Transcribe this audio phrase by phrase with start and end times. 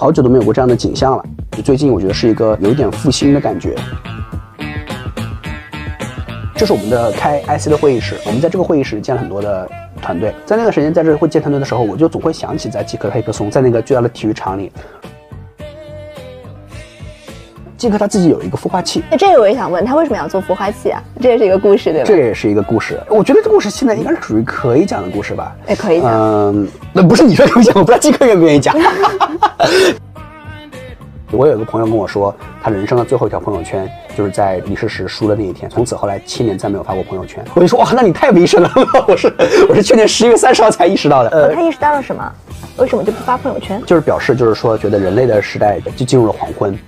[0.00, 1.22] 好久都没有过这样的景象了。
[1.50, 3.76] 就最近我觉得是一个有点复兴的感觉。
[6.56, 10.34] 这是我们的开 IC 的会议室，我们在这个会议室见了很多的团队。
[10.46, 14.72] 在那段时间在这会见团队的时候，我就总会想起在极客黑客松，在那个巨大的体育场里。
[17.80, 21.02] 极客他自己有一个孵化器，那这个我也想问他为什么要做孵化器啊？
[21.18, 22.06] 这也是一个故事，对吧？
[22.06, 23.00] 这也是一个故事。
[23.08, 25.56] 我觉得这故事现在应该是属于可以讲的故事吧？
[25.66, 26.12] 哎，可以讲。
[26.12, 28.76] 嗯，那不是你说可以讲，我不知道极客愿不愿意讲。
[31.32, 37.42] 我有一个朋友跟我说，他人生的最后一条朋友圈就是在李世石输的那一天，从此后来七年再没有发过朋友圈。
[37.54, 38.70] 我就说哇，那你太危深了。
[39.08, 39.32] 我是
[39.70, 41.30] 我是去年十一月三十号才意识到的。
[41.30, 42.30] 呃，他意识到了什么？
[42.76, 43.82] 为什么就不发朋友圈？
[43.86, 46.78] 就是表示就是说，觉得人类的时代就进入了黄昏。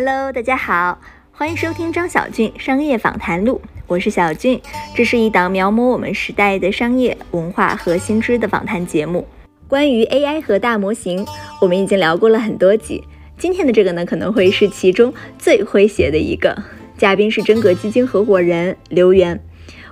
[0.00, 0.96] Hello，大家好，
[1.32, 4.62] 欢迎收听张小俊商业访谈录，我是小俊，
[4.94, 9.26] 这是一档描摹我们时代的商业文化和新知的访谈节目。
[9.66, 11.26] 关于 AI 和大模型，
[11.60, 13.02] 我们已经聊过了很多集，
[13.36, 16.56] 今天的这个呢，可能会是其中最诙谐的一个。
[16.96, 19.40] 嘉宾是真格基金合伙人刘源。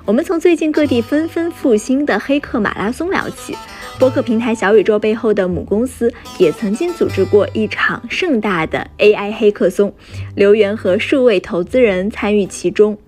[0.05, 3.57] 我们从最近各地纷纷复兴的黑客马拉松聊起。
[3.99, 9.91] 播客平台小宇宙背后的母公司也曾经组织过一场盛大的 AI 黑客松，
[10.35, 12.99] 刘源和数位投资人参与其中。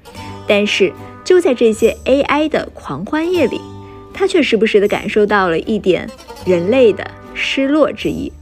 [0.47, 0.91] 但是
[1.25, 3.61] 就在这些 AI 的狂欢夜里，
[4.14, 6.09] 他却时不时地感受到了一点
[6.47, 8.33] 人类的失落之意。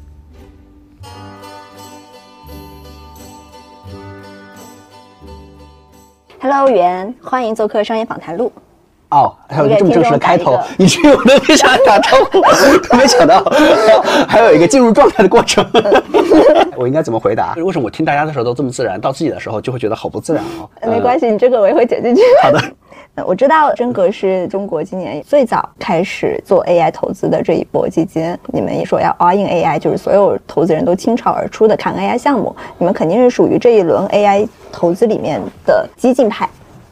[6.39, 8.53] Hello，源，欢迎做客商业访谈录。
[9.11, 12.41] 哦，还有一个这么正式的开头，以至于我都没想打招呼，
[12.97, 13.41] 没想到
[14.27, 15.65] 还有一个进入状态的过程。
[16.77, 17.55] 我应该怎么回答？
[17.57, 20.69] 为什么我听大家的时候都这么自然，到自己的时候就会觉得好不自然哦？
[20.91, 22.23] 没关系，你这个我也会剪进去。
[22.43, 22.61] 好的。
[23.25, 36.47] 我知道真格是中国今年最早开始做 AI 投资的这一波基金，你们也说要 all in AI，就是所有投资人都倾巢而出的看 AI 项目，你们肯定是属于这一轮 AI 投资里面的激进派。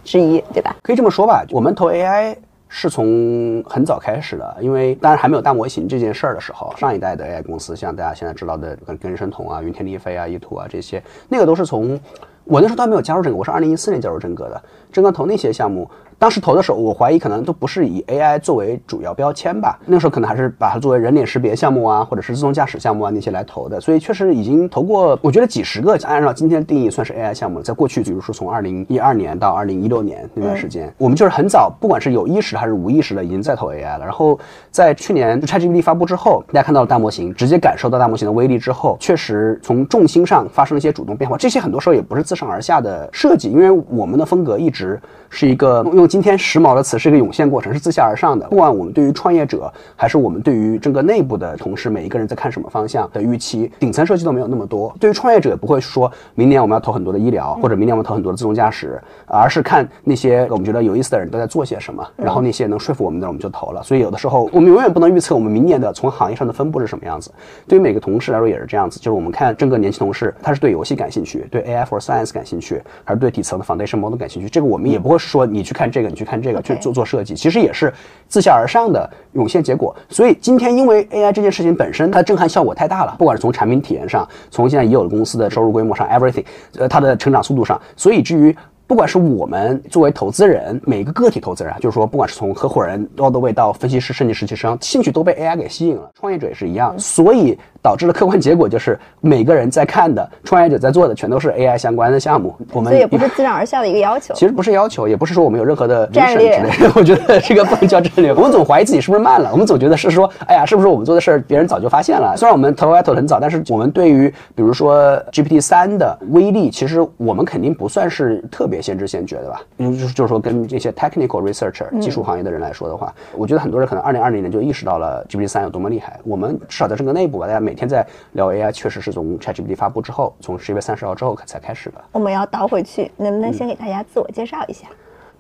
[0.04, 0.76] 之一，对吧？
[0.82, 1.44] 可以这么说吧。
[1.50, 2.36] 我们投 AI
[2.68, 11.98] 是从很早开始的，因为当然还没有大模型这件事儿的时候，上一代的 AI 公司，像大家现在知道的，跟跟神童啊、云天丽飞啊、易图啊这些，那个都是从
[12.44, 15.88] 我那时候都还没有加入这个，我是二零一四年加入真格的，真格投那些项目。
[16.18, 19.78] 当时投的时候，我怀疑可能都不是以 AI 作为主要标签吧。
[19.86, 23.80] 那个时候可能还是把它作为人脸识别项目啊，或者是自动驾驶项目啊那些来投的。
[23.80, 27.60] 所以确实已经投过，我觉得几十个，按照今天的定义算是 AI 项目。
[27.60, 34.04] 在过去，比如说从二零一二年到二零一六年那段时间，我们就是很早，不管是有意识还是无意识的，已经在投 AI 了。
[34.04, 34.38] 然后
[34.70, 41.36] 在去年 ChatGPT 发布之后，大家看到了大模型，直接感受到大模型的威力之后，确实从重心上发生了一些主动变化。
[41.36, 46.84] 这些很多时候也不是自上而下的设计，因为我们的风格一直是一个用今天时髦的。
[46.84, 48.46] 词是一个涌现过程，是自下而上的。
[48.48, 54.94] 不管我们对于创业者，还是我们对于整个内部的同事，每一个人在看什么方向的预期，顶层设计都没有那么多。
[55.00, 63.82] 对于创业者，也不会说明年我们要投很多的医疗，或者明年我们投很多的自动驾驶，而是看那些我们觉得有意思的人都在做些什么，然后那些能说服我们的，我们就投了。
[63.82, 67.32] 所以有的时候，我们永远不能预测我们明年的从行业上的分布是什么样子。
[67.66, 74.50] 对于每个同事来说也是这样子，就是我们看整个年轻同事，他是对游戏感兴趣，对 AI for Science 感兴趣，还是对底层的 Foundation Model 感兴趣？
[74.50, 76.74] 这个我们也不会是说你去看这个，你去看这个去。
[76.80, 77.94] 做做设计，其实也是
[78.26, 79.94] 自下而上的涌现结果。
[80.08, 86.44] 所以今天，因为 AI 这件事情本身，它震撼效果太大了，不管是从产品体验上，从现在已有的公司的收入规模上，everything，
[86.76, 88.54] 呃，它的成长速度上，所以至于。
[88.86, 96.10] 不管是我们作为投资人，每个个体投资人啊，就是说，不管是从合伙人 all the way 到分析师、设计师、实习生，兴趣都被 AI 给吸引了。
[96.18, 102.54] 创业者也是一样，所以导致的客观结果就是，每个人在看的，创业者在做的，全都是 AI 相关的项目。
[102.72, 104.34] 我们这也不是自上而下的一个要求。
[104.36, 106.92] 其实不是要求，也不是说我们有任何的战略之类的。
[106.96, 108.34] 我觉得这个不能叫战略。
[108.34, 112.36] 我们总怀疑自己是不是慢了，我们总觉得是说，哎呀，是不是我们做的事儿别人早就发现了？
[112.36, 119.62] 虽然我们投 AI 投的很早，但是我们对于比如说 GPT 三的威力，其实我们肯定不算是特别先知先觉的吧。
[119.78, 126.18] 嗯，就是就是说，跟这些 technical researcher 技术行业的人来说的话，我觉得很多人可能二零二零年就意识到了 GPT 三有多么厉害。
[126.24, 132.04] 我们至少在这个内部吧，大家每天在聊 AI，确实是从 ChatGPT 发布之后，从十一月三十号之后才开始的。
[132.12, 134.88] 我们要倒回去，能不能先给大家自我介绍一下？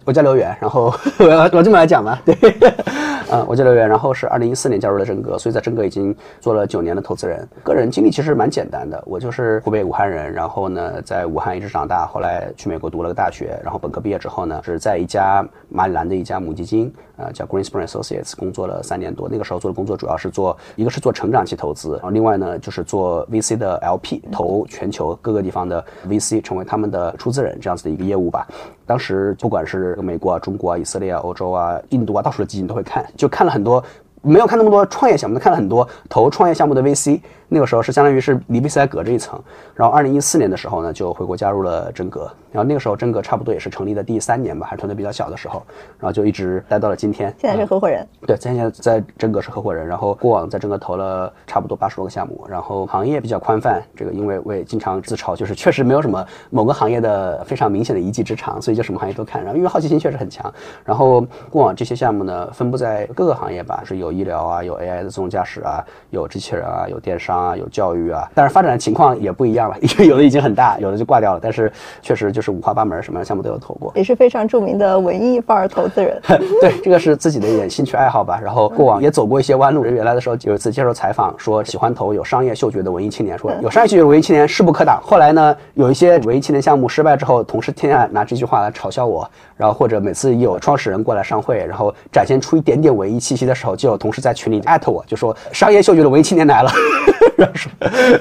[0.04, 2.34] 我叫刘源，然后 我要我这么来讲吧， 对，
[3.30, 7.46] 嗯，我叫刘源，然后是二零一四年加入了真格，所以在真格已经做了九年的投资人。
[7.62, 19.26] 个人经历其实蛮简单的，我就是湖北武汉人，然后呢在武汉一直长大，后来去美国读了个大学，然后本科毕业之后呢是在一家马里兰的一家母基金，呃叫 Greenspring Associates 工作了三年多。
[19.30, 28.46] 那个时候做的工作主要是做一个是做成长期投资，然后另外呢就是做 VC 的 LP 投全球各个地方的 VC，成为他们的出资人这样子的一个业务吧。
[28.86, 33.82] 当时不管是美国啊、中国啊、以色列啊、欧洲啊、印度啊，到处的基金都会看，就看了很多。
[34.26, 37.20] 没有看那么多创业项目，看了很多投创业项目的 VC。
[37.48, 39.40] 那个时候是相当于是离 VC 还隔着一层。
[39.74, 42.30] 然后二零一四年的时候呢，就回国加入了真格。
[42.50, 45.62] 然后那个时候真格差不多也是成立的第三年吧，还是团队比较小的时候。
[45.98, 47.34] 然后就一直待到了今天。
[47.38, 48.06] 现在是合伙人。
[48.26, 49.86] 对，现在在真格是合伙人。
[49.86, 52.46] 然后过往在真格投了差不多八十多个项目。
[52.48, 59.42] 然后行业比较宽泛，这个因为我也经常自嘲，就是确实没有什么某个行业的非常明显的一技之长，所以就什么行业都看。
[59.42, 60.52] 然后因为好奇心确实很强。
[60.84, 68.28] 然后过往这些项目呢，分布在各个行业吧，是有医疗啊，有 AI 的自动驾驶啊，有机器人啊，有电商啊，有教育啊。
[68.34, 71.40] 但是发展的情况也不一样了， 因为有的已经很大，有的就挂掉了。
[71.42, 71.72] 但是
[72.02, 76.20] 确实就是五花八门，什么样的项目都有投过，也是非常著名的文艺范儿投资人。
[76.60, 78.40] 对，这个是自己的一点兴趣爱好吧。
[78.42, 79.84] 然后过往也走过一些弯路。
[79.84, 85.00] 原来的时候有一次接受采访，说喜欢投有商业嗅觉的文艺青年，说有商业嗅觉的文艺青年势不可挡。
[85.02, 89.28] 后来呢，有一些文艺青年项目失败之后，同事天天拿这句话来嘲笑我。
[89.56, 96.70] 然后或者每次有创始人过来上会，然后展现出一点点文艺气息的时候，就有同事在群里艾特我，就说商业嗅觉的文艺青年来了。
[97.36, 97.70] 然 后说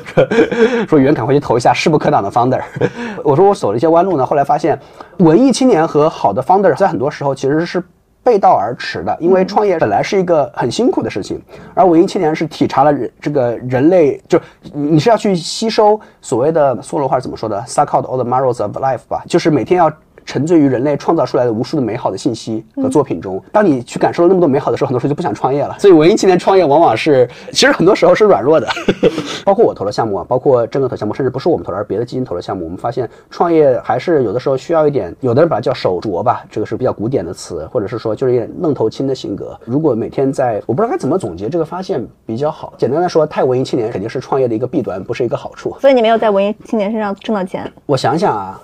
[0.06, 2.62] 说说远赶快去投一下势不可挡的 founder。
[3.24, 4.80] 我说我走了一些弯路呢，后来发现
[5.20, 7.84] 文艺青年和好的 founder 在很多时候其实是
[8.24, 11.42] 背道而驰的，因为创业本来是一个很辛苦的事情，
[11.74, 14.40] 而文艺青年是体察了人这个人类，就
[14.74, 19.92] 你是要去吸收所谓的梭罗话怎么说的，suck out all the marrows of life 吧，就是每天要。
[20.26, 23.42] 沉醉于人类创造出来的无数的美好的信息和作品中。
[23.52, 25.76] 当你去感受了那么多美好的时候，很多时候就不想创业了。
[25.80, 28.68] 所以文艺青年创业往往是，其实很多时候是软弱的。
[29.46, 39.60] 包括我投的项目啊，包括真的投项目，甚至不是我们投的，而别的基金投的项目，我们发现创业还是有的时候需要一点，有的人把它叫手拙吧，这个是比较古典的词，或者是说就是一点愣头青的性格。
[39.66, 42.74] 如果每天在，我不知道该怎么总结这个发现比较好。
[42.78, 45.76] 简单来说，太文艺青年肯定是创业的一个弊端，不是一个好处。
[45.82, 47.72] 所以你没有在文艺青年身上挣到钱。
[47.86, 48.62] 我想想啊。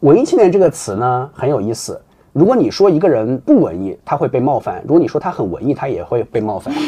[0.00, 2.00] 文艺青年这个词呢很有意思。
[2.32, 6.72] 如果你说一个人不文艺，他会被冒犯；如果你说他很文艺，他也会被冒犯。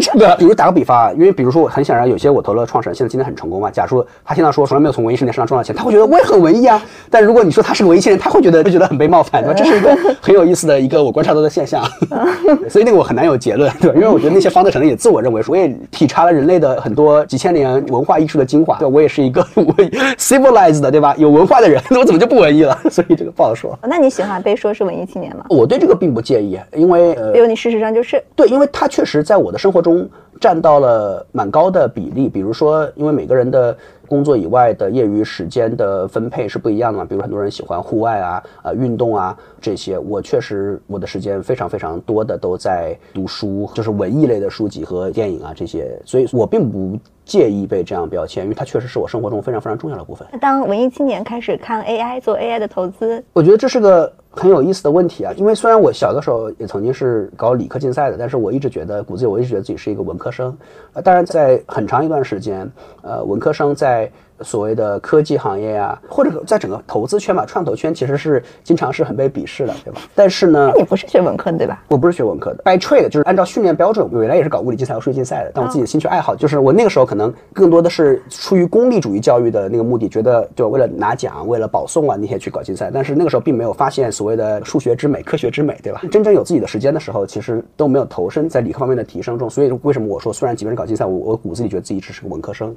[0.00, 3.70] 这个，比如打个比方啊，因为比如说，很显然有些我投了创始人，现在今天很成功嘛。
[3.70, 6.82] 假如他现在说从来没有从文艺青年身上赚到钱，他会觉得我也很文艺啊。
[7.10, 9.54] 但如果你说他是个文艺青年，他会觉得会觉得很被冒犯，对吧？
[9.54, 11.84] 这是一个很有意思的一个我观察到的现象。
[12.70, 13.94] 所以那个我很难有结论，对吧？
[13.96, 19.64] 因为我觉得那些方的可能也自我认为说，我也体察了人类的很多几千年文化艺术的精华，对我也是一个我
[20.16, 21.14] civilized 的，对吧？
[21.18, 22.78] 有文化的人，那我怎么就不文艺了？
[22.90, 23.78] 所以这个不好说。
[23.82, 25.44] 那你喜欢被说是文艺青年吗？
[25.48, 30.08] 我对这个并不介意，因为呃，因为你事实上就是对，因为他确实在我的生活中。
[30.40, 33.76] 占到了蛮高的比例，比如说，因为每个人的
[34.08, 50.26] 工作以外的业余时间的分配是不一样的嘛，比如很多人喜欢户外啊、呃运动啊这些，我确实我的时间非常非常多的都在读书，就是文艺类的书籍和电影啊这些，所以我并不介意被这样标签，因为它确实是我生活中非常非常重要的部分。
[50.40, 54.12] 当文艺青年开始看 AI 做 AI 的投资，我觉得这是个。
[54.34, 60.56] 很有意思的问题啊，因为虽然我小的时候也曾经是搞理科竞赛的，但是我一直觉得骨子里我一直觉得自己是一个文科生。
[60.94, 62.66] 呃，当然在很长一段时间，
[63.02, 63.91] 呃，文科生在。
[64.40, 70.00] 所谓的科技行业啊，或者在整个投资圈吧，创投圈其实是经常是很被鄙视的，对吧？
[70.16, 71.80] 但是呢，你不是学文科的对吧？
[71.86, 75.52] 我不是学文科的，by trade 就是按照训练标准，我原来也是搞物理竞赛和数学竞赛的。
[75.54, 82.90] 但我自己的兴趣爱好就是，我那个时候可能更多的是出于功利主义教育的那个目的，觉得就为了拿奖、为了保送啊那些去搞竞赛。
[82.92, 86.02] 但是那个时候并没有发现所谓的数学之美、科学之美，对吧？
[86.10, 89.48] 真正有自己的时间的时候，其实都没有投身在理科方面的提升中。
[89.48, 92.74] 所以为什么我说，虽然即便是搞竞赛，我我骨子里觉得自己只是个文科生。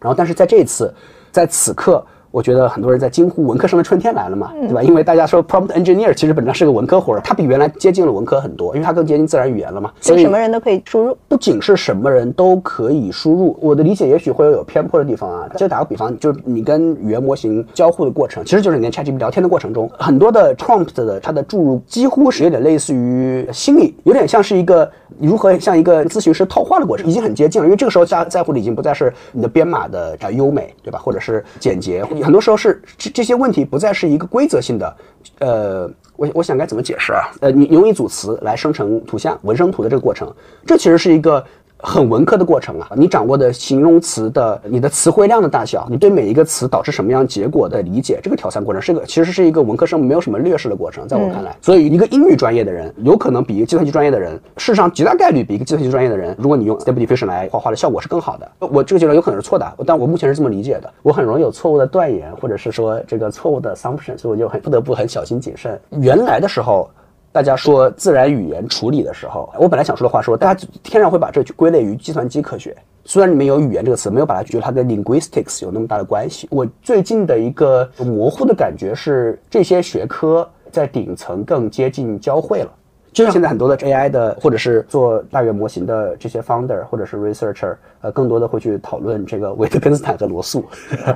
[0.00, 0.92] 然后，但是在这次。
[1.30, 2.04] 在此刻。
[2.30, 4.82] 我觉得很多人在惊呼文科生的春天来了嘛，对吧？
[4.82, 9.90] 因为大家说 prompt engineer 其实本质上是个文科活儿，它比原来接近了文科很多，因为它更接近自然语言了嘛。
[10.00, 13.56] 所以什么人都可以输入，不仅是什么人都可以输入。
[13.60, 15.48] 我的理解也许会有有偏颇的地方啊。
[15.56, 27.66] 就打个比方，就是你跟语言模型交互的过程，其实就是你跟 ChatGPT 聊天的过程中，很多的 prompt 的它的注入几乎是有点类似于心理，有点像是一个如何像一个咨询师套话的过程，已经很接近了。
[27.66, 30.98] 因为这个时候在在乎的已经不再是你的编码的啊优美，对吧？
[30.98, 32.82] 或者是简洁，很多时候是。
[32.96, 34.96] 这这些问题不再是一个规则性的，
[35.38, 37.30] 呃，我我想该怎么解释啊？
[37.40, 40.32] 呃，你用一组词来生成图像、文生图的这个过程，
[40.66, 41.44] 这其实是一个。
[41.80, 58.50] 很文科的过程啊，你掌握的形容词的你的词汇量的大小，你对每一个词导致什么样结果的理解，这个挑战过程是个其实是一个文科生没有什么劣势的过程，在我看来，所以一个英语专业的人有可能比一个计算机专业的人，事实上极大概率比一个计算机专业的人，如果你用 Stable Diffusion 来画画的效果是更好的。
[58.58, 60.92] 我这个结论有可能是错的，但我目前是这么理解的。
[61.02, 65.80] 我很容易有错误的断言，或者是说这个错误的 assumption，所以我就很不得不很小心谨慎。
[66.00, 66.90] 原来的时候。
[67.30, 72.76] 大家说自然语言处理的时候，我本来想说的话说，大家天然会把这归类于计算机科学。
[73.04, 76.46] 虽然里面有语言这个词，没有把它觉得它跟 linguistics 有那么大的关系。
[76.50, 82.70] 我最近的一个模糊的感觉是，这些学科在顶层更接近交汇了。
[83.12, 90.64] 就像现在很多的 AI 的，或者是做大语言模型的这些 founder 或者是 researcher，呃，更多的会去讨论这个维特根斯坦和罗素。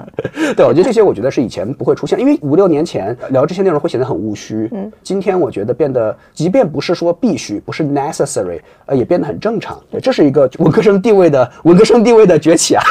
[0.57, 4.69] 对，我觉得这些我觉得是以前不会出现，因为五六年前聊这些内容会显得很务虚。
[4.73, 9.81] 嗯，今天我觉得变得，即便不是说必须，不是 necessary，呃，也变得很正常。
[9.91, 12.83] 对，这是一个文科生地位的文科生地位的崛起啊。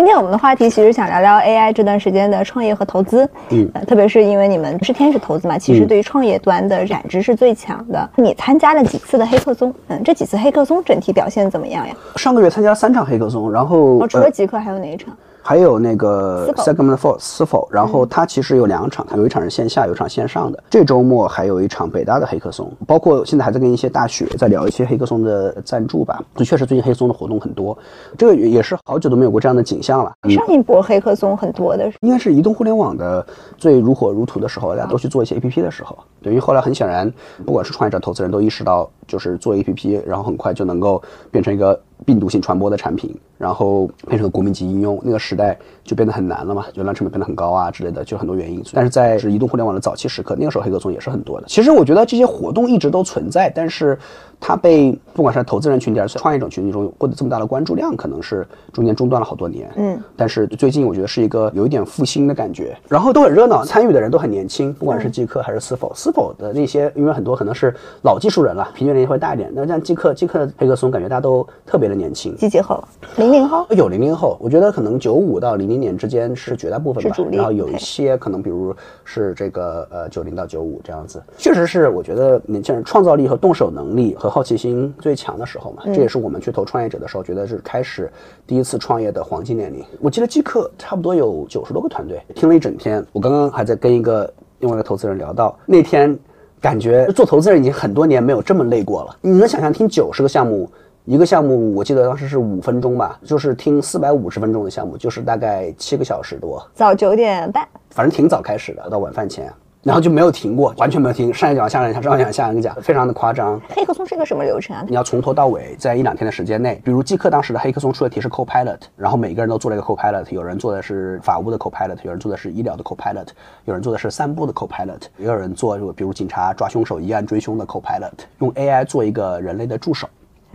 [0.00, 8.08] 今天我们的话题其实想聊聊 AI 这段时间的创业和投资，嗯，特别是因为你们是天使投资嘛，其实对于创业端的感知是最强的。
[8.16, 9.74] 你参加了几次的黑客松？
[9.88, 11.94] 嗯，这几次黑客松整体表现怎么样呀？
[12.16, 15.14] 上个月参加三场黑客松，然后除了极客还有哪一场？
[15.42, 17.68] 还有那个 Segment Four 是否？
[17.70, 20.62] 然后它其实有两场，它有一场是线下，有一场线上的。
[20.70, 26.22] 这周末还有一场北大的黑客松，包括现在还在跟一些大学在聊一些黑客松的赞助吧。
[26.36, 27.76] 就确实最近黑客松的活动很多，
[28.16, 30.12] 这个也是好久都没有过这样的景象了。
[30.28, 33.24] 上一波黑客松很多的，应该是移动互联网的
[33.56, 35.98] 最如火如荼的时候，大家都去做一些 APP 的时候。
[36.22, 37.12] 对于后来很显然，
[37.44, 41.80] 不管是创业者、投资人都意识到，就是做 APP，然后很快就能够变成一个。
[42.06, 48.62] 病毒性传播的产品，然后变成了国民级应用，那个时代就变得很难了嘛，流量成本变得很高啊之类的，就很多原因。
[48.74, 51.46] 但是在是移动互联网的早期时刻，那个时候黑客松也是很多的。
[51.48, 53.98] 其实我觉得这些活动一直都存在，但是
[54.38, 59.70] 它被不管是投资人群体还是创业者群体中获得这么大的关注量，可能是中间中断了好多年。
[59.76, 69.50] 嗯，但是最近我觉得是一个有一点复兴的感觉，然后都很热闹，参与的人都很年轻，不管是即刻还是思否，思否的那些，因为很多可能是老技术人了，平均年龄会大一点。
[69.54, 72.82] 那像即刻，即刻黑客松感觉大家都特别的年轻，集结后，
[73.16, 88.10] 零零零后有零零后，我觉得可能九五到零零年之间是绝大部分吧，然后有一些可能，比如是这个呃九零到九五这样子，确实是我觉得年轻人创造力和动手能力和好奇心最强的时候嘛，这也是我们去投创业者的时候，觉得是开始
[88.46, 89.84] 第一次创业的黄金年龄。
[90.00, 93.04] 我记得即刻差不多有九十多个团队，听了一整天。
[93.12, 96.18] 我刚刚还在跟一个另外一个投资人聊到，那天
[96.60, 99.16] 感觉做投资人已经很多年没有这么累过了。
[99.20, 100.68] 你能想象听九十个项目？
[101.04, 106.64] 一个项目，我记得当时是五分钟吧，就是听四百五十分钟的项目，就是大概七个小时多。
[106.74, 109.52] 早九点半，反正挺早开始的，到晚饭前。
[109.82, 113.58] 然后就没有停过，完全没有停，上一讲下一讲，上一讲下一讲，非常的夸张。
[113.70, 114.84] 黑客松是一个什么流程啊？
[114.86, 123.28] 你要从头到尾，在一两天的时间内，比如即刻当时的黑客松出的题是 Copilot，然后每个人都做了一个 Copilot，有人做的是法务的 Copilot，有人做的是医疗的 Copilot，
[123.64, 130.06] 有人做的是散步的 Copilot，也有人做比如警察抓凶手、一案追凶的 Copilot，用 AI 做一个人类的助手。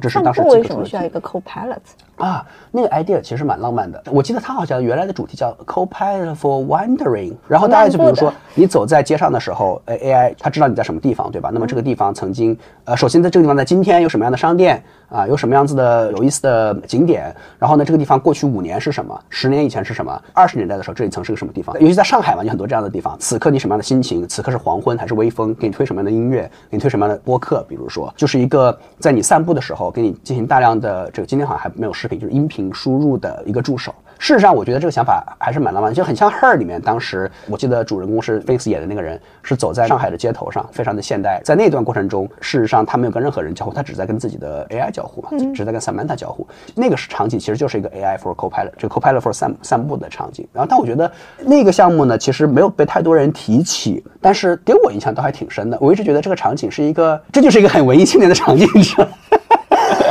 [0.01, 1.79] 这是当时为什么需要一个 Copilot
[2.17, 2.45] 啊？
[2.72, 4.01] 那个 idea 其实蛮浪漫的。
[4.12, 7.34] 我记得它好像原来的主题叫 Copilot for Wandering。
[7.48, 11.50] 然后大家就比如说，你走在街上的时候，呃，AI 它知道你在什么地方，对吧？
[11.53, 15.27] 那么这个地方曾经，呃，首先在这个地方在今天有什么样的商店啊？
[15.27, 17.34] 有什么样子的有意思的景点？
[17.57, 19.19] 然后呢，这个地方过去五年是什么？
[19.29, 20.22] 十年以前是什么？
[20.34, 21.79] 二十年代的时候这里曾是个什么地方？
[21.79, 23.17] 尤其在上海嘛，有很多这样的地方。
[23.19, 24.27] 此刻你什么样的心情？
[24.27, 25.55] 此刻是黄昏还是微风？
[25.55, 26.50] 给你推什么样的音乐？
[26.69, 27.63] 给你推什么样的播客？
[27.67, 33.93] 比如说，就是一个在你散步的时候给你进行大量的这个，今天好像还没有视频，就是音频输入的一个助手。
[34.17, 41.41] 事实上，我觉得这个想法还是蛮浪漫，就很像《Her》里面当时，我记得主人公是 Felix 演的那个人，是走在上海的街头上，非常的现代。
[41.43, 46.47] 在那段过程中，事实上他没有跟任何人交互，他只在跟自己的 AI 交互嘛，只在跟 Samantha 交互。
[46.75, 50.47] 那个是场景，其实就是一个 AI for Copilot，这个 Copilot for 散散步的场景。
[50.53, 55.77] 然后，但我觉得那个项目呢，其实没有被太多人提起，但是给我印象都还挺深的。
[55.81, 58.65] 我一直觉得这个场景是一个，这就是一个很文艺青年的场景，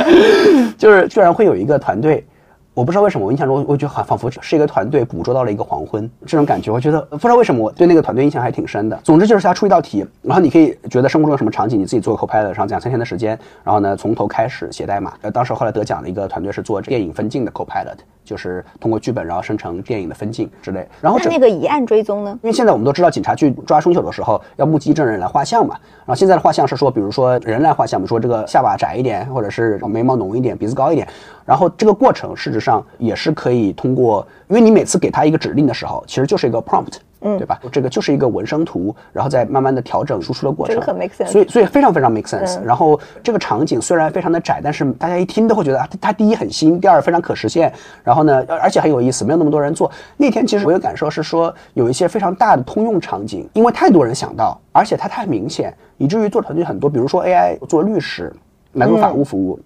[0.77, 2.25] 就是居然会有一个团队。
[2.73, 6.69] 我不知道为什么，我印象中我觉得好仿佛是一个团队捕捉到了一个黄昏这种感觉。
[6.69, 8.99] 我觉得不知道为什么我对那个团队印象还挺深的。
[9.01, 15.13] 总之就是他出一道题，然后你可以觉得生活中有什么场景，你自己做 Copilot，然后两三天的时间，然后呢从头开始写代码。
[15.21, 20.85] 呃，当时后来得奖的一个团队是做电影分镜的 Copilot，就是通过剧本然后生成电影的分镜之类。
[20.99, 22.37] 然后那个疑案追踪呢？
[22.41, 25.75] 因为现在我们都知道警察去抓凶手的时候要目击证人来画像嘛。
[25.99, 31.07] 然后现在的画像是说，比如说人来画像，比如说这个下巴窄一点，或者是眉毛浓一点，鼻子高一点。
[31.45, 37.59] 然后这个过程事实上也是可以通过，因为你每次给他一个指令的时候，其实就是一个 prompt，嗯，对吧？
[37.71, 41.27] 这个就是一个文生图，然后再慢慢的调整输出的过程，很 make sense。
[41.27, 42.61] 所以所以非常非常 make sense。
[42.63, 47.73] 然后这个场景虽然非常的窄，但是大家一听都会觉得啊，它第一很新，第二非常可实现，
[48.03, 49.91] 然后呢，而且很有意思，没有那么多人做。
[50.17, 58.31] 那天其实我有感受是说，有一些非常大的通用场景，因为太多人想到，而且它太明显，以至于做团队很多，比如说 AI 做律师
[58.73, 59.59] 来做法务服务。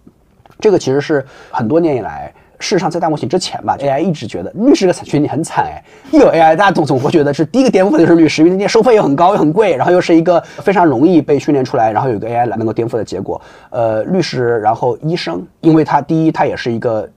[0.61, 5.83] 这个其实是很多年以来，事实上在大模型之前吧，AI 一直觉得律师这个群体很惨哎。
[6.11, 13.41] 一有 AI，大家总总会觉得是第一个颠覆的就是律师，因为那收费又很高又很贵，然后又是一个非常容易被训练出来，然后有一个 AI 来能够颠覆的结果。
[13.69, 17.09] 呃，律师，然后医生，因为他第一他也是一个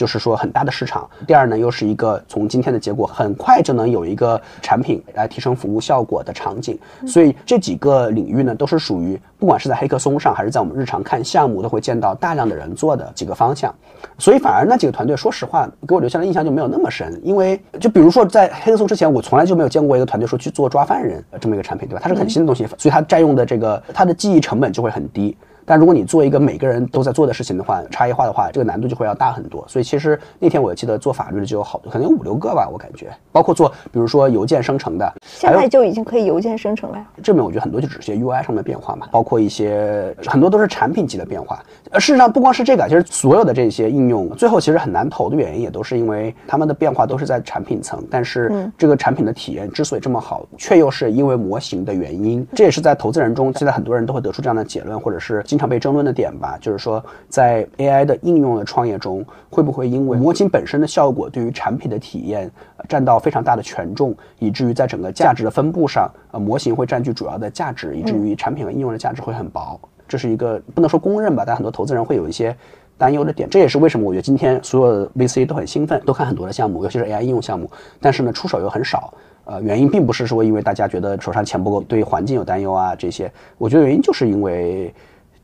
[0.00, 6.78] 就是说很大的市场；第二呢，又是一个从今天的结果很快就能有一个产品来提升服务效果的场景。
[7.06, 13.74] 所以这几个领域呢，都是属于不管是在黑客松上，还是在我们日常看项目，都会见到大量的人做的几个方向。
[14.16, 17.20] 所以反而那几个团队，说实话，给我留下的印象就没有那么深。
[17.22, 22.00] 因为就比如说在黑客松之前，我从来就没有见过一个团队说去做抓犯人这么一个产品，对吧？
[22.02, 25.36] 它是很新的东西，所以它占用的这个它的记忆成本就会很低。
[25.70, 29.64] 但如果你做一个每个人都在做的事情的话，差异化的话，这个难度就会要大很多。
[29.68, 37.06] 所以其实那天我记得做法律的就有好多，可能有五六个吧，我感觉，包括做比如说邮件生成的，现在就已经可以邮件生成了呀。
[37.22, 41.62] 这边我觉得很多就只是些 UI 上的变化嘛，包括一些很多都是产品级的变化。
[41.92, 52.44] 呃，事实上不光是这个，其实所有的这些应用最后其实很难投的原因，也都是因为他们的变化都是在产品层，但是这个产品的体验之所以这么好，却又是因为模型的原因。
[52.56, 56.28] 这也是在投资人中，现在很多人都会得出这样的结论，或者是经常被争论的点。
[56.40, 62.50] 吧，就是说，在 AI 的应用的创业中，会不会因为模型本身的效果对于产品的体验
[62.88, 69.78] 占到非常大的权重，以至于在整个价值的分布上，呃，模型会占据主要的价值，以至于产品和应用的价值会很薄。
[70.08, 72.56] 这是一个不能说公认吧，但很多投资人会有一些
[72.96, 73.50] 担忧的点。
[73.50, 79.12] 这也是为什么我觉得今天所有的 VC 都很兴奋，都看很多的项目，尤其是 AI 应用项目，但是呢，出手又很少。
[79.44, 83.30] 呃，原因并不是说因为大家觉得手上钱不够，对环境有担忧啊这些。
[83.58, 84.94] 我觉得原因就是因为。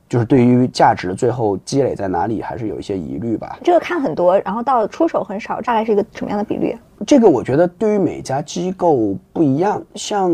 [0.09, 3.59] 就是对于价值最后积累在哪里，还是有一些疑虑吧。
[3.65, 6.77] 这个看很多，然后到出手很少，大概是一个什么样的比率？
[7.07, 9.83] 这个我觉得对于每家机构不一样。
[9.95, 10.31] 像，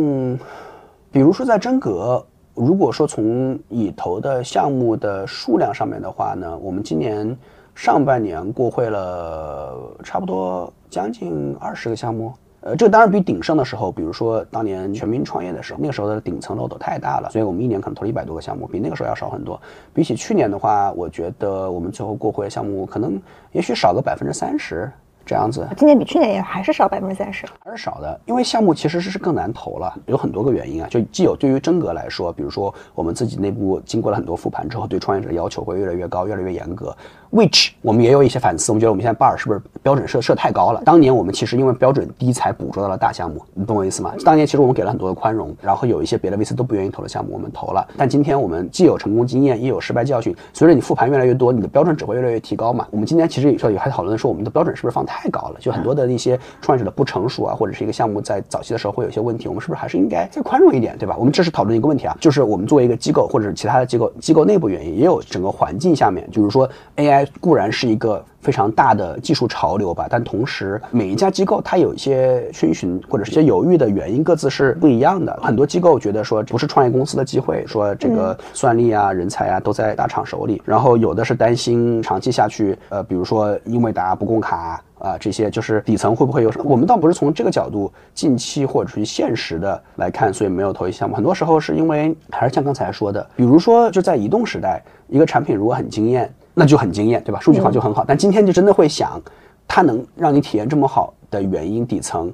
[1.11, 2.25] 比如说在真格，
[2.55, 7.35] 如果说从已投的项目的数量上面的话呢，我们今年
[7.75, 9.75] 上半年过会了
[10.05, 12.33] 差不多将近二十个项目。
[12.63, 19.61] 呃，这个当然比鼎盛的时候，比如说当年全民创业的时候，那个时候的顶层漏斗太大了，所以我们一年可能投了一百多个项目，比那个时候要少很多。
[19.93, 23.21] 比起去年的话，我觉得我们最后过会的项目可能
[23.53, 24.91] 也许少个百分之三十。
[25.25, 30.89] 这样子，今年比去年也还是少百分之三十，还是少的，因为项目其实是更难投了，有很多个原因啊。
[30.91, 36.95] 就既有对于真格来说，比如说我们自己内部经过了很多复盘之后，对创业者的要求会越来越高，越来越严格。
[37.33, 40.83] Which 我们也有一些反思，我们觉得我们现在 bar 是不是标准设设太高了？
[40.85, 44.13] 当年我们其实因为标准低才捕捉到了大项目，你懂我意思吗？
[44.23, 47.87] 当年其实我们给了很多的宽容，然后有一些别的 VC 都不愿意投的项目，我们投了。
[47.97, 50.37] 但今天我们既有成功经验，也有失败教训。
[50.53, 52.87] 随着你复盘越来越多，你的标准只会越来越提高嘛。
[52.91, 55.61] 我们今天其实有时候也还讨论说，我们的标准是不是放太高了？
[55.61, 55.93] 就很多。
[55.93, 61.15] 的一些创业者的不成熟啊，或者是一个项目在早期的时候会有一些问题，我们是不是还是应该再宽容一点，对吧？
[61.19, 66.67] 我们这是讨论一个问题啊，就是我们作为一个机构或者是其他的机构，机构内部原因也有整个环境下面，就是说
[66.97, 68.25] AI 固然是一个。
[68.43, 75.33] 非常大的技术潮流吧，但同时每一家机构它有一些逡巡或者是一些犹豫的原因，各自是不一样的。
[75.41, 86.65] 很多机构觉得说不是创业公司的机会，说这个算力啊、人才啊都在大厂手里，然后有的是担心长期下去，呃，比如说英伟达不供卡啊，这些就是底层会不会有什么？
[86.69, 91.15] 我们倒不是从这个角度近期或者是现实的来看，所以没有投一项目。
[91.15, 96.29] 很多时候是因为还是像刚才说的，比如说就在移动时代，一个产品如果很惊艳。
[96.55, 97.41] 那就很惊艳，对吧？
[97.41, 99.21] 数据好就很好，但今天就真的会想，
[99.67, 102.33] 它能让你体验这么好的原因底层，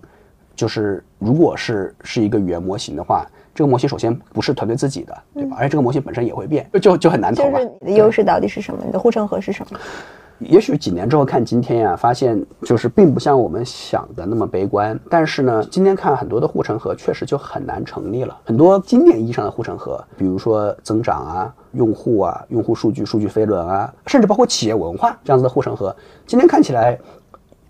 [0.56, 5.56] 就是如果是是一个语言模型的话，这个模型首先不是团队自己的，对吧？
[5.58, 8.82] 而且这个模型本身也会变，就就很难投就是你的优势到底是什么？
[8.84, 9.78] 你的护城河是什么？
[10.38, 14.98] 也许几年之后看今天呀，发现就是并不像我们想的那么悲观。
[15.10, 18.36] 但是呢，今天看很多的护城河确实就很难成立了。
[18.44, 25.94] 很多经典意义上的护城河，比如说增长啊、用户啊、用户数据、数据飞轮啊，甚至包括企业文化这样子的护城河，
[26.26, 26.96] 今天看起来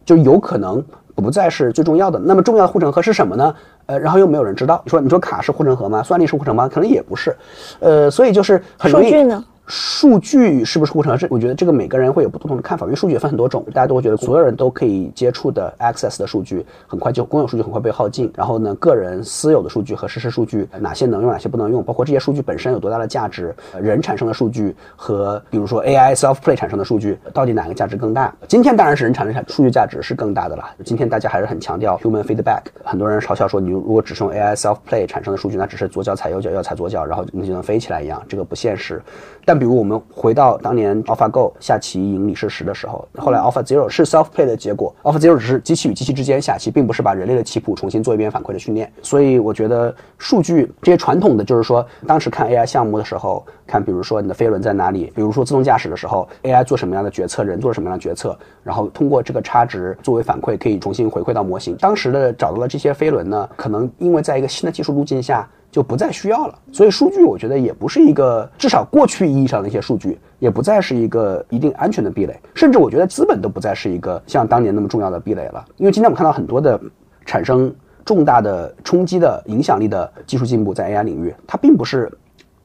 [0.05, 2.19] 就有可能不再是最重要的。
[2.19, 3.55] 那么重要的护城河是什么呢？
[3.87, 4.83] 呃，然后又没有人知道。
[4.85, 6.03] 你说你说卡是护城河吗？
[6.03, 6.69] 算力是护城吗？
[6.69, 7.35] 可能也不是。
[7.81, 9.07] 呃，所以就是很容易。
[9.07, 9.43] 数据呢？
[9.69, 11.19] 数据是不是护城河？
[11.19, 18.33] 这我觉得这个每个人会有不同的看法，因为数据也分很多种，大家都会觉得所有人都可以接触的 access 的数据，很快就公有数据很快被耗尽。
[18.35, 28.35] 然后呢，个人私有的数据和实时数据哪些能用，哪些不能用，包括这些数据本身有多大的价值，人产生的数据和比如说 AI self play 产生的数据，到底哪个价值更大？
[28.49, 30.65] 今天当然是人产生的数据价值是更大的了。
[30.83, 39.03] 今天大家还是很强调 human feedback，很多人嘲笑说，你如果只是用 AI self play 产生的数据，那只是左脚踩右脚，右踩左脚，然后你就能飞起来一样，这个不现实。
[39.49, 48.93] 但比如我们回到当年 AlphaGo 下棋赢李世石的时候，后来 AlphaZero 是 self play 的结果，AlphaZero 只是机器与机器之间下棋，并不是把人类的棋谱重新做一遍反馈的训练。
[49.01, 61.75] 所以我觉得数据这些传统的，就是说当时看 AI 项目的时候，看比如说你的飞轮在哪里，比如说自动驾驶的时候，AI 做什么样的决策，人做什么样的决策，然后通过这个差值作为反馈，可以重新回馈到模型。
[61.77, 65.49] 当时的找到了这些飞轮呢，可能因为在一个新的技术路径下。
[65.71, 66.59] 就不再需要了。
[66.73, 75.65] 所以数据我觉得也不是一个，至少过去意义上的一些数据也不再是一个一定安全的壁垒，甚至我觉得资本都不再是一个像当年那么重要的壁垒了。
[75.77, 76.81] 因为今天我们看到很多的
[77.27, 82.11] 产生重大的冲击的影响力的技术进步在 AI 领域，它并不是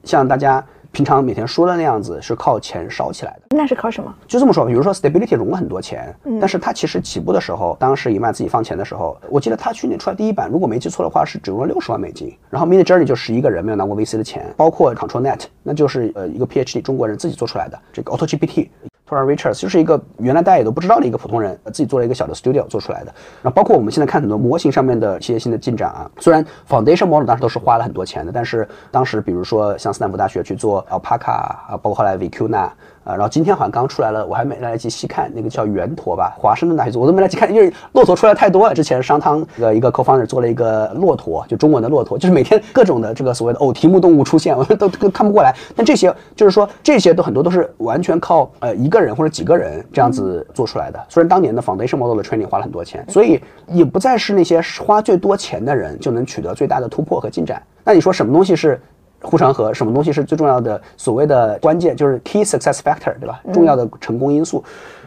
[0.04, 0.64] 像大家。
[0.94, 4.14] 平常每天说的那样子是靠钱烧起来的，那是靠什么？
[4.28, 12.32] 就这么说，比如说 Stability 融了很多钱，但是它其实起步的时候，当时一曼自己放钱的时候，我记得他去年出来第一版，如果没记错的话，是只融了六十万美金。
[12.48, 18.12] 然后 Mini Journey 就十一个人没有拿过 VC 的钱，包括 Control Net，那就是呃一个 PhD 中国人自己做出来的这个
[19.06, 23.14] 突然，Richards 就是一个原来大家也都不知道的一个普通人，自己做了一个小的 studio 做出来的。
[23.42, 32.70] 那包括我们现在看很多模型上面的一些新的进展啊，虽然 foundation model 当时都是花了很多钱的，但是当时比如说像斯坦福大学去做 Alpaca 啊，包括后来 Vicuna。
[33.04, 38.74] 啊，然后今天好像刚出来了，我还没来得及细看那个叫圆驼吧，华盛顿大学做，我都没来得及看，因为骆驼出来太多了。
[38.74, 45.54] 之前商汤的一个 co-founder 做了一个骆驼，就中文的骆驼，就是每天各种的这个所谓的偶题目动物出现，我都都看不过来。
[45.76, 50.98] 但这些就是说这些都很多都是完全靠呃一个人或者几个人这样子做出来的。
[51.10, 57.62] 虽然当年的 foundation model 的 training 花了很多钱，所以也不再是那些花最多钱的人就能取得最大的突破和进展。
[57.84, 58.80] 那你说什么东西是？
[59.24, 60.80] 护城河什么东西是最重要的？
[60.96, 63.40] 所谓的关键就是 key success factor，对吧？
[63.52, 64.62] 重要的成功因素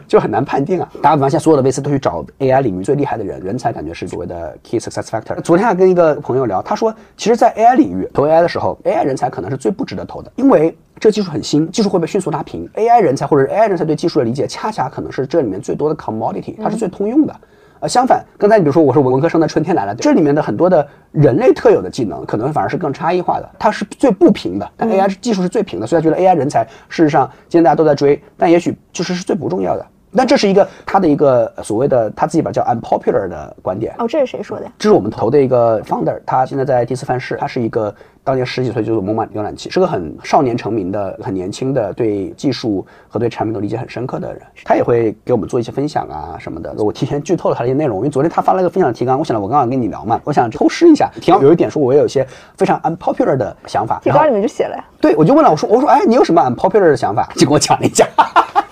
[0.06, 0.88] 就很难判定啊。
[1.00, 5.40] 大家发现所有的 VC 都去找 AI 领域最厉害的人，人才感觉是所谓的 key success factor。
[5.42, 12.68] 昨天还跟一个朋友聊，他说，其实，在 AI 领域投 AI 的时候，AI 人才可能是最不值得投的，因为这技术很新，技术会被迅速拉平。
[12.74, 17.34] AI 人才或者 AI 人才对技术的理解，恰恰可能是这里面最多的 commodity，它是最通用的。
[17.80, 24.68] 呃，相反，刚才你比如说我是文科生的春天来了，这里面的很多的人类特有的技能，可能反而是更差异化的，它是最不平的。
[24.76, 29.86] 但 AI 技术是最平的，所以他觉得 AI 人才事实上今天大家都在追，但也许就是是最不重要的。
[30.10, 33.94] 那这是一个他的一个所谓的他自己把叫 unpopular 的观点。
[33.98, 34.66] 哦，这是谁说的？
[34.78, 37.94] 这是我们投的一个 founder，他现在在第四范式，他是一个。
[38.28, 44.42] 当年十几岁就做猛犸浏览器，是个很少年成名的、很年轻的，对技术和对产品都理解很深刻的人。
[44.66, 46.74] 他也会给我们做一些分享啊什么的。
[46.76, 51.10] 我提前剧透了他的一些内容，因为昨天他发了一个分享提纲，我想我刚刚跟你聊嘛，我想偷师一下。
[51.22, 52.22] 提纲有一点说，我有一些
[52.58, 53.98] 非常 unpopular 的想法。
[54.02, 54.84] 提纲里面就写了呀。
[55.00, 57.28] 对，我就问了，我说我说哎，你有什么 unpopular 的想法？
[57.36, 58.06] 就跟我讲了一下。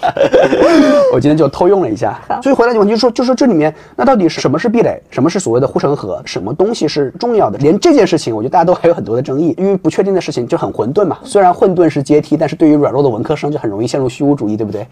[1.12, 2.20] 我今天就偷用了一下。
[2.42, 7.58] 所以回来问题就说，就说这里面那到底是什么是壁垒，什么是所谓的护城河，什么东西是重要的？
[7.58, 10.20] 连这件事情，我觉得大家都还有很多的争议，因为不确定的。
[10.26, 14.84] 事情就很混沌嘛，虽然混沌是阶梯，但是对于软弱的文科生就很容易陷入虚无主义，对不对？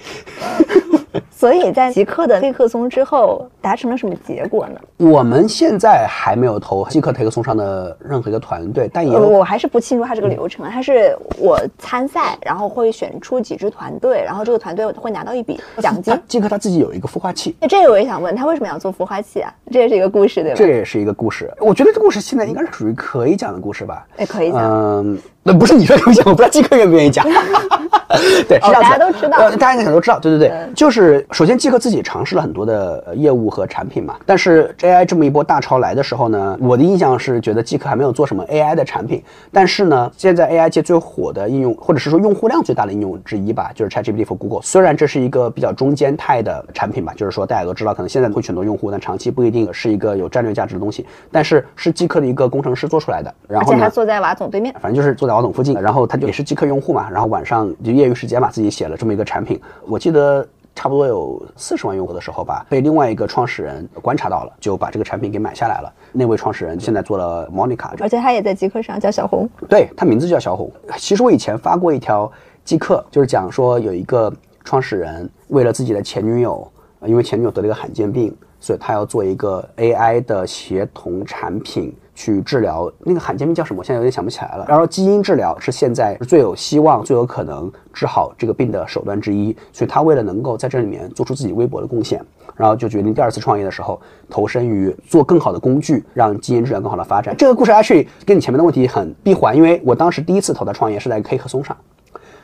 [1.30, 4.80] 所以在极客的黑客松之后达成了什么结果呢？
[4.96, 10.70] 我们现在还没有投极客黑客松上的任何一个团队，但也我还是不清楚它这个流程啊。
[10.72, 16.18] 它是我参赛，然后会选出几支团队，然后这个团队会拿到一笔奖金。
[16.26, 19.52] 极客他自己有一个孵化器，那这个我也想问他为什么要做孵化器啊？
[19.70, 20.56] 这也是一个故事，对吧？
[20.56, 21.52] 这也是一个故事。
[21.58, 24.06] 我觉得这故事现在应该是属于可以讲的故事吧？
[24.16, 24.62] 哎，可以讲。
[24.62, 25.18] 嗯。
[25.46, 27.26] 那不是你说可以讲，我不知道极客愿不愿意讲。
[28.48, 28.90] 对，是这样子。
[28.90, 30.18] 大家都知道，呃，大家应该都知道。
[30.18, 34.16] 对对对，就是首先季克自己尝试了很多的业务和产品嘛。
[34.26, 39.22] 但是 AI 这么一波大潮来的时候呢，我的印象是觉得季克还没有做什么 AI 的产品。
[39.52, 44.62] 但是呢，现在 AI 界最火的应用，或者是说用户量最大的应用之一吧，就是 ChatGPT for Google。
[44.62, 51.06] 虽然这是一个比较中间态的产品吧，就是说大家都知道，可能现在会选择用户，但长期不一定是一个有战略价值的东西。
[51.30, 55.34] 但是是季克的一个工程师做出来的，然后而且还坐在瓦总对面，反正就是坐在。
[55.34, 59.60] 瓦总附近，然后他就也是季克用户嘛，然后晚上就业余时间吧，自己写了这么一个产品。
[59.86, 65.92] 我记得差不多有四十万用户的时候吧，被另外一个创始人观察到了，就把这个产品给买下来了。
[66.12, 70.70] 那位创始人现在做了 Monica，而且他也在极客上叫小红，对他名字叫小红。
[70.98, 72.30] 其实我以前发过一条
[72.64, 74.32] 极客，就是讲说有一个
[74.64, 76.70] 创始人为了自己的前女友，
[77.06, 81.94] 因为前女友得了一个罕见病，所以他要做一个 AI 的协同产品。
[82.14, 83.80] 去治疗那个罕见病叫什么？
[83.80, 84.64] 我现在有点想不起来了。
[84.68, 89.54] 然后基因治疗是现在最有希望、最有可能治好这个病的手段之一。
[89.72, 92.24] 所以他为了能够在这里面做出自己微薄的贡献，
[92.54, 94.00] 然后就决定第二次创业的时候
[94.30, 97.34] 投身于做更好的工具，让基因治疗更好的发展。
[97.36, 101.76] 这个故事 actually 跟你前面的问题很闭环，因为我当时第一次投的创业是在一个黑客松上，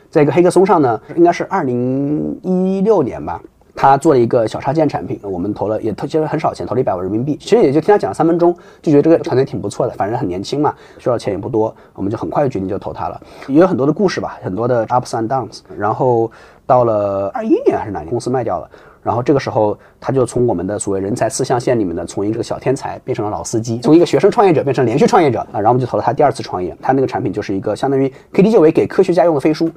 [0.09, 3.41] 在一个黑客松上呢，应该是二零一六年吧。
[3.75, 7.37] 他做了一个小插件产品，我们投了也投，其实很少钱，投了一百万人民币。
[7.39, 13.19] 其实也就听他讲了三分钟，就觉得这个团队挺不错的，反正很年轻嘛，需要钱也不多，我们就很快就决定就投他了。
[13.47, 15.61] 也有很多的故事吧，很多的 ups and downs。
[15.77, 16.31] 然后
[16.65, 18.69] 到了二一年还是哪年，公司卖掉了。
[19.03, 25.53] 然后这个时候他就从我们的所谓人才四象限里面的从一个小天才变成了老司机，从一个学生创业者变成连续创业者啊。
[25.53, 29.71] 然后我们就投了他第二次创业，他那个产品就是一个相当于可以理解为给科学家用的飞书。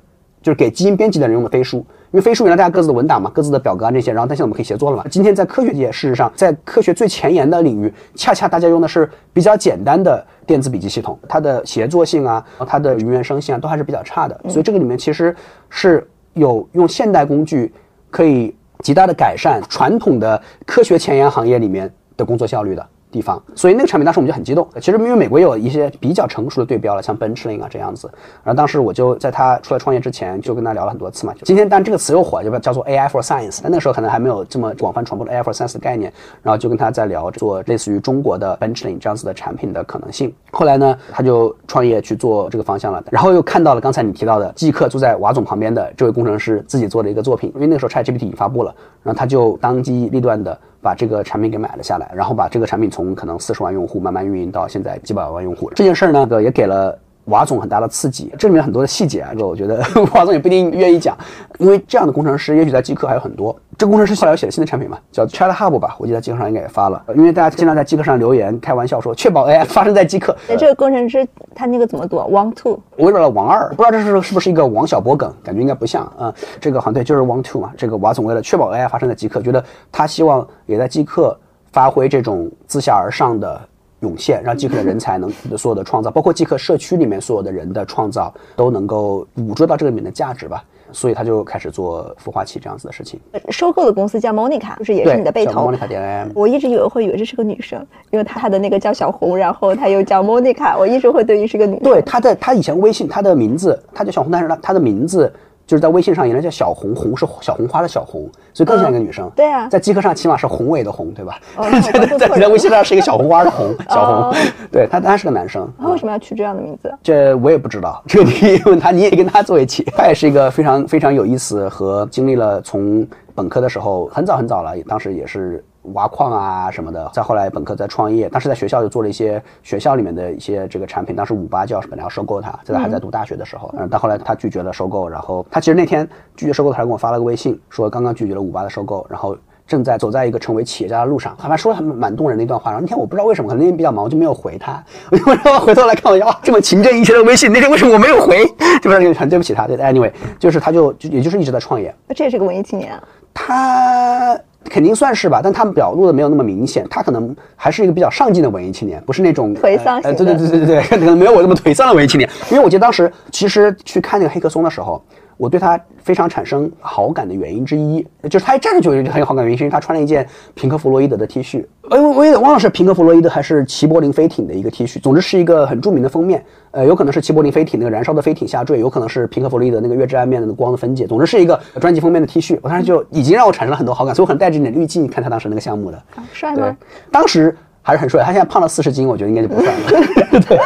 [0.45, 1.79] 就是给基因编辑的人用的飞书。
[1.79, 5.05] 因为飞书原来大家各自的文档嘛，各自的表格啊那些，然后但现在我们可以协作了嘛。
[5.11, 14.41] 今天在科学界，事实上在科学最前沿的领域，恰恰大家用的是比较简单的电子笔记系统，它的协作性啊，它的语言生性啊，都还是比较差的。
[14.49, 15.35] 所以这个里面其实
[15.71, 17.73] 是有用现代工具
[18.11, 22.87] 可以极大的改善传统的科学前沿行业里面的工作效率的。
[23.15, 24.67] 地方，所以那个产品当时我们就很激动。
[24.81, 28.11] 其实因为美国有一些比较成熟的对标了，像 Benchling 啊这样子。
[28.43, 31.33] 然后当时我就在他出来创业之前就跟他聊了很多次嘛。
[31.45, 33.61] 今天，但这个词又火，就叫做 AI for Science。
[33.63, 36.13] 但那时候可能还没有这么广泛传播的 AI for Science 的概念。
[36.43, 40.35] 然后就跟他在聊做类似于中国的 Benchling 这样子的产品的可能性。
[40.51, 43.01] 后来呢，他就创业去做这个方向了。
[43.13, 47.53] 然后又看到了刚才你提到的即刻坐在瓦总旁边的这位工程师自己做的一个作品。
[47.55, 48.75] 因为那个时候 ChatGPT 已经发布了，
[49.05, 50.59] 然后他就当机立断的。
[50.85, 55.71] 把这个产品给买了下来，然后把这个产品从可能四十万用户慢慢运营到现在几百万用户。
[55.75, 58.33] 这件事儿呢，也给了瓦总很大的刺激。
[58.39, 59.79] 这里面很多的细节啊，我觉得
[60.15, 61.17] 瓦总也不一定愿意讲，
[61.59, 63.55] 因为这样的工程师也许在极客还有很多。
[63.77, 67.03] 这个工程师后来又写了新的产品嘛，叫 Chat Hub 吧，我记得极客上应该也发了。
[67.17, 70.37] 因为大家经常在极客上留言开玩笑说，确保 AI 发生在极客。
[70.49, 76.33] 那这个工程师他那个怎么读？Wang Two，微软的王二，不知道这是是不是一个王小波梗，感觉应该不像啊。
[76.61, 77.73] 这个好像对，就是 One Two 嘛。
[77.77, 81.37] 这个瓦总为了确保 AI 发生在极客，觉得他希望也在极客。
[81.73, 83.61] 发挥这种自下而上的
[84.05, 90.63] 涌现，让极客的人才能所有的创造，包括极客社区里面所有的人的创造，都能够捕捉到这个里面的价值吧。
[90.93, 93.19] 所以他就开始做孵化器这样子的事情。
[93.49, 95.73] 收购的公司叫 Monica，就是也是你的背头。
[95.73, 101.77] Monica 点我一直以为会以为这是个女生，因为她的那个叫小红，然后她又叫 Monica，我一直会对于是个女。
[101.81, 105.33] 对，她的她以前微信她的名字，她叫小红，但是她她的名字。
[105.67, 109.31] 就是在微信上原来叫小红，红是小红花的小红，所以更像一个女生。
[109.35, 111.39] 对啊，在机壳上起码是宏伟的宏，对吧？
[112.19, 114.35] 在在微信上是一个小红花的红，小红。
[114.71, 115.67] 对他，他是个男生。
[115.81, 116.93] 他为什么要取这样的名字？
[117.03, 119.85] 这我也不知道，这个你问他，你也跟他坐一起。
[119.97, 125.65] 他也是一个非常非常有意思和经历了从本科的时候很早很早了，当时也是。
[125.93, 131.15] 挖矿啊什么的，再后来本科在创业，当时在学校就做了一些学校里面的一些这个产品。
[131.15, 135.09] 当时五八教本来要收购他，在他还在读大学的时候，嗯，但后来他拒绝了收购。
[135.09, 141.37] 然后他其实那天拒绝收购，他还给我发了个微信，说刚刚拒绝了五八的收购，然后正在走在一个成为企业家的路上。
[141.39, 142.71] 他还说了蛮动人的一段话。
[142.71, 144.83] 然后那天我不知道为什么，可能那天比较忙，我就没有回他。
[145.11, 148.45] 我就回头来看，我哇，这么情真意切的微信，那天为什么我没有回？
[148.83, 149.67] 就不是很对不起他。
[149.67, 151.95] 对，anyway，就是他就就也就是一直在创业。
[152.07, 153.03] 那这也是个文艺青年啊。
[153.33, 154.39] 他。
[154.71, 156.87] 肯定算是吧，但他们表露的没有那么明显。
[156.91, 162.29] 他可能还是一个比较上进的文艺青年，不是那种颓丧对对对对对，可能没有我这么颓丧的文艺青年。
[162.51, 165.03] 因为我记得当时其实去看那个黑客松的时候。
[165.37, 171.65] 我对他非常产生好感的原因之一，就是他一站上去我就很有好感，原因是因为他穿了一件平克·弗洛伊德的 T 恤。
[171.91, 175.01] 哎，我我有点忘了是平克·弗洛伊德还是齐柏林飞艇的一个 T 恤。
[175.01, 176.45] 总之是一个很著名的封面。
[176.71, 181.07] 呃，有可能是齐柏林飞艇那个燃烧的飞艇下坠，有可能是平克·弗洛伊德那个月之暗面的光的分解。
[181.07, 182.59] 总之是一个专辑封面的 T 恤。
[182.63, 186.03] 我当时就已经让我产生了很多好感，所以我可能带着一点滤镜看他当时那个项目的。
[186.33, 186.77] 帅吗？
[187.11, 187.57] 当时。
[187.87, 190.41] 还是很帅，他现在胖了四十斤，我觉得应该就不帅了。
[190.49, 190.59] 对，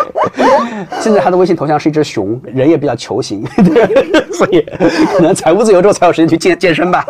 [1.01, 4.65] 现在他的微信头像是一只熊，人也比较球形， 对所以
[5.13, 7.05] 可能财务自由之后才有时间去健健身吧。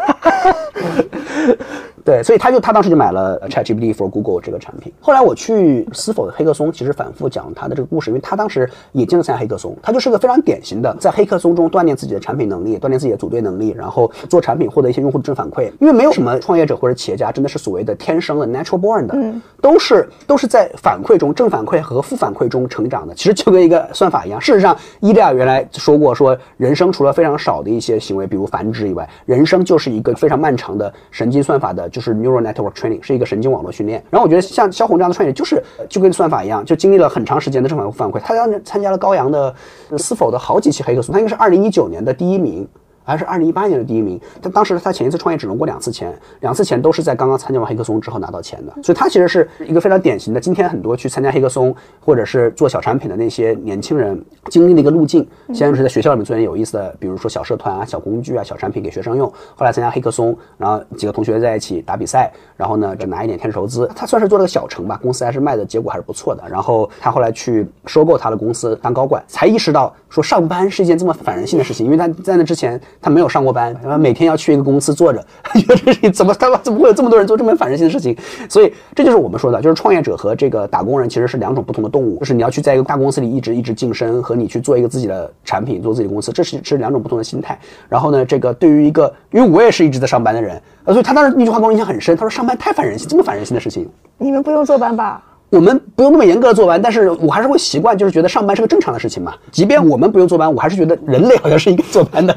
[2.08, 4.90] 对，所以他就他当时就买了 ChatGPT for Google 这个产品。
[4.98, 15.70] 后来我去思否的黑客松，其实反复讲他的这个故事，因为他当时也经常参加黑客松，他就是个非常典型的在黑客松中锻炼自己的产品能力，锻炼自己的组队能力，然后做产品获得一些用户的正反馈。
[15.82, 19.14] 因为没有什么创业者或者企业家真的是所谓的天生的 natural born 的，
[19.60, 23.14] 都是都是在反馈中正反馈和负反馈中成长的。
[23.14, 24.40] 其实就跟一个算法一样。
[24.40, 31.86] 事实上，伊利亚原来说过，说人生除了非常少的一些行为，比如繁殖以外，人生就是一个非常漫长的神经算法的。
[31.98, 38.20] 就是 neural network training 是一个神经网络训练，然后我觉得像肖红这样的创业就是就跟算法一样，就经历了很长时间的正反反馈。
[38.20, 39.52] 他当参加了高阳的
[39.96, 42.64] 思否的好几期黑客松，他应该是二零一九年的第一名。
[43.08, 50.38] 还是二零一八年的第一名，他当时他前一次创业只融过两次钱，两次钱都是在刚刚参加完黑客松之后拿到钱的，所以他其实是一个非常典型的。
[50.38, 66.42] 今天很多去参加黑客松或者是做小产品的那些年轻人经历的一个路径，先是在学校里面做点有意思的，比如说小社团啊、小工具啊、小产品给学生用，后来参加黑客松，然后几个同学在一起打比赛，然后呢就拿一点天使投资，他算是做了个小成吧，公司还是卖的结果还是不错的。
[66.46, 73.74] 然后他后来去收购他的公司当高管，才意识到说上班是一件这么反人性的事情，因为他在那之前他没有上过班。
[73.82, 75.24] 然后每天要去一个公司坐着，
[76.12, 78.16] 怎么他妈怎么会有这么多人做这么反人性的事情？
[78.48, 82.18] 所以这就是我们说的，就是创业者和这个打工人其实是两种不同的动物。
[82.18, 87.58] 就是你要去在一个大公司里一直一直晋升，和你去做一个自己的产品，做自己的公司，这是是两种不同的心态。
[87.88, 92.16] 然后呢，这个对于一个，因为我也是一直在上班的人，所以他当时那句话给我印象很深。
[92.16, 95.22] 他说上班太反人性，这么反人性的事情，你们不用坐班吧？
[95.50, 99.34] 我们不用那么严格的坐班，但是我还是会习惯，就是觉得上班是个正常的事情嘛。
[99.50, 102.36] 即便我们不用坐班，我还是觉得人类好像是应该坐班的。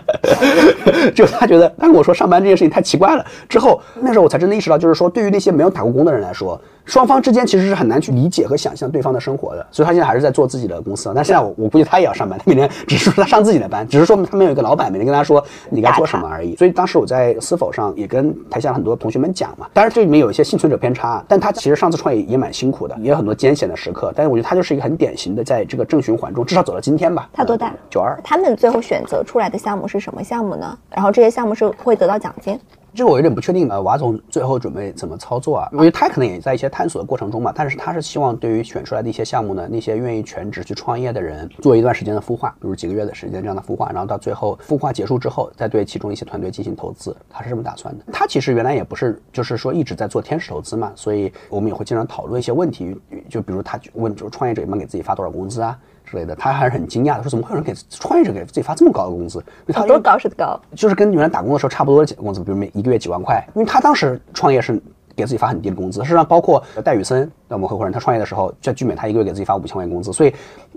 [1.14, 3.26] 就他觉得，他跟我说上班这件事情太奇怪了。
[3.50, 6.60] 之后那时候我才真的意识到，就是说对于那些没有打过工的人来说。
[6.86, 11.12] 双方之间其实是很难去理解和想象对方的生活的，所以他现在还是在做自己的公司。
[11.16, 16.56] 但现在我我估计他也要上班，他每天只是说他上自己的班，只是说他们有一个老板每天跟他说你该做什么而已。
[16.56, 24.12] 所以当时我在私否上也跟台下很多同学们讲嘛，当然这里面有一些幸存者偏差，但他其实上次创业也蛮辛苦的，也有很多艰险的时刻。
[24.16, 27.30] 但是我觉得他就是一个很典型的在这个正循环中至少走到今天吧。
[27.34, 27.72] 他多大？
[27.90, 28.20] 九二。
[28.24, 30.78] 他们最后选择出来的项目是什么项目呢？
[30.90, 32.60] 然后这些项目是会得到奖金？
[32.94, 35.70] 这个我有点不确定呃，瓦总最后准备怎么操作啊？
[35.72, 48.04] 我觉得他可能也在一些探索的过程中嘛，但是他是希望对于选出来的一些项目呢，那些愿意全职去创业的人，做一段时间的孵化，比如几个月的时间这样的孵化，然后到最后孵化结束之后，再对其中一些团队进行投资，他是这么打算的。
[48.12, 52.94] 他其实原来也不是，就是说一直在做天使投资嘛，所以我们也会经常讨论一些问题，
[53.30, 55.80] 就比如他问，就是创业者一般给自己发多少工资啊？
[56.12, 59.42] 之类的，他还是很惊讶的，说怎么会有人给创业者给自己发这么高的工资？
[59.68, 63.42] 他多高是高，就是跟原来打工的时候差不多的工资，比如每一个月几万块。
[63.56, 64.74] 因为他当时创业是
[65.16, 70.34] 给自己发很低的工资，实际上包括戴宇森，我们合伙人，他创业的时候在聚美，他一个月给自己发五千块钱工资，所以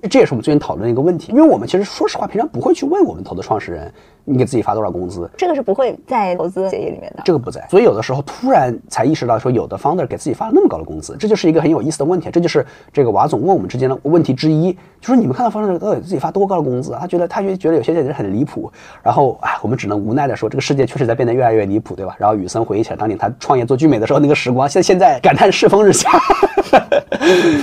[0.08, 1.32] 这也是我们最近讨论的一个问题。
[1.32, 3.92] 因为我们其实说实话，平常不会去问我们投的创始人。
[4.24, 5.28] 你给自己发多少工资？
[5.36, 7.22] 这个是不会在投资协议里面的。
[7.24, 12.30] 这个不在，所以有的时候突然才意识到，说有的 founder 给自己发了那么高的工资，这就是一个很有意思的问题。
[12.30, 16.96] 这就是这个瓦总问我们之间的问题之一，就是你们看到 founder 都给自己发多高的工资？
[16.98, 18.72] 他觉得他就觉得有些人很离谱。
[19.02, 22.16] 然后哎，我们只能无奈的说，这个世界确实在变得越来越离谱，对吧？
[22.18, 26.10] 然后雨森回忆起来当年他创业做聚美的时候那个时光，现现在感叹世风日下。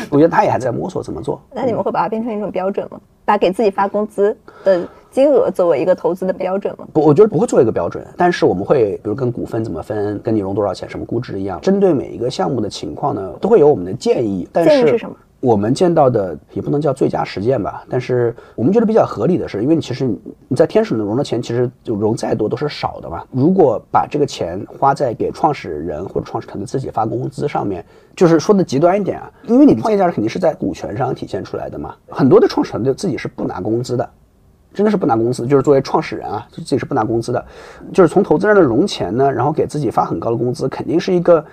[0.09, 1.41] 我觉得他也还在摸索怎么做。
[1.53, 2.99] 那你们会把它变成一种标准吗？
[3.25, 4.87] 把给自己发工资的。
[5.11, 6.87] 金额作为一个投资的标准吗？
[6.93, 14.47] 不，我觉得不会作为一个标准，但是我们会，比如跟股份怎么分，跟你融多少钱，什么估值一样，针对每一个项目的情况呢，都会有我们的建议。
[14.53, 15.13] 建议是什么？
[15.41, 20.07] 我们见到的也不能叫最佳实践吧，但是我们觉得比较合理的是，因为你其实
[20.47, 23.23] 你在天使轮融的钱，其实就融再多都是少的嘛。
[23.31, 27.83] 如果把这个钱花在给创始人或者创始团队自己发工资上面，
[28.15, 31.95] 就是说的极端一点啊，因为你创业价值肯定是在股权上体现出来的嘛。
[32.07, 34.09] 很多的创始团队自己是不拿工资的。
[34.73, 37.45] 真的是不拿工资，就是作为创始人啊，自己是不拿工资的，
[37.91, 41.43] 就是从投资人的融钱呢，然后给自己发很高的工资，肯定是一个，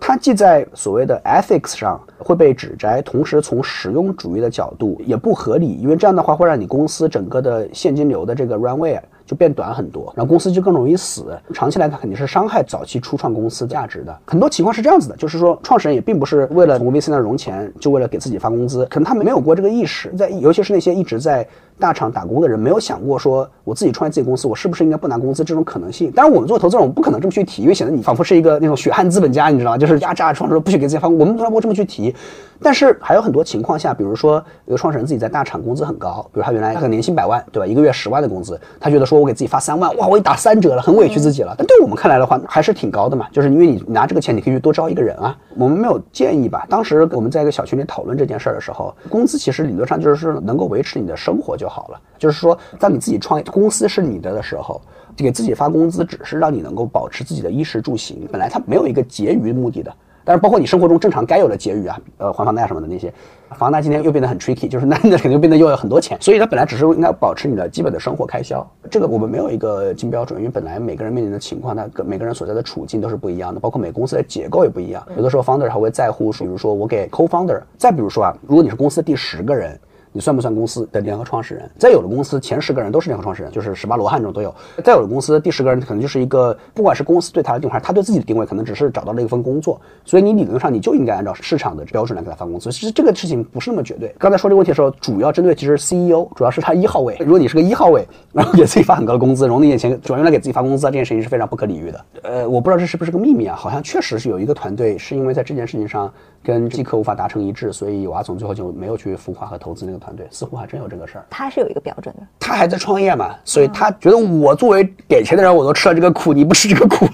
[0.00, 8.98] 它既在所谓的 ethics 上会被指摘，同时从实用主义的角度也不合理，因为这样的话会让你公司整个的现金流的这个 runway。
[9.26, 11.38] 就变短很多，然后公司就更容易死。
[11.54, 14.18] 长期来看，肯定是伤害早期初创公司价值的。
[14.26, 20.12] 很多情况是这样子的，就是说创始人也并不是为了从 VC 那融钱，就为了给自己发工资，可能他们没有过这个意识。
[20.18, 21.46] 在尤其是那些一直在
[21.80, 26.10] 大厂打工的人，没有想过说我自己创业自己公司，我是不是应该不拿工资这种可能性。
[26.12, 29.78] 当然，我们做投资人，我们不可能这么去提，因为显得你仿佛是一个那种血汗资本家，你知道吗？
[29.78, 32.14] 就是压榨创始人不许给自己发工资，我们从来不会这么去提。
[32.62, 37.66] 但是还有很多情况下，比如说一个创始人自己在大厂工资很高，比如他原来他年薪百万，对吧？
[37.66, 41.54] 一个月十万的工资，他觉得说我给自己发三万，哇，我一打三折了，很委屈自己了。
[41.56, 45.34] 但对我们看来的话，还是挺高的嘛，就是因为你拿这个钱，你可以去多招一个人啊。
[45.56, 46.66] 我们没有建议吧？
[46.68, 52.00] 当时我们在一个小群里讨论这件事儿的时候，工资其实理论上就是能够维持你的生活就好了。
[52.18, 54.78] 就是说，当你自己创业，公司是你的的时候，
[55.16, 59.90] 给自己发工资只是让你能够保持自己的衣食住行，本来它没有一个结余目的的。
[60.22, 63.12] 但是包括你生活中正常该有的结余啊，呃，还房贷什么的那些，
[63.56, 68.64] 房贷今天又变得很 tricky，就是那那肯定变得又要很多钱，所以它本来只是应该保持你的基本的生活开销。
[68.90, 75.02] 这个我们没有一个金标准，因为本来每个人面临的情况，他每个人所在的处境都是不一样的，包括每公司的结构也不一样。
[75.16, 79.80] 有的时候 founder 还会在乎，比如说我给 co-founder，再比如说啊，如果你是公司第十个人。
[80.12, 81.70] 你算不算公司的联合创始人？
[81.78, 84.54] 再有的公司前十个人都是联合创始人，就是十八罗汉这种都有。
[84.82, 89.80] 再有的公司第十个人可能就是一个，不管是公司对他的定位，他对自己的定位，可能只是找到了一份工作。
[90.04, 92.72] 所以你理论上你就应该按照市场的标准来给他发工资。
[92.72, 94.14] 其实这个事情不是那么绝对。
[94.18, 97.16] 刚才说这个问题的时候，主要针对其实 CEO，主要是他一号位。
[97.20, 102.04] 如果你是个一号位，然后给自己发很高的工资，融那些钱，主要用来给自己发工资，这件事情是非常不可理喻的。
[102.22, 103.54] 呃，我不知道这是不是个秘密啊？
[103.56, 110.26] 好像确实是有一个团队是因为在这件事情上跟季客无法达成一致，所以瓦总最后就没有去孵化和投资那个团队。
[110.32, 110.80] 似乎还真。
[110.80, 112.22] 有这个事儿，他是有一个标准的。
[112.38, 117.06] 他还在创业嘛，所以他觉得我作为给钱的人，我都吃了这个苦，你不吃这个苦。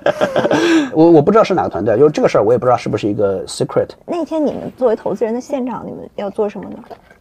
[0.92, 3.88] 我我不知道是哪个团队，就这个事儿，我也不知道是不是一个 secret。
[4.04, 6.76] 那天你们作为投资人的现场，你们要做什么呢？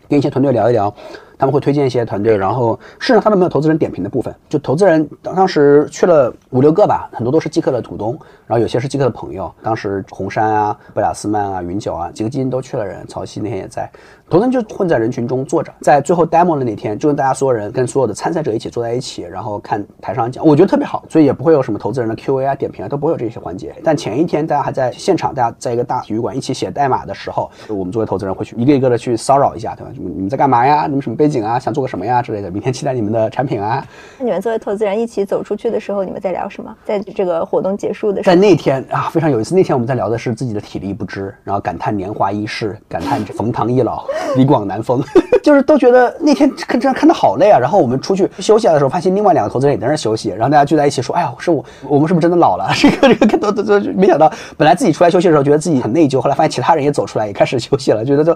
[0.09, 0.93] 跟一些团队聊一聊，
[1.37, 8.17] 他们会推荐一些团队，然后事实上他们没有投资人点评的部分，就投资人当当时去了五六个吧，很多都是即刻的股东，
[8.47, 13.89] 然后有些是即刻的朋友，当时红杉啊、贝雅斯曼啊、云九啊几个基金都去了人，曹曦那天也在。
[14.27, 23.75] 投资人就混在人群中坐着，在最后 demo 的那天，就跟大家所有人跟所有的参赛者一起坐在一起，然后看台上讲，我觉得特别好，所以也不会有什么投资人的 Q&A 啊、点评啊，都不会有这些环节。
[23.83, 29.91] 但前一天大家还在现场，大家在一个大体育馆一起写代码的时候，我们作为投资人会去一个一个的去骚扰一下，对吧？
[29.93, 30.87] 你们在干嘛呀？
[30.87, 31.59] 你们什么背景啊？
[31.59, 32.51] 想做个什么呀之类的？
[32.51, 33.85] 明天期待你们的产品啊。
[34.19, 36.75] 那你们作为投资人一起走出去的时候，你们在聊什么？
[36.85, 39.55] 在这个活动结束的时候，在那天啊，非常有意思。
[39.55, 44.05] 那天我们在聊的是自己的体力不支，然后感叹年华易逝，感叹冯唐易老，
[44.35, 45.03] 李广难逢。
[45.45, 54.27] 就是都觉得那天看这样看的好累啊，然后我们出去休息的时候，发现另外两个投资人也在那休息，然后大家聚在一起说：“哎呀，是我，我们是不是真的老了？”这个这个都都都没想到，
[54.57, 58.35] 本来自己出来休息的时候觉得自己很内疚，后来发现其他人也走出来也开始休息了，觉得就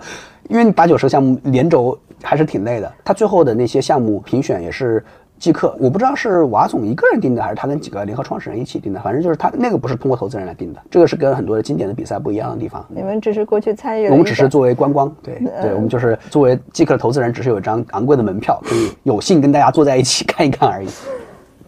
[0.49, 2.91] 因为八九十个项目连轴还是挺累的。
[3.03, 5.03] 他最后的那些项目评选也是。
[5.39, 8.99] 即刻，我不知道是瓦总一个人定的，还是他跟几个联合创始人一起定的。
[8.99, 12.85] 反正就是他那个不是通过投资人来定的，这个是跟很多的经典的比赛不一样的地方。
[12.89, 20.89] 你们只是过去参与，我们只是作为观光，对对，我们就是作为即刻的投资人，只是有一张昂贵的门票，可以有幸跟大家坐在一起 看一看而已。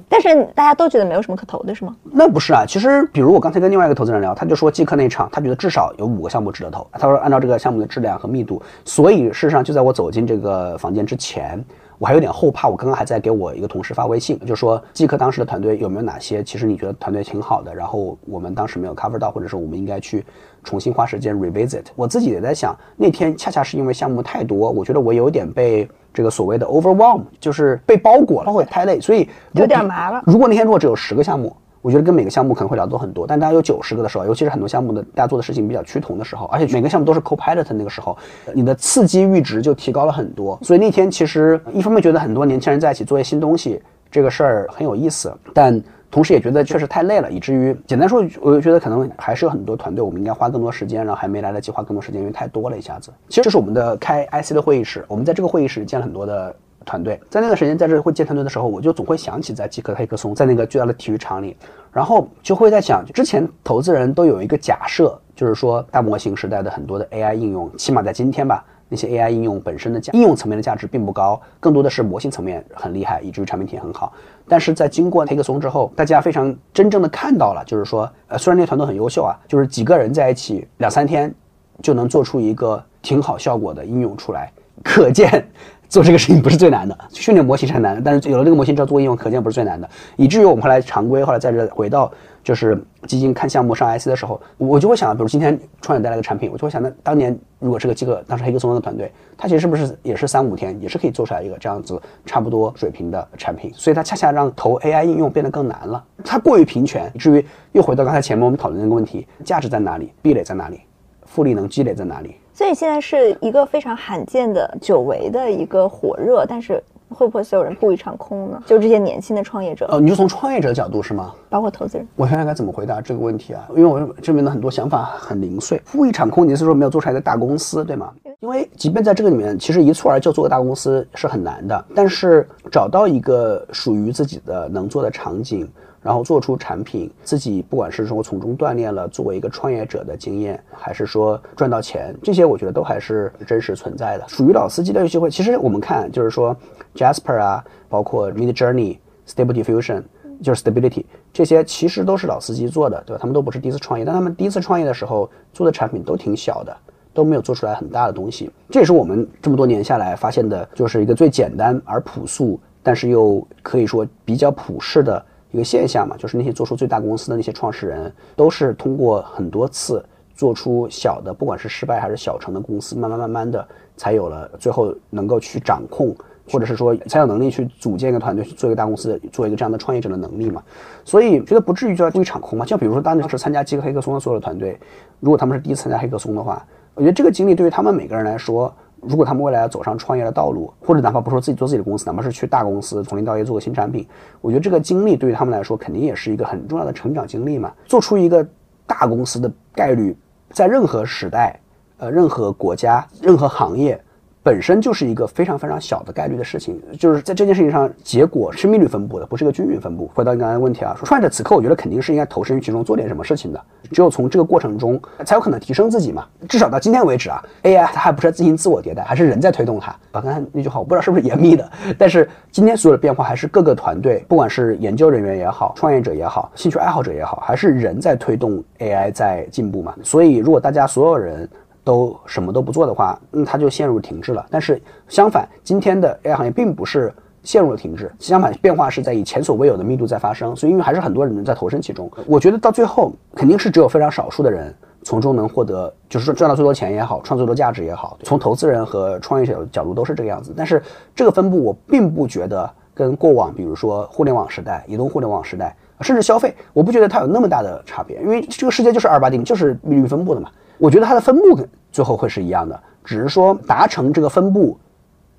[0.10, 1.96] 但是大家都觉得没有什么可投的，是吗？
[2.04, 6.86] 那不是啊，其实比如我刚才跟另外一个投资人聊，他就说即刻那场，他觉得至少有五个项目值得投。
[6.92, 11.64] 他说按照这个项目的质量和密度，所以事实上就在我走进这个房间之前。
[12.02, 20.26] 我还有点后怕，我刚刚还在给我一个同事发微信，就说季科当时的团队有没有哪些，其实你觉得团队挺好的，然后我们当时没有 cover 到，或者说我们应该去
[20.64, 21.84] 重新花时间 revisit。
[21.96, 30.24] 我自己也在想，那天恰恰是因为项目太多，我觉得我有点被这个所谓的 overwhelm，就是被包裹了，会太累，所以有点麻了。
[30.26, 31.56] 如果那天如果只有十个项目。
[31.82, 38.18] 我觉得跟每个项目可能会聊多很多，但大家有九十个的时候，尤其是很多项目的大家做的事情比较趋同的时候，而且每个项目都是 co-pilot 那个时候，
[38.54, 40.60] 你的刺激阈值就提高了很多。
[40.62, 53.12] 所以那天其实一方面觉得很多年轻人在一起做一些新东西这个事儿很有意思，但同时也觉得确实太累了，以至于简单说，我就觉得可能还是有很多团队我们应该花更多时间，然后还没来得及花更多时间，因为太多了一下子。
[53.30, 56.56] 其实这是我们的开 IC 的会议室，我们在这个会议室见了很多的。
[56.86, 61.56] 团队在那段时间在这会建团队的时候，我就总会想起在极客黑客松，在那个巨大的体育场里，
[61.92, 74.12] 然后就会在想，之前投资人都有一个假设，就是说大模型时代的很多的 AI 应用，起码在今天吧，那些 AI 应用本身的价应用层面的价值并不高，更多的是模型层面很厉害，以至于产品体验很好。
[74.48, 81.34] 但是在经过黑客松之后，大家非常真正的看到了，就是说，呃，虽然那个团队很优秀啊，就是几个人在一起两三天
[81.82, 84.52] 就能做出一个挺好效果的应用出来，
[84.84, 85.48] 可见。
[85.92, 89.90] 做这个事情不是最难的，训练模型是很难的，但是有了这个模型之后做应用，可见不是最难的。
[90.16, 92.10] 以至于我们后来常规，后来在这回到
[92.46, 103.70] 就是基金看项目上 IC 的时候，我就会想，比如今天创业带来的产品，我就会想，那当年如果是个这个当时黑客松的团队，他其实是不是也是三五天，也是可以做出来一个这样子差不多水平的产品？
[103.76, 110.14] 所以它恰恰让投 AI 应用变得更难了，它过于平权，以至于又回到刚才前面我们讨论那个问题：价值在哪里？
[110.22, 110.80] 壁垒在哪里？
[111.26, 112.36] 复利能积累在哪里？
[112.62, 118.62] 所以现在是一个非常罕见的久违的一个火热，但是会不会所有人布一场空呢？
[118.68, 121.34] 就这些年轻的创业者，呃，你就从创业者的角度是吗？
[121.50, 123.68] 包括投资人，我想想该怎么回答这个问题啊？
[123.76, 128.14] 因为我这边的很多想法很零碎，布一场空，你是说没有做出来一个大公司，对吗？
[128.42, 135.68] 因为即便在这个里面，其实一蹴而就做个大公司是很难的，但是找到一个属于自己的能做的场景。
[136.02, 144.26] 然后做出产品，自己不管是说从中锻炼了作为一个创业者的经验，还是说赚到钱，这些我觉得都还是真实存在的。
[144.28, 146.58] 属于老司机的机会，其实我们看就是说
[146.96, 148.98] ，Jasper 啊，包括 Mid Journey、
[149.28, 150.02] Stable Diffusion，
[150.42, 153.20] 就是 Stability 这些，其实都是老司机做的，对吧？
[153.22, 156.76] 他们都不是第一次创业，但他们第一次创业的时候做的产品都挺小的，
[157.14, 158.50] 都没有做出来很大的东西。
[158.72, 165.24] 这也是我们这么多年下来发现的，就是一个最简单而朴素，但是又可以说比较普世的。
[165.52, 176.16] 一个现象嘛，就是那些做出最大公司的那些创始人，都是通过很多次做出小的，不管是失败还是小成的公司，慢慢慢慢的，才有了最后能够去掌控，
[176.50, 180.64] 或者是说才有能力去组建一个团队，去做一个大公司，做一个这样的创业者的能力嘛。
[181.04, 182.66] 所以觉得不至于就要故意场空嘛。
[182.66, 184.80] 就比如说当时参加极客黑客松的所有的团队，
[185.20, 188.74] 如果他们是第一次参加黑客松的话，我觉得这个经历对于他们每个人来说。
[189.02, 194.08] 如果他们未来要走上创业的道路，或者哪怕不说自己做自己的公司，哪怕是去大公司从零到一做个新产品，
[194.42, 197.74] 我觉得这个经历对于他们来说肯定也是一个很重要的成长经历嘛。
[197.86, 198.48] 做出一个
[198.86, 200.16] 大公司的概率，
[200.52, 201.60] 在任何时代、
[201.98, 204.00] 呃任何国家、任何行业
[204.44, 210.10] 本身就是一个非常非常小的概率的事情，就是在这件事情上，结果是密率分布的，不是一个均匀分布。
[210.16, 216.26] 回到你刚才的问题啊，说创业者此刻我觉得肯定是应该投身于其中做点什么事情的，只有从这个过程中才有可能提升自己嘛。
[216.50, 219.92] 至少到今天为止啊，AI 它还不是进行自我迭代，还是人在推动它。
[220.12, 229.94] 啊，刚才那句话我不知道是不是严密的，但是今天所有的变化还是各个团队，不管是研究人员也好，创业者也好，兴趣爱好者也好，还是人在推动 AI 在进步嘛。
[230.02, 231.48] 所以如果大家所有人，
[231.84, 234.46] 都什么都不做的话，那它就陷入停滞了。
[234.50, 237.14] 但是相反，今天的 AI 行业并不是
[237.44, 240.56] 陷入了停滞，相反，变化是在以前所未有的密度在发生。
[240.56, 244.74] 所以，因为还是很多人在投身其中，我觉得到最后肯定是只有非常少数的人
[245.04, 248.18] 从中能获得，就是说赚到最多钱也好，创最多价值也好。
[248.22, 250.54] 从投资人和创业者角度都是这个样子。
[250.56, 250.82] 但是
[251.16, 258.22] 这个分布，我并不觉得跟过往，比如说互联网时代、移动互联网时代，甚至消费，我不觉得它有那么大的差别。
[258.22, 260.52] 因为这个世界就是二八定律，就是利率分布的嘛。
[260.82, 261.60] 我觉得它的分布
[261.92, 264.76] 最后会是一样的，只是说达成这个分布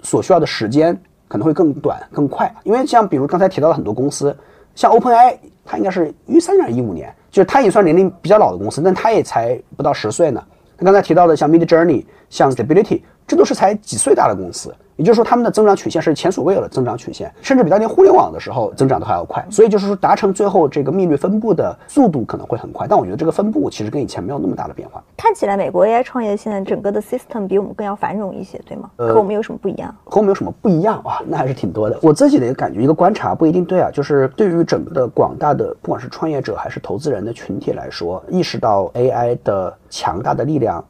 [0.01, 2.49] 所需要的时间可能会更短更快。
[2.62, 4.36] 因为像比如刚才提到的很多公司，
[4.76, 10.40] 像 OpenAI，它应该是一三年、一五年，就是它也算年龄比较老的公司，但它也才不到十岁呢。
[10.76, 14.72] 刚才提到的像 Midjourney、像 Stability，这都是才几岁大的公司。
[15.03, 19.44] 也就是说，他们的增长曲线是前所未有的增长曲线，甚至比当年互联网的时候增长的还要快。
[19.50, 22.86] 所以就是说，达成最后这个密率分布的速度可能会很快。
[22.88, 25.03] 但我觉得这个分布其实跟以前没有那么大的变化。
[25.16, 28.88] 看起来美国 AI 创业现在整个的 system 比我们更要繁荣一些，对吗？
[28.96, 29.92] 和我们有什么不一样？
[30.05, 31.20] 和我们有什么不一样啊？
[31.26, 31.98] 那还是挺多的。
[32.00, 33.90] 我自己的一个感觉，一个观察不一定对啊。
[33.92, 40.84] 就是对于整个的广大的不管是创业者还是投资人的群体来说，意识到 AI 的强大的力量。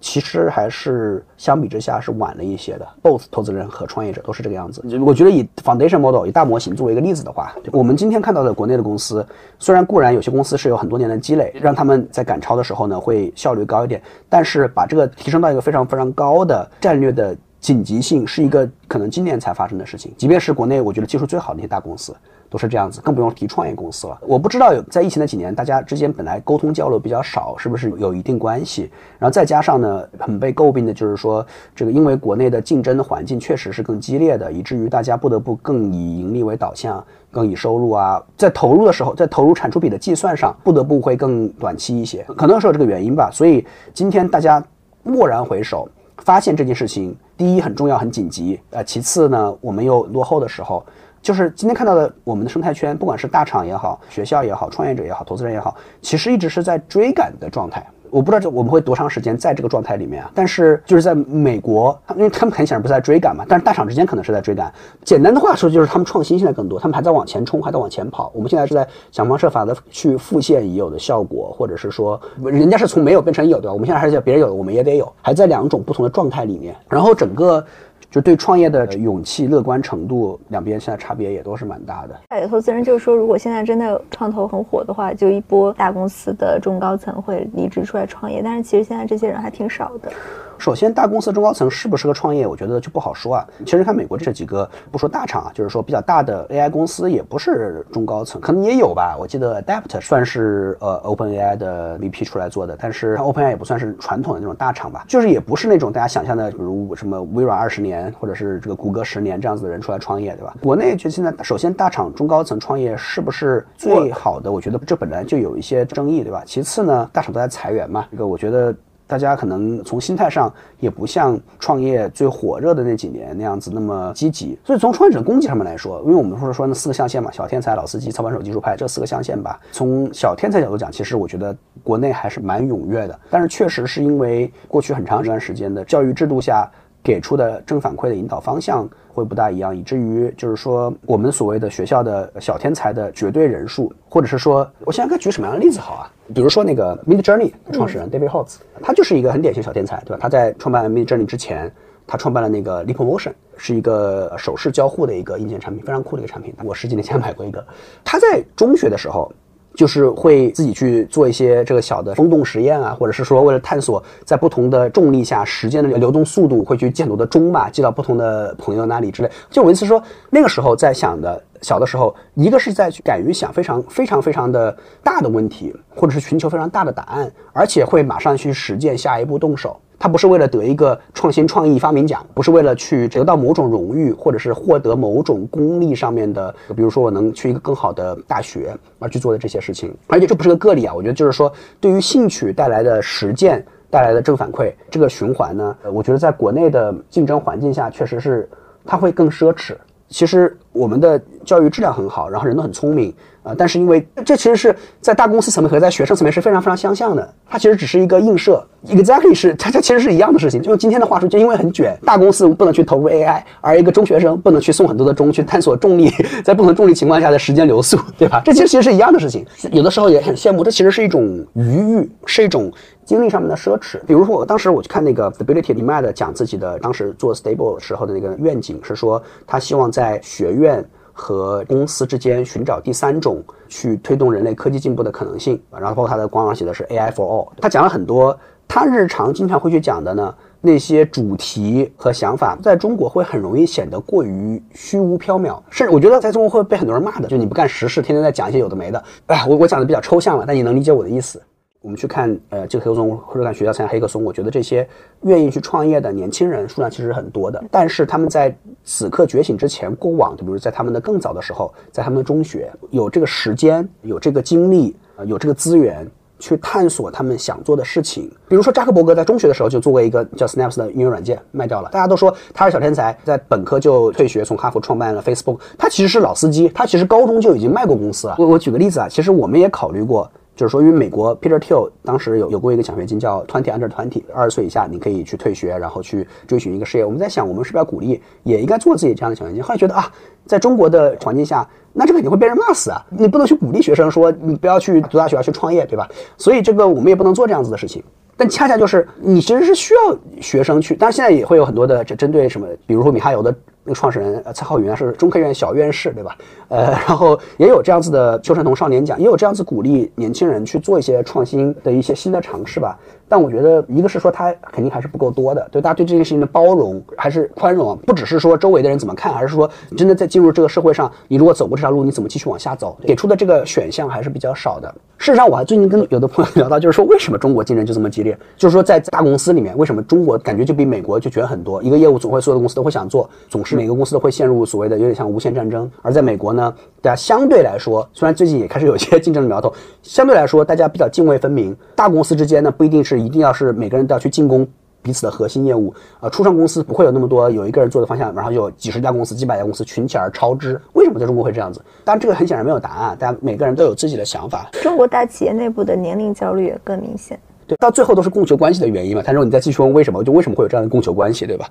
[0.00, 4.82] 其实还是相比之下是晚了一些的，both 投资人和创业者都是这个样子。
[5.04, 9.26] 我觉得以 foundation model 以大模型作为一个例子的话，我们今天看到的国内的公司，
[9.58, 20.12] 虽然固然有些公司是有很多年的积累，让他们在赶超的时候呢会效率高一点，但是把这个提升到一个非常非常高的战略的紧急性，是一个可能今年才发生的事情。
[20.16, 22.14] 即便是国内我觉得技术最好的那些大公司。
[22.50, 24.18] 都是这样子，更不用提创业公司了。
[24.22, 28.90] 我不知道有在疫情那几年，大家之间本来沟通交流比较少，是不是有一定关系？
[29.18, 31.44] 然后再加上呢，很被诟病的就是说，
[31.74, 43.30] 这个因为国内的竞争的环境确实是更激烈的，以至于大家不得不更以盈利为导向，更以收入啊，在投入的时候，在投入产出比的计算上，不得不会更短期一些，可能是有这个原因吧。
[43.32, 44.62] 所以今天大家
[45.04, 45.88] 蓦然回首，
[46.18, 50.82] 发现这件事情，第一很重要很紧急，呃，其次呢，我们又落后的时候。
[51.28, 57.86] 就是今天看到的我们的生态圈，不管是大厂也好，学校也好，创业者也好，投资人也好，其实一直是在追赶的状态。
[58.08, 60.30] 我不知道这我们会多长时间在这个状态里面啊？
[60.34, 64.72] 但是就是在美国，因为他们很显然不是在追赶嘛，但是大厂之间可能是在追赶。
[65.04, 68.32] 简单的话说，就是他们创新现在更多，他们还在往前冲，还在往前跑。
[68.34, 76.74] 我们现在是在想方设法的去复现已有的效果，或者是说人家是从没有变成有的，我们现在还是叫别人有的，我们也得有，还在两种不同的状态里面。
[76.88, 77.62] 然后整个。
[78.10, 82.40] 就对创业的勇气、乐观程度，两边现在差别也都是蛮大的。
[82.40, 88.40] 有投资人就是说，如果现在真的创投很火的话，就一波大公司的中高层会离职出来创业。
[88.42, 90.10] 但是其实现在这些人还挺少的。
[90.58, 93.46] 首先，大公司中高层适不适合创业，我觉得就不好说啊。
[93.64, 99.16] 其实看美国这几个，不说大厂啊，就是说比较大的 AI 公司，也不是中高层，可能也有吧。
[99.18, 110.54] 我记得 Adapt 算是呃 OpenAI 的 VP 出来做的，但是 OpenAI 也不算是传统的那种大厂吧，就是也不是那种大家想象的，比如什么微软二十年，或者是这个谷歌十年这样子的人出来创业，对吧？
[110.60, 114.50] 国内就现在，首先大厂中高层创业是不是最好的？
[114.50, 116.42] 我觉得这本来就有一些争议，对吧？
[116.44, 118.74] 其次呢，大厂都在裁员嘛，这个我觉得。
[119.08, 129.58] 大家可能从心态上也不像创业最火热的那几年那样子那么积极，所以从创业者供给上面来说，因为我们说说那四个象限嘛，小天才、老司机、操盘手、技术派这四个象限吧。
[129.72, 136.70] 从小天才角度讲，其实我觉得国内还是蛮踊跃的，但是确实是因为过去很长一段时间的教育制度下
[137.02, 146.10] 给出的正反馈的引导方向会不大一样，以至于就是说我们所谓的学校的小天才的绝对人数，或者是说，我现在该举什么样的例子好啊？
[146.34, 150.18] 比如说那个 Mid Journey 创始人 David Holtz，他就是一个很典型小天才，对吧？
[150.20, 151.72] 他在创办 Mid Journey 之前，
[152.06, 156.54] 他创办了那个 Leap Motion，是一个手势交互的一个硬件产品，非常酷的一个产品。
[156.64, 157.64] 我十几年前买过一个。
[158.04, 159.32] 他在中学的时候。
[159.78, 169.30] 就是会自己去做一些这个小的风洞实验啊，或者是说为了探索在不同的重力下时间的流动速度，会去建多的钟嘛，寄到不同的朋友那里之类。
[169.48, 179.80] 就我意思说，那个时候在想的，小的时候，一个是在去敢于想非常非常非常的大的问题，或者是寻求非常大的答案，而且会马上去实践下一步动手。
[179.98, 189.92] 他不是为了得一个创新创意发明奖，不是为了去得到某种荣誉，或者是获得某种功利上面的，比如说我能去一个更好的大学而去做的这些事情。
[190.06, 198.48] 而且这不是个个例啊，我觉得就是说，对于兴趣带来的实践带来的正反馈，这个循环呢，我觉得在国内的竞争环境下，确实是
[198.84, 199.74] 它会更奢侈。
[200.08, 210.60] 其实我们的教育质量很好，然后人都很聪明，呃，但是因为这其实是在大公司层面和在学生层面是非常非常相像的，它其实只是一个映射，exactly 是它它其实是一样的事情。
[210.60, 216.10] 就用今天的话说，就因为很卷，大公司不能去投入 AI，而一个中学生不能去送很多的钟去探索重力，
[216.44, 218.42] 在不同重力情况下的时间流速，对吧？
[218.44, 219.46] 这其实其实是一样的事情。
[219.72, 221.24] 有的时候也很羡慕，这其实是一种
[221.54, 222.70] 余欲，是一种
[223.04, 223.98] 精力上面的奢侈。
[224.06, 230.84] 比如说，我当时我去看那个 Stability 李麦的讲自己的当时做 Stable 时候的那个愿景，是说他希望在学院
[231.18, 235.60] 和公司之间寻找第三种去推动人类科技进步的可能性。
[235.72, 238.38] 然后包括他的官网写的是 AI for all，他讲了很多
[238.68, 240.32] 他日常经常会去讲的呢。
[240.60, 249.00] 那些主题和想法，在中国会很容易显得过于虚无缥缈，甚至我觉得在中国会被很多人骂的，就你不干实事，天天在讲一些有的没的。
[249.26, 251.40] 哎，我我讲的比较抽象了，但你能理解我的意思。
[251.80, 254.88] 我们去看呃这个黑客松，或者看学校参加黑客松，我觉得这些
[255.22, 258.54] 愿意去创业的年轻人数量其实很多的，但是他们在
[258.84, 266.06] 此刻觉醒之前，过往就比如在他们的更早的时候，在他们的中学有这个时间，有这个精力，呃有这个资源。
[266.40, 271.90] 去探索他们想做的事情，比如说扎克伯格在中学的时候就做过一个叫 Snaps 的应用软件，卖掉了。
[271.90, 275.58] 大家都说他是小天才，在本科就退学，从哈佛创办了 Facebook。
[275.76, 278.36] 他其实是老司机，他其实高中就已经卖过公司了。
[278.38, 287.04] 我我举个例子啊，其实我们也考虑过，就是说，因为美国 Peter Thiel 当时有有过一个奖学金叫 Twenty Under Twenty，二十岁以下你可以去退学，然后去追寻一个事业。
[287.04, 289.62] 我们在想，我们是不是要鼓励，也应该做自己这样的奖学金？
[289.62, 290.10] 后来觉得啊，
[290.44, 291.64] 在中国的环境下。
[291.94, 293.04] 那这肯定会被人骂死啊！
[293.08, 296.08] 你不能去鼓励学生说你不要去读大学，要去创业，对吧？
[296.36, 298.00] 所以这个我们也不能做这样子的事情。
[298.36, 303.52] 但恰恰就是你其实是需要学生去，但是现在也会有很多的这针对什么，比如说米哈游的
[303.82, 306.36] 那个创始人蔡浩云啊是中科院小院士，对吧？
[306.68, 312.98] 呃，然后也有这样子的邱传童少年奖，也有这样子鼓励年轻人去做一些创新的一些新的尝试吧。
[313.30, 322.96] 但我觉得，一个是说他肯定还是不够多的，对大家对这件事情的包容还是宽容，不只是说周围的人怎么看，而是说真的在进入这个社会上，你如果走过这条路，你怎么继续往下走？
[323.02, 324.88] 给出的这个选项还是比较少的。
[325.18, 328.38] 事实上，我还最近跟有的朋友 聊到，就是说为什么中国竞争就这么激烈？
[328.56, 331.82] 就是说在大公司里面，为什么中国感觉就比美国就卷很多？
[331.82, 335.90] 一个业务总会所有的公司都会想做，总是每个公司都会陷入所谓的有点像无限战争。
[336.00, 336.57] 而在美国呢，
[337.00, 341.76] 大家相对来说，虽然最近也开始有一些竞争的苗头，相对来说大家比较泾渭分明。
[341.94, 344.66] 大公司之间呢，不一定是一定要是每个人都要去进攻
[345.00, 345.94] 彼此的核心业务。
[346.20, 350.80] 呃，初创公司不会有那么多有一个人做的方向，然后有几十家公司、几百家公司群起而超之。
[350.94, 351.80] 为什么在中国会这样子？
[352.04, 354.68] 当然，这个很显然没有答案，大家每个人都有自己的想法。
[354.82, 357.38] 中国大企业内部的年龄焦虑也更明显。
[357.68, 359.22] 对，到最后都是供求关系的原因嘛。
[359.22, 361.68] 他说你再继续问为什么，就为什么会有这样的供求关系，对吧？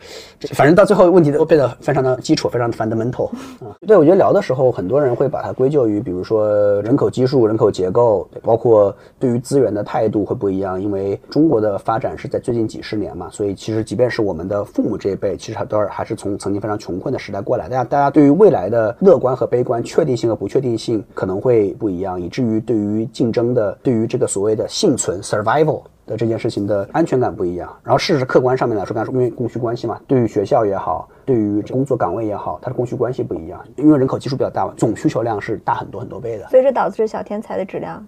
[0.54, 3.28] 反正到最后问题都变得非常的基础，非常的 fundamental
[3.60, 3.76] 啊。
[3.88, 10.80] 对，我觉得聊的时候，很多人会把它归咎于，比如说人口基数、人口结构，包括对于资源的态度会不一样。
[10.80, 17.68] 因为中国的发展是在最近几十年嘛，所以其实即便是我们的父母这一辈，其实都是还是从曾经非常穷困的时代过来。
[17.68, 25.82] 大家大家对于未来的乐观和悲观、确定性和不确定性可能会不一样，以至于对于竞争的、对于这个所谓的幸存 survival。
[26.08, 38.08] 的这件事情的安全感不一样，然后事实客观上面来说，刚才说因为供需关系嘛，对于学校也好，对于工作岗位也好，它的供需关系不一样，因为人口基数比较大嘛，总需求量是大很多很多倍的，所以这导致小天才的质量，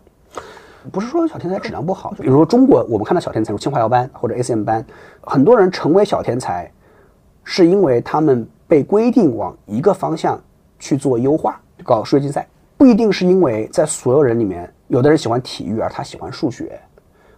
[0.94, 4.84] 不是说小天才质量不好，就比如说中国，我们看到小天才，如清华摇班或者 ACM 班，
[5.22, 6.72] 很多人成为小天才，
[7.44, 10.42] 是因为他们被规定往一个方向
[10.80, 12.48] 去做优化，搞数学竞赛，
[12.78, 16.80] 不一定是因为在所有人里面，有的人喜欢体育，而他喜欢数学。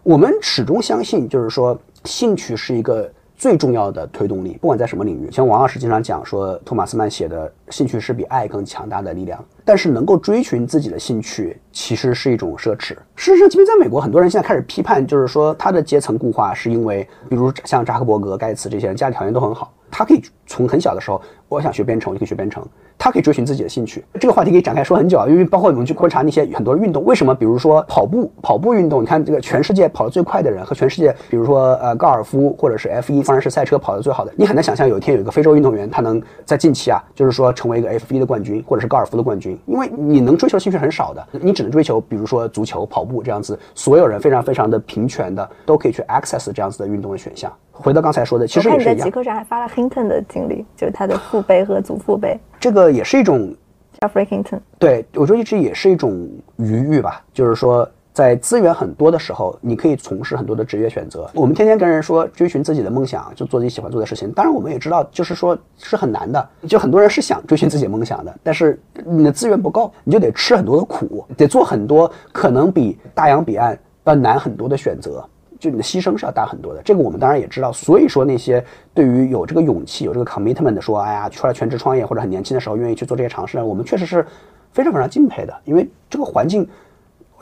[0.04, 5.32] 我们始终相信，就是说，兴趣是一个最重要的推动力，不管在什么领域。
[5.32, 9.43] 像王老师经常讲说，托马斯曼写的“兴趣是比爱更强大的力量”。
[9.64, 12.95] 但是，能够追寻自己的兴趣，其实是一种奢侈。
[13.16, 21.22] 事实上，即便在美国，很多人现在开始批判，就是说他的阶层固化，是因为，比如像扎克伯格、盖茨这些人家里条件都很好，他可以从很小的时候，
[21.56, 22.66] 我想学编程，我就可以学编程。
[22.97, 27.36] 他可以追寻自己的兴趣，这个话题可以展开说很久啊，因为包括我们去观察那些很多运动，为什么？
[27.36, 47.52] 比如说跑步，跑步运动，你看这个全世界跑得最快的人和全世界，比如说呃高尔夫或者是 F1 方程式赛车跑得最好的，你很难想象有一天有一个非洲运动员他能在近期啊，就是说成为一个 F1 的冠军或者是高尔夫的冠军，因为你能追求兴趣很少的，你只能追求比如说足球、跑步这样子，所有人非常非常的平权的都可以去 access 这样子的运动的选项。
[47.74, 48.95] 回到刚才说的，其实也是一样。
[48.95, 53.56] 你在极客上还发了 Hinton 的经历，就是他的父辈和祖父辈，这个也是一种。
[54.00, 61.30] Jeffrey Hinton，对我觉得一直也是一种余裕吧，就是说在资源很多的时候，你可以从事很多的职业选择。
[61.36, 64.32] 我们天天跟人说追寻自己的梦想，就做自己喜欢做的事情。
[64.32, 66.50] 当然，我们也知道，就是说是很难的。
[66.68, 75.24] 就很多人是想追寻自己梦想的，但是你的资源不够，你就得吃很多的苦，得做很多可能比大洋彼岸要难很多的选择。
[75.62, 76.82] 就你的牺牲是要大很多的。
[76.82, 77.72] 这个我们当然也知道。
[77.72, 84.26] 所以说那些对于有这个勇气、有这个 commitment 的说，哎呀，出来全职创业或者很年轻的时候愿意去做这些尝试，我们确实是
[84.74, 85.53] 非常非常敬佩的。
[85.64, 86.68] 因为这个环境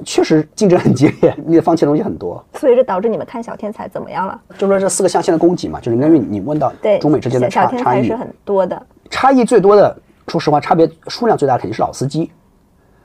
[0.04, 2.44] 确实竞争很激烈，你得放弃的东西很多。
[2.56, 4.40] 所以这导致你们看小天才怎么样了？
[4.58, 8.82] 就说这四个象限的供给嘛，就是因为你问到对中美之间的差差异是，很多的。
[9.10, 9.98] 差异最多的，
[10.28, 12.30] 说实话，差别数量最大肯定是老司机。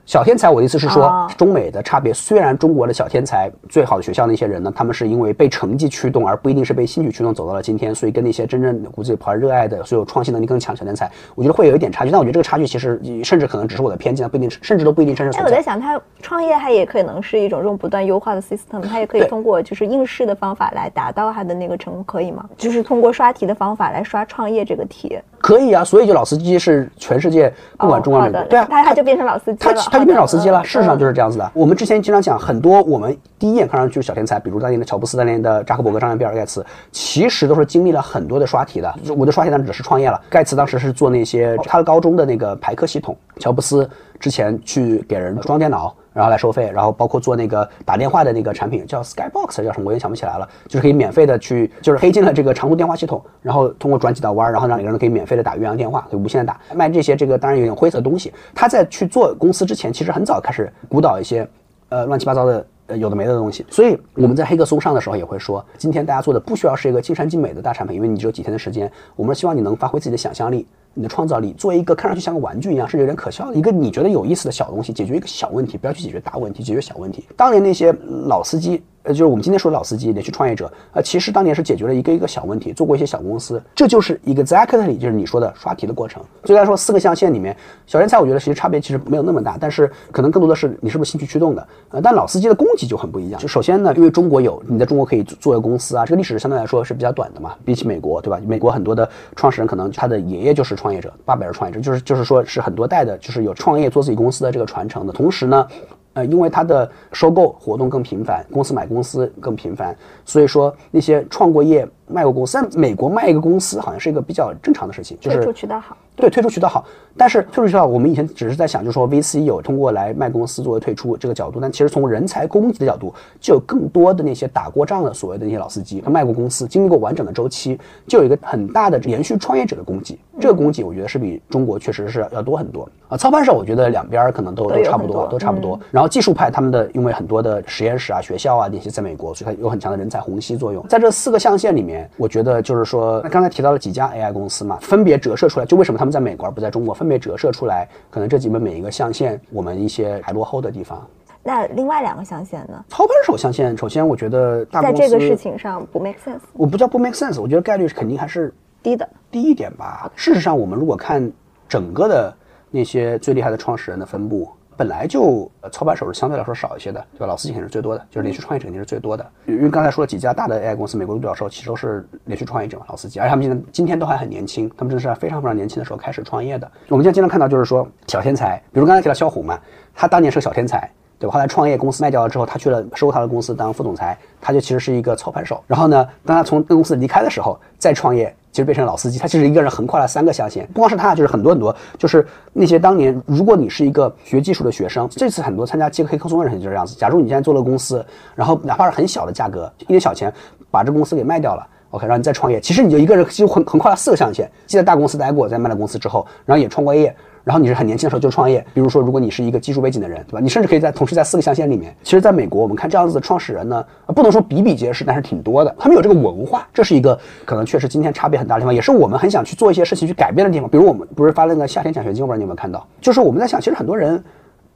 [0.06, 2.12] 小天才，我的意思是说，哦中美的差别。
[2.12, 12.10] 虽然中国的小天才最好的学校那些人呢，他们是因为被成绩驱动，而不一定是被兴趣驱动走到了今天，所以跟那些真正骨子里怀热爱的、所有创新能力更强的小天才，我觉得会有一点差距。
[12.10, 15.50] 但我觉得这个差距其实甚至可能只是我的偏见，不一定，甚至都不一定真实哎，存在。
[15.50, 22.44] 我在想，他创业他也可能是一种这种不断优化的 system，他也可以通过就是应试的方法来达到他的那个成功，可以吗？
[22.58, 25.18] 就是通过刷题的方法来刷创业这个题。
[25.40, 30.62] 可以啊，所以就老司机是全世界不管哦中国、好的美国，对啊，他他就变成老司机了，他就变成老司机了。
[30.64, 31.48] 事实上就是嗯这样子的。
[31.54, 38.92] 我们之前经常讲，很多我们第一眼看上去是小天才，比如当年的乔布斯、当年的扎克伯格、当年比尔盖茨，其实都是经历了很多的刷题的。
[39.16, 43.88] 我的刷题当然只是创业了，盖茨当时是做那些他的高中的那个排课系统，乔布斯
[44.18, 45.94] 之前去给人装电脑。
[46.14, 56.60] 然后来收费，然后包括做那个打电话的那个产品叫 Skybox 叫什么，我也想不起来了，就是可以免费的去，就是黑进了这个长途电话系统，然后通过转几道弯，然后让每个人可以免费的打越洋电话，可以无限的打。
[56.72, 58.32] 卖这些这个当然有点灰色东西。
[58.54, 61.44] 他在去做公司之前，其实很早开始鼓捣一些
[61.88, 62.64] 呃乱七八糟的。
[62.86, 77.24] 呃，有的没的东西，所以我们在黑客松上的时候也会说，今天大家做的不需要是一个尽善尽美的大产品，因为你只有几天的时间，我们希望你能发挥自己的想象力，你的创造力，做一个看上去像个玩具一样，甚至有点可笑的一个你觉得有意思的小东西，解决一个小问题，不要去解决大问题，解决小问题。
[77.36, 77.92] 当年那些
[78.26, 86.22] 老司机，呃，就是我们今天说的老司机，连续创业者，呃，其实当年是解决了一个一个小问题，做过一些小公司，这就是 exactly 就是你说的刷题的过程。
[86.44, 87.54] 所以来说，四个象限里面，
[87.86, 93.40] 小天才我觉得其实差别其实没有那么大，但是可能更多的是你是不是兴趣驱动的，呃，但老司机的供给就很不一样。
[93.40, 98.40] 就首先呢，因为中国有你在中国可以做一个公司啊，这个历史相对来说是比较短的嘛，比起美国，对吧？
[98.46, 105.12] 美国很多的创始人可能他的爷爷就是创业者，爸爸也是创业者，就是就是说是很多代的，就是有创业做自己公司的这个传承的。
[105.14, 105.66] 同时呢，
[106.12, 115.96] 呃，因为它的收购活动更频繁，公司买公司更频繁，所以说那些创过业、卖过公司，在美国卖一个公司好像是一个比较正常的事情，就是渠道好。
[116.16, 116.84] 对，退出渠道好，
[117.16, 130.18] 但是退出渠道，我们以前只是在想，就是说 VC 有通过来卖公司作为退出这个角度，但其实从人才供给的角度，就有更多的那些打过仗的所谓的那些老司机，他卖过公司，经历过完整的周期，就有一个很大的延续创业者的供给。
[130.40, 133.16] 这个供给，我觉得是比中国确实是要多很多啊。
[133.16, 135.78] 操盘手，我觉得两边儿可能都都差不多，都差不多。
[135.92, 140.84] 然后技术派他们的，因为很多的实验室啊、学校啊那些在美国，所以它有很强的人才虹吸作用。
[140.88, 151.02] 在这四个象限里面，我觉得就是说，那刚才提到了几家 AI 公司嘛，分别折射出来，就为什么他们在美国而不在中国，分别折射出来，可能这几个每一个象限，我们一些还落后的地方。
[151.42, 158.52] 那另外两个象限呢，操盘手象限，首先我觉得大公司在这个事，情上不 make sense，我不叫不 make sense，我觉得概率肯定还是
[158.82, 159.08] 低的。
[159.30, 160.12] 低一点吧。
[160.14, 161.32] 事实上，我们如果看
[161.66, 162.36] 整个的
[162.70, 164.46] 那些最厉害的创始人的分布，
[164.76, 167.26] 本来就操盘手是相对来说少一些的，对吧？
[167.26, 169.26] 老司机肯定是最多的，就是连续创业者肯定是最多的。
[169.46, 176.70] 因为刚才说了几家大的 AI 公司，美国独角兽其实都是连续创业者嘛，老司机，而且他们今天今天都还很年轻，他们真的是非常非常年轻的时候开始创业的。
[176.88, 179.58] 我们现在经常看到就是说小天才，比如刚才提到肖虎嘛，
[179.94, 180.90] 他当年是个小天才。
[181.18, 181.34] 对吧？
[181.34, 185.62] 后来创业公司卖掉了之后，他去了收他的公司当副总裁，他就其实是一个操盘手。
[185.66, 189.18] 然后呢，当他从这个公司离开的时候，再创业，其实变成老司机。
[189.18, 196.94] 他其实一个人横跨了三个象限，不光是他，就是很多很多，就是那些当年如果你是一个学技术的学生，这次很多参加杰克黑客松的人就是这样子。
[196.96, 198.04] 假如你现在做了公司，
[198.34, 200.32] 然后哪怕是很小的价格，一点小钱，
[200.70, 201.66] 把这公司给卖掉了。
[201.90, 207.14] OK，然后你再创业，其实你就一个人几乎横横跨了四个象限，既在大公司待过，在卖了公司之后，然后也创过业，
[207.44, 208.64] 然后你是很年轻的时候就创业。
[208.74, 210.40] 比如说，如果你是一个技术背景的人，对吧？
[210.40, 211.94] 你甚至可以在同时在四个象限里面。
[212.02, 215.74] 其实，在美国，我们看这样子的创始人呢，不能说比比皆是，但是挺多的。
[215.78, 220.68] 他们有这个文化，这是一个可能确实今天差别很大的地方，也是我们很想去做一些事情去改变的地方。
[220.68, 222.86] 比如我们不是发了那个夏天奖学金，我不知道你有没有看到？
[223.00, 224.22] 就是我们在想，其实很多人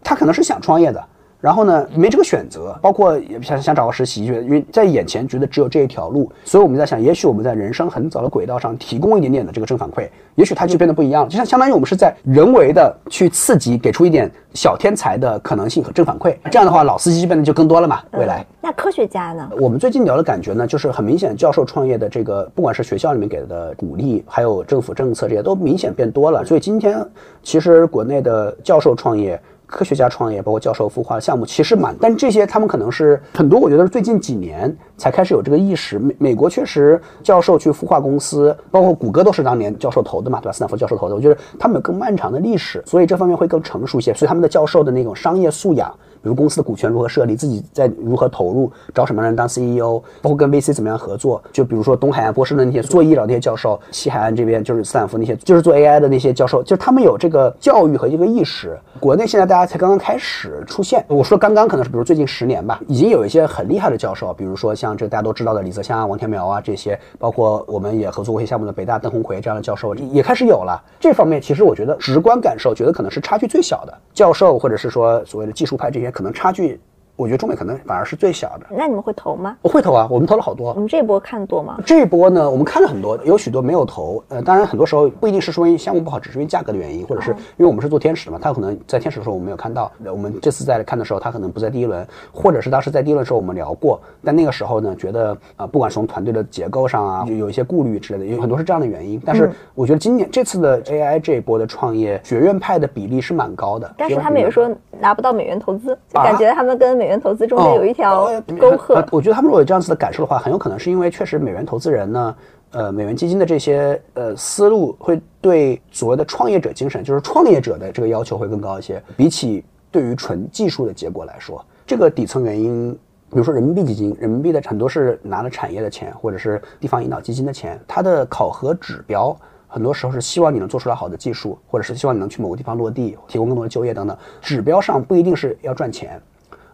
[0.05, 1.05] 他可能是想创业的。
[1.41, 18.45] 然后呢，没这个选择，包括也想想找个实习，觉得因为在眼前觉得只有这一条路，所以我们在想，也许我们在人生很早的轨道上提供一点点的这个正反馈，也许它就变得不一样了，就像相当于我们是在人为的去刺激，给出一点小天才的可能性和正反馈，这样的话，老司机就变得就更多了嘛，未来。
[18.61, 19.49] 那科学家呢？
[19.61, 26.45] 我们最近聊的感觉呢，就是很明显，教授创业的这个，不管是学校里面给的鼓励，还有政府政策这些，都明显变多了。
[26.45, 27.07] 所以今天
[27.45, 29.41] 其实国内的教授创业。
[29.69, 35.99] 科学家创业，包括教授孵化的项目，其实蛮，但这些他们可能是很多，我觉得是最近几年才开始有这个意识。
[35.99, 40.53] 美美国确实教授去孵化公司，包括谷歌都是当年教授投的嘛，对吧？
[40.53, 45.95] 斯坦福教授投的，我觉得他们有更漫长的历史，所以这方面会更成熟一些，所以他们的教授的那种商业素养。
[46.23, 51.43] 比如公司的股权如何设立，自己在如何投入，找什么人当 CEO，包括跟 VC 怎么样合作。
[51.53, 58.79] 就比如说东海岸波士顿那些做医疗那些教授，西海岸这边就是斯坦福那些就是做 AI 的那些教授，就是他们有这个教育和一个意识。
[59.01, 70.83] 国内现在大家才刚刚开始出现，我说刚刚可能是比如最近十年吧，已经有一些很厉害的教授，比如说像这大家都知道的李泽湘啊、王天苗啊这些，包括我们也合作过一些项目的北大邓红奎这样的教授也开始有了。
[70.99, 76.81] 这方面其实我觉得直观感受，觉得可能是差距最小的教授，或者是说所谓的技术派这些，可能差距。
[77.19, 78.66] 我觉得中美可能反而是最小的。
[78.71, 79.57] 那你们会投吗？
[79.61, 80.73] 我会投啊，我们投了好多。
[80.75, 81.77] 你们这一波看多吗？
[81.85, 84.23] 这一波呢，我们看了很多，有许多没有投。
[84.29, 89.91] 呃，当然很多时候不一定是说因为项目不好，只是因为价格的原因，或者是因为我们是做天使的嘛，他可能在天使的时候我们没有看到。
[90.07, 99.21] 我们这次在看的时候，他可能不在第一轮，或者是当时在第一轮的时候我们聊过，但那个时候呢，觉得啊，不管从团队的结构上啊，有一些顾虑之类的，有很多是这样的原因。
[99.27, 103.93] 但是我觉得今年这次的 AI 这一波的创业学院派的比例是蛮高的。
[103.99, 107.89] 但是他们也说拿不到美元投资，就感觉他们跟美元投资中间有。
[107.89, 108.27] 一条
[108.61, 112.37] 沟壑，我觉得他们如果有这样子的感受的话，很有可能是因为确实美元投资人呢，
[112.73, 122.93] 呃，美元基金的这些呃思路会对所谓的创业者精神，就是创业者的这个要求会更高一些，比起对于纯技术的结果来说，这个底层原因，
[123.31, 129.35] 比如说人民币基金，人民币的很多是拿了产业的钱，或者是地方引导基金的钱，它的考核指标
[129.67, 136.21] 很多时候是希望你能做出来好的技术，或者是希望你能去某个地方落地，提供更多的就业等等，指标上不一定是要赚钱。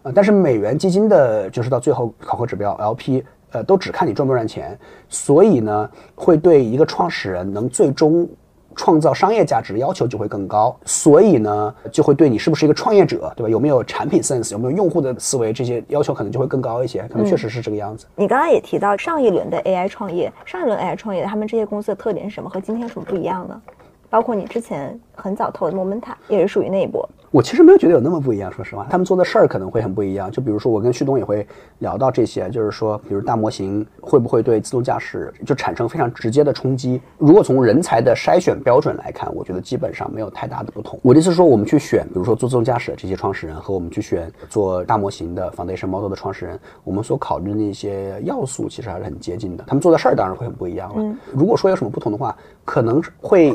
[0.05, 4.77] 呃，但是美元基金的，就是到最后考核指标 LP，呃，都只看你赚不赚钱，
[5.09, 8.29] 所以呢，会对一个创始人能最终
[8.75, 13.49] 创造商业价值的要求就会更高，所以呢，就会对你是不是一个创业者，对吧？
[13.49, 18.05] 有没有产品 sense，有没有用户的思维，这些要求可能就会更高一些，可能确实是这个样子。
[18.15, 22.47] 你刚刚也提到上一轮的 AI 创业，上一轮 AI 创业，他们这些公司的特点是什么？
[22.47, 23.59] 和今天有什么不一样呢？
[24.07, 27.09] 包括你之前很早投的 Momenta 也是属于那一波。
[27.35, 30.31] 我其实没有觉得有那么不一样，说实话，他们做的事儿可能会很不一样。
[30.31, 31.45] 就比如说，我跟旭东也会
[31.79, 37.01] 聊到这些，就是说，比如大模型会不会对自动驾驶就产生非常直接的冲击？
[37.17, 40.97] 如果从人才的筛选标准来看，我觉得基本上没有太大的不同。
[41.03, 49.65] 我的意思是说，我们去选，比如说做自动驾驶的这些创始人，和我们去选做大模型的 foundation model 的创始人，我们所考虑的那些要素其实还是很接近的。
[49.67, 51.17] 他们做的事儿当然会很不一样了。
[51.33, 52.33] 如果说有什么不同的话，
[52.63, 53.53] 可能会。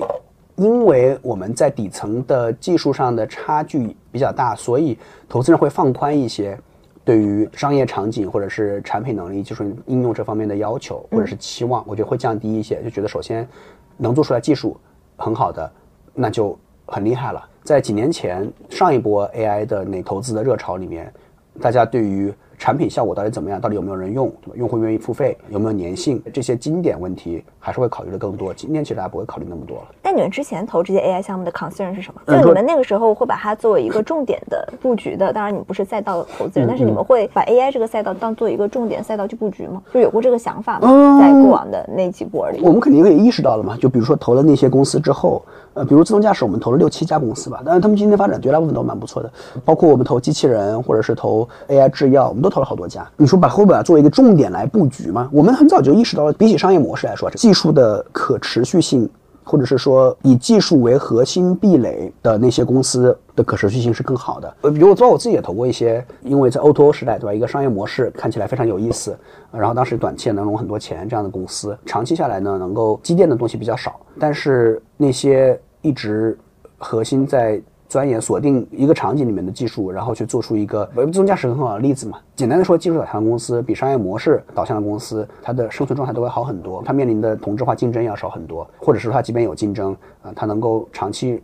[0.60, 6.58] 因为我们在底层的技术上的差距比较大，所以投资人会放宽一些
[7.02, 13.48] 对于商业场景或者是产品能力、技术应用这方面的要求或者是期望，我觉得会降低一些，就觉得首先
[13.96, 14.76] 能做出来技术
[15.16, 15.72] 很好的，
[16.12, 16.54] 那就
[16.84, 17.42] 很厉害了。
[17.64, 21.10] 在几年前上一波 AI 的那投资的热潮里面，
[21.58, 22.30] 大家对于
[22.60, 23.58] 产品效果到底怎么样？
[23.58, 24.28] 到底有没有人用？
[24.42, 24.52] 对吧？
[24.54, 25.34] 用户愿意付费？
[25.48, 26.22] 有没有粘性？
[26.30, 28.52] 这些经典问题还是会考虑的更多。
[28.52, 29.84] 今天其实大家不会考虑那么多了。
[30.02, 32.20] 但你们之前投这些 AI 项目的 concern 是什么？
[32.26, 35.32] 就你们那个时候会把它作为一个重点的布局的。
[35.32, 39.82] 当然，你们不是赛道投资人，但是你们会把 AI 这个赛道当做一个重点赛道去布局吗？
[39.94, 41.18] 就有过这个想法吗？
[41.18, 43.74] 在过往的那几波里，我们肯定会意识到了嘛。
[43.78, 45.42] 就比如说投了那些公司之后，
[45.74, 47.62] 呃，比如自动驾驶，我们投了六七家公司吧。
[47.64, 49.30] 但是他们今天发展绝大部分都蛮不错的，
[49.64, 53.08] 包括我们投机器人或者是投 AI 制药，我们都投了好多家。
[53.16, 55.28] 你说把后边作为一个重点来布局吗？
[55.32, 59.08] 我们很早就意识到了，比起商业模式来说，技术的可持续性，
[59.44, 64.54] 或者是说以技术为核心壁垒的那些公司的可持续性是更好的。
[64.62, 67.34] 呃，比如我做我自己也投过一些，因为在 O2O 时代，对吧？
[67.34, 69.18] 一个商业模式看起来非常有意思，
[69.52, 76.38] 然后当时短期也能融很多钱这样的公司，长期下来呢，能够积淀的东西比较少，但是那些一直
[76.78, 77.60] 核心在。
[77.90, 82.18] 钻研锁定一个场景里面的技术，然后去做出一个自动驾驶很好的例子嘛。
[82.36, 91.42] 简单的说，技术导向的公司比商业模式导向的公司，它的生存状态都会好很多，它面临的同质化竞争要少很多，或者是它即便有竞争，啊，它能够长期。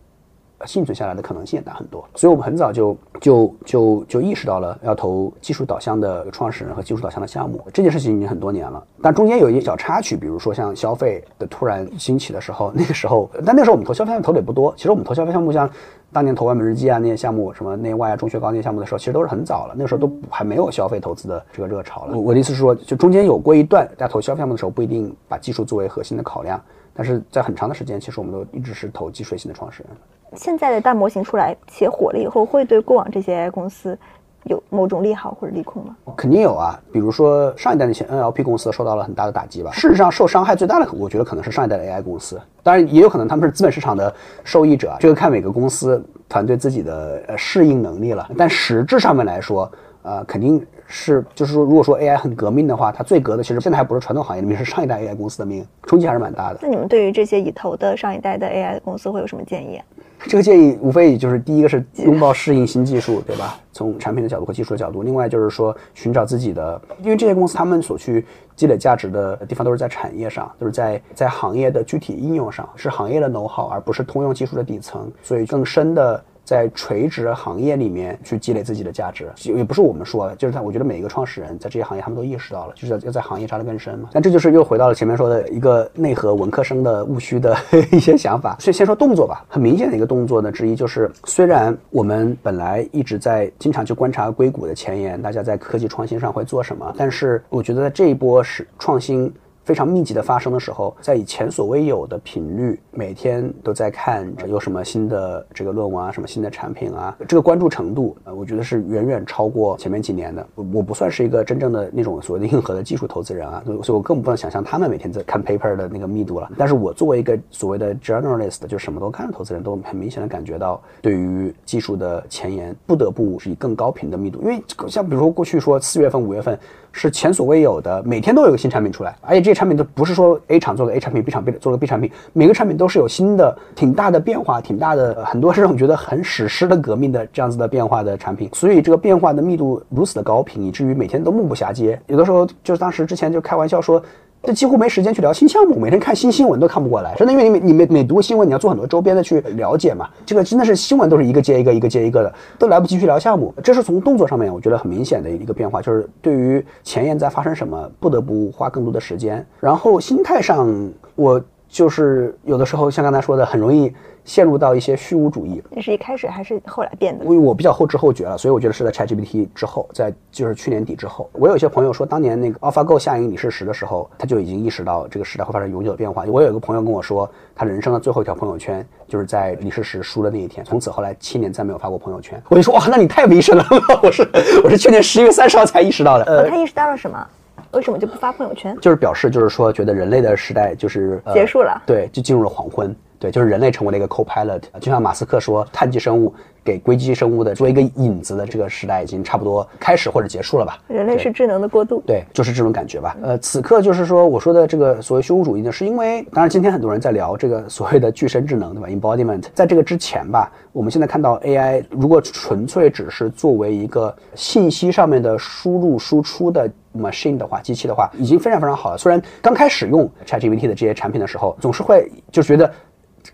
[0.64, 7.60] 幸存下来的可能性也大很多，所以我们很早就就就就意识到了要投技术导向的创始人和技术导向的项目。
[7.74, 14.72] 这件事情已经很多年了，但中间有一些小插曲，比如说像消费的突然兴起的时候，那个时候，但那时候我们投消费项目投的也不多。
[14.78, 15.68] 其实我们投消费项目，像
[16.12, 19.74] 当年投完美日记啊那些项目，什么内外啊、中学高那些项目的时候，其实都是很早了。
[19.76, 22.16] 那个时候都还没有消费投资的这个热潮了。
[22.16, 26.60] 我的意思是说，就中间有过一段大家投消费项目的时候，不一定把技术作为核心的考量，
[26.94, 29.92] 但是在很长的时间，其实我们都一直是投技术型的创始人。
[30.34, 33.98] 现在的大模型出来且火了以后，会对过往这些公司
[34.46, 35.96] 有某种利好或者利空吗？
[36.16, 39.70] 肯定有啊，比如说上一代那些 NLP 公司受到了很大的打击吧。
[39.72, 42.40] 事实上，受伤害最大的，我觉得可能是上一代的 AI 公司。
[42.62, 44.12] 当然，也有可能他们是资本市场的
[44.44, 48.28] 受益者，这个看每个公司团队自己的呃适应能力了。
[48.36, 49.70] 但实质上面来说，
[50.02, 56.60] 呃，肯定是就是说，如果说 AI 很革命的话，它最革的其实现在还不是传统行业里面，是上一代 AI 公司的命，冲击还是蛮大的。
[56.62, 59.80] 那你们对于这些已投的上一代的 AI 公司会有什么建议？
[60.24, 63.58] 这个建议无非就是第一个是拥抱适应新技术，对吧？
[63.72, 68.24] 从产品的角度和技术的角度，另外就是说寻找自己的，因为这些公司他们所去
[68.56, 76.24] 积累价值的地方都是在产业上，都是在在行业的具体应用上，是行业的 know how，而不是通用技术的底层，所以更深的。
[76.46, 84.10] 在垂直行业里面去积累自己的价值，也不是我们说的，就是他，我觉得每一个创始人在这些行业，他们都意识到了，就是要要在行业扎得更深嘛。
[84.12, 87.56] 但这就是又回到了前面说的一个内核文科生的务虚的
[87.90, 88.56] 一些想法。
[88.60, 99.32] 所以先说动作吧，很明显的一个动作呢之一就是，虽然我们本来一直在经常去观察硅谷的前沿，大家在科技创新上会做什么，但是我觉得在这一波是创新。
[99.66, 110.46] 非常密集的发生的时候，在以前所未有的频率，每天都在看有什么新的这个论文啊，什么新的产品啊，这个关注程度，呃，我觉得是远远超过前面几年的。
[110.54, 116.48] 我我不算是一个真正的那种所谓的硬核的技术投资人啊，所以我更不能想象他们每天在看 paper 的那个密度了。
[116.56, 126.56] 但是我作为一个所谓的 journalist，就什么都看的投资人，都很明显的感觉到，对于技术的前沿，不得不是以更高频的密度，因为像比如说过去说四月份、五月份。
[126.98, 142.00] 是前所未有的，每天都有个新产品出来，而且这些产品都不是说 A 厂做个 A 产品，B 厂做个 B 产品，每个产品都是有新的、挺大的变化，挺大的，很多是让我觉得很史诗的革命的这样子的变化的产品，所以这个变化的密度如此的高频，以至于每天都目不暇接。
[142.06, 144.02] 有的时候就是当时之前就开玩笑说。
[144.46, 150.08] 这几乎没时间去聊新项目，每天看新新闻都看不过来，真的，因为你每你每每读新闻，你要做很多周边的去了解嘛。
[150.24, 153.52] 这个真的是新闻都是一个接一个，一个接一个的，都来不及去聊项目。
[153.60, 159.44] 这是从动作上面，我觉得很明显的一个变化，就是对于前沿在发生什么，不得不花更多的时间。
[159.58, 160.72] 然后心态上，
[161.16, 163.92] 我就是有的时候像刚才说的，很容易。
[164.26, 167.24] 陷入到一些虚无主义，那是一开始还是后来变的？
[167.24, 171.30] 因为我比较后知后觉了，所以我觉得是在 ChatGPT 之后，在就是去年底之后。
[171.32, 176.24] 我有一些朋友说，当年那个 AlphaGo 下赢李世石的时候，他就已经意识到这个时代会发生永久的变化。
[176.26, 182.42] 我有一个朋友跟我说，他人生的最后一条朋友圈就是在李世石输的那一天，从此后来七年再没有发过朋友圈。
[182.48, 183.64] 我就说哇，那你太危险了！
[184.02, 184.28] 我是
[184.64, 186.24] 我是去年十一月三十号才意识到的。
[186.24, 187.24] 呃，他意识到了什么？
[187.72, 188.76] 为什么就不发朋友圈？
[188.80, 192.94] 就是表示就是说，觉得人类的时代就是结束了，对，就进入了黄昏。
[193.18, 200.78] 对，就是人类成为了一个 co-pilot，就像马斯克说，碳基生物给硅基生物的做一个引子的这个时代已经差不多开始或者结束了吧？
[200.88, 203.16] 人类是智能的过渡，对，就是这种感觉吧。
[203.22, 218.98] 呃，此刻就是说，我说的这个所谓虚无主义呢，是因为，当然今天很多人在聊这个所谓的具身智能，对吧？embodiment，在这个之前吧，我们现在看到 AI 如果纯粹只是作为一个信息上面的输入输出的 machine 的话，机器的话，已经非常非常好了。
[218.98, 222.68] 虽然刚开始用 ChatGPT 的这些产品的时候，总是会就觉得。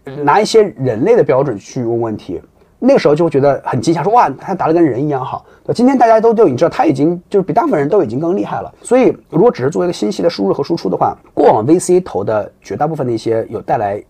[0.04, 2.40] 拿一些人类的标准去问问题，
[2.78, 5.44] 那个时候就会觉得很惊讶，说哇，他答的跟人一样好。
[5.72, 8.74] 今天大家都都已经知道，他已经就是比大部分人都已经更厉害了。
[8.82, 14.02] 所以，如果只是作为一个信息的输入和输出的话，过往 VC 投的绝大部分的一些有带来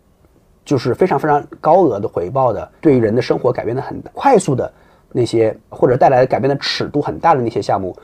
[0.64, 4.72] 就是非常非常高额的回报的，对于人的生活改变的很快速的
[5.12, 7.94] 那些，或者带来改变的尺度很大的那些项目，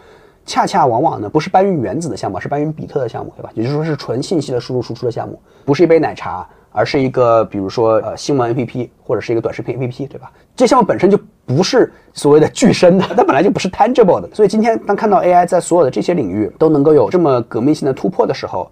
[0.45, 3.49] 恰恰往往呢不是搬运原子的项目，是搬运比特的项目，对吧？
[3.55, 6.47] 也就是说是纯信息的输入输出的项目，不是一杯奶茶。
[6.71, 10.31] 而是一个，比如说呃新闻 APP 或者是一个短视频 APP，对吧？
[10.55, 14.29] 这项目本身就不是所谓的巨身的， 它本来就不是 tangible 的。
[14.35, 18.71] 所以今天当看到 AI 在所有的这些领域都能够有这么革命性的突破的时候，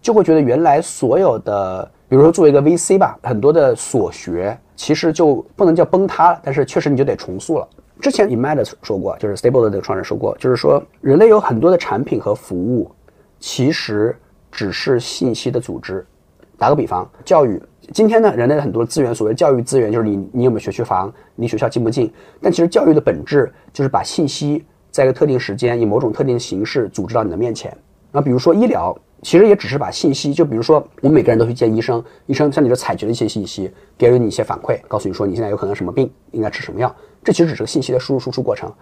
[0.00, 7.68] 就会觉得原来所有的，比如说作为一个 VC 吧，很多的所学其实就不能叫崩塌了，但是确实你就得重塑了。
[8.00, 12.90] 之前 e m a d 说过，就是 Stable 的这个创始人说过，就是说人类有很多的产品和服务，
[13.38, 14.16] 其实
[14.50, 16.04] 只是信息的组织。
[16.56, 17.60] 打个比方，教育
[17.92, 22.10] 今天呢，人类的很多资源，所谓教育资源，就是你你有没有学区房，离学校近不近？
[22.40, 27.76] 但其实教育的本质就是把信息在一个特定时间，以某种特定形式组织到你的面前。
[28.10, 38.72] 那比如说医疗，其实也只是把信息，就比如说我们每个人都去见医生，医生向你这采集了一些信息，给了你一些反馈，告诉你说你现在有可能什么病，应该吃什么药，这其实只是个信息的输入输出过程。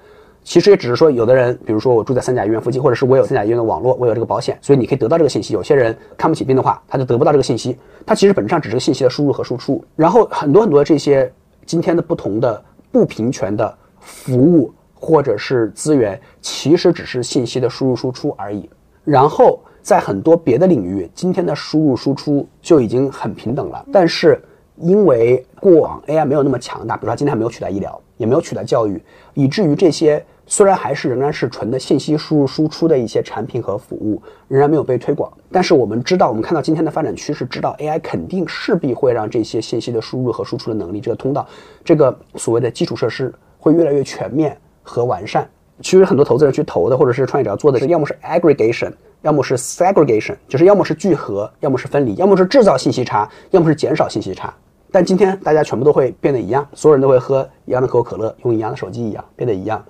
[0.44, 5.54] 其实也只是说，有的人，比如说我住在三甲医院附近，或者是我有三甲医院的网络，我有这个保险，所以你可以得到这个信息。
[5.54, 7.76] 有些人看不起病的话，他就得不到这个信息。
[8.04, 9.82] 它其实本质上只是信息的输入和输出。
[9.94, 11.32] 然后很多很多这些
[11.64, 18.68] 今天的不同的不平权的服务或者是资源，其实只是信息的输入输出而已。
[19.04, 23.86] 然后在很多别的领域，今天的输入输出就已经很平等了。
[23.92, 24.42] 但是
[24.76, 27.96] 因为过往 AI 没有那么强大，比如说今天还没有取代医疗。
[28.18, 29.02] 也没有取代教育，
[29.34, 35.32] 以至于这些虽然还是仍然是纯的信息输入输出的一些产品和服务，仍然没有被推广。
[35.50, 41.46] 但是我们知道，我们看到今天的发展趋势，知道 AI 肯定势必会让这些信息的输入和输出的能力，这个通道，
[41.84, 45.48] 这个所谓的基础设施会越来越全面和完善。
[45.80, 54.52] 其实很多投资人去投的，或者是创业者要做的是，要么是 aggregation，要么是 segregation，就是要么是聚合，要么是分离，要么是制造信息差，要么是减少信息差。
[54.92, 59.82] 但今天大家全部都会变得一样，所有人都会喝一样的可口可乐，用一样的手机一样，变得一样。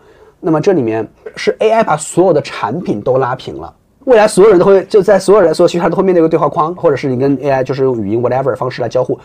[0.45, 3.72] 那么这里面是 AI 把所有的产品都拉平了，
[4.07, 9.16] 未来所有人都会就在所有人所有需求都会面对一个对话框，或者是你跟 AI 就是用语音 whatever 方式来交互。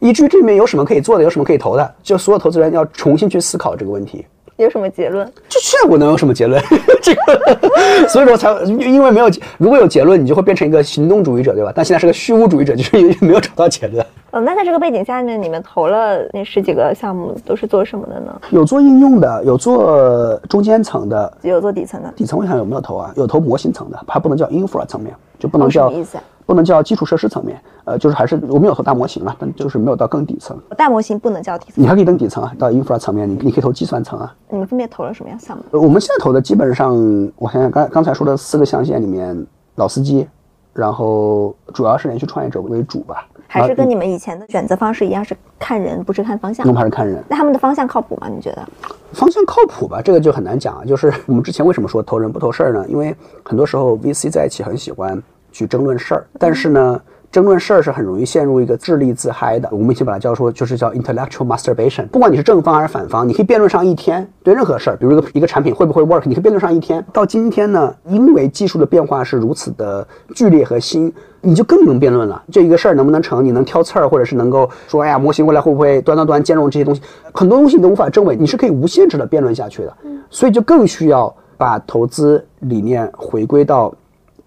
[0.00, 4.26] 依据这里面有什么可以做的，有什么可以投的，就所有投资人要重新去思考这个问题。
[4.56, 5.30] 有什么结论？
[5.48, 6.62] 这现在我能有什么结论？
[7.02, 11.72] 这个，所以说才因为没有如果有结论，你就会变成一个行动主义者，对吧？
[11.74, 14.04] 但现在是个虚无主义者，就是没有找到结论。
[14.30, 18.40] 呃，那在这个背景下面，你们投了那十几个项目，都是做什么的呢？
[18.50, 22.12] 有做应用的，有做中间层的，有做底层的。
[22.16, 23.12] 底层我想有没有投啊？
[23.16, 25.88] 有投模型层的，还不能叫 infra 层面，就不能叫。
[25.88, 26.18] 什么意思？
[26.52, 30.54] 不能叫基础设施层面，呃，就是还是我们有投大模型了，但就是没有到更底层。
[30.76, 34.34] 大模型不能叫底层，你还可以登底层啊，到 infra 层面，你你可以投计算层啊。
[34.50, 35.64] 你们分别投了什么样项目？
[35.80, 36.94] 我们现在投的基本上，
[37.36, 39.46] 我想想刚刚才说的四个象限里面，
[39.76, 40.28] 老司机，
[40.74, 43.26] 然后主要是连续创业者为主吧。
[43.48, 46.66] 还是跟你们以前的选择方式一样，是看人，不是看方向。
[46.66, 47.22] 我们还是看人。
[47.28, 48.28] 那他们的方向靠谱吗？
[48.28, 48.66] 你觉得？
[49.12, 50.84] 方向靠谱吧，这个就很难讲啊。
[50.86, 52.86] 就是我们之前为什么说投人不投事儿呢？
[52.88, 55.22] 因为很多时候 VC 在一起很喜欢
[55.52, 57.00] 去争论事儿，但是呢。
[57.32, 62.06] 争论事儿是很容易陷入一个智力自嗨的，我们以前把它叫做就是叫 intellectual masturbation。
[62.08, 67.02] 不管你是正方还是反方，你可以辩论上一天，对任何事儿，比如一个一个产品会不会 work，你可以辩论上一天。
[67.10, 72.42] 到今天呢，因为技术的变化是如此的剧烈和新，你就更能辩论了。
[72.52, 77.00] 这一个事儿能不能成，你能挑刺儿，或者是能够说，哎呀，模型未来会不会端端端兼容这些东西，
[77.32, 79.96] 很多东西你都无法证伪，你是可以无限制的辩论下去的。
[80.28, 83.90] 所以就更需要把投资理念回归到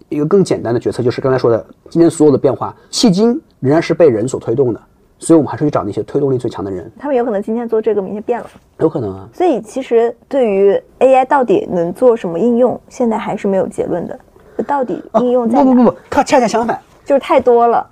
[0.08, 3.40] 一个更简单的决策，就是刚才说的，今天所有的变化，迄今。
[3.58, 4.80] 仍然是被人所推动的，
[5.18, 6.92] 所以我们还是去找那些推动力最强的人。
[6.98, 8.46] 他们有可能今天做这个，明天变了，
[8.78, 9.26] 有可能啊。
[9.32, 14.20] 所以其实对于 AI 到底能做什么应用，现在还是没有结论的。
[14.66, 17.84] 到底应用在不不不不，它恰恰相反，就是太多了。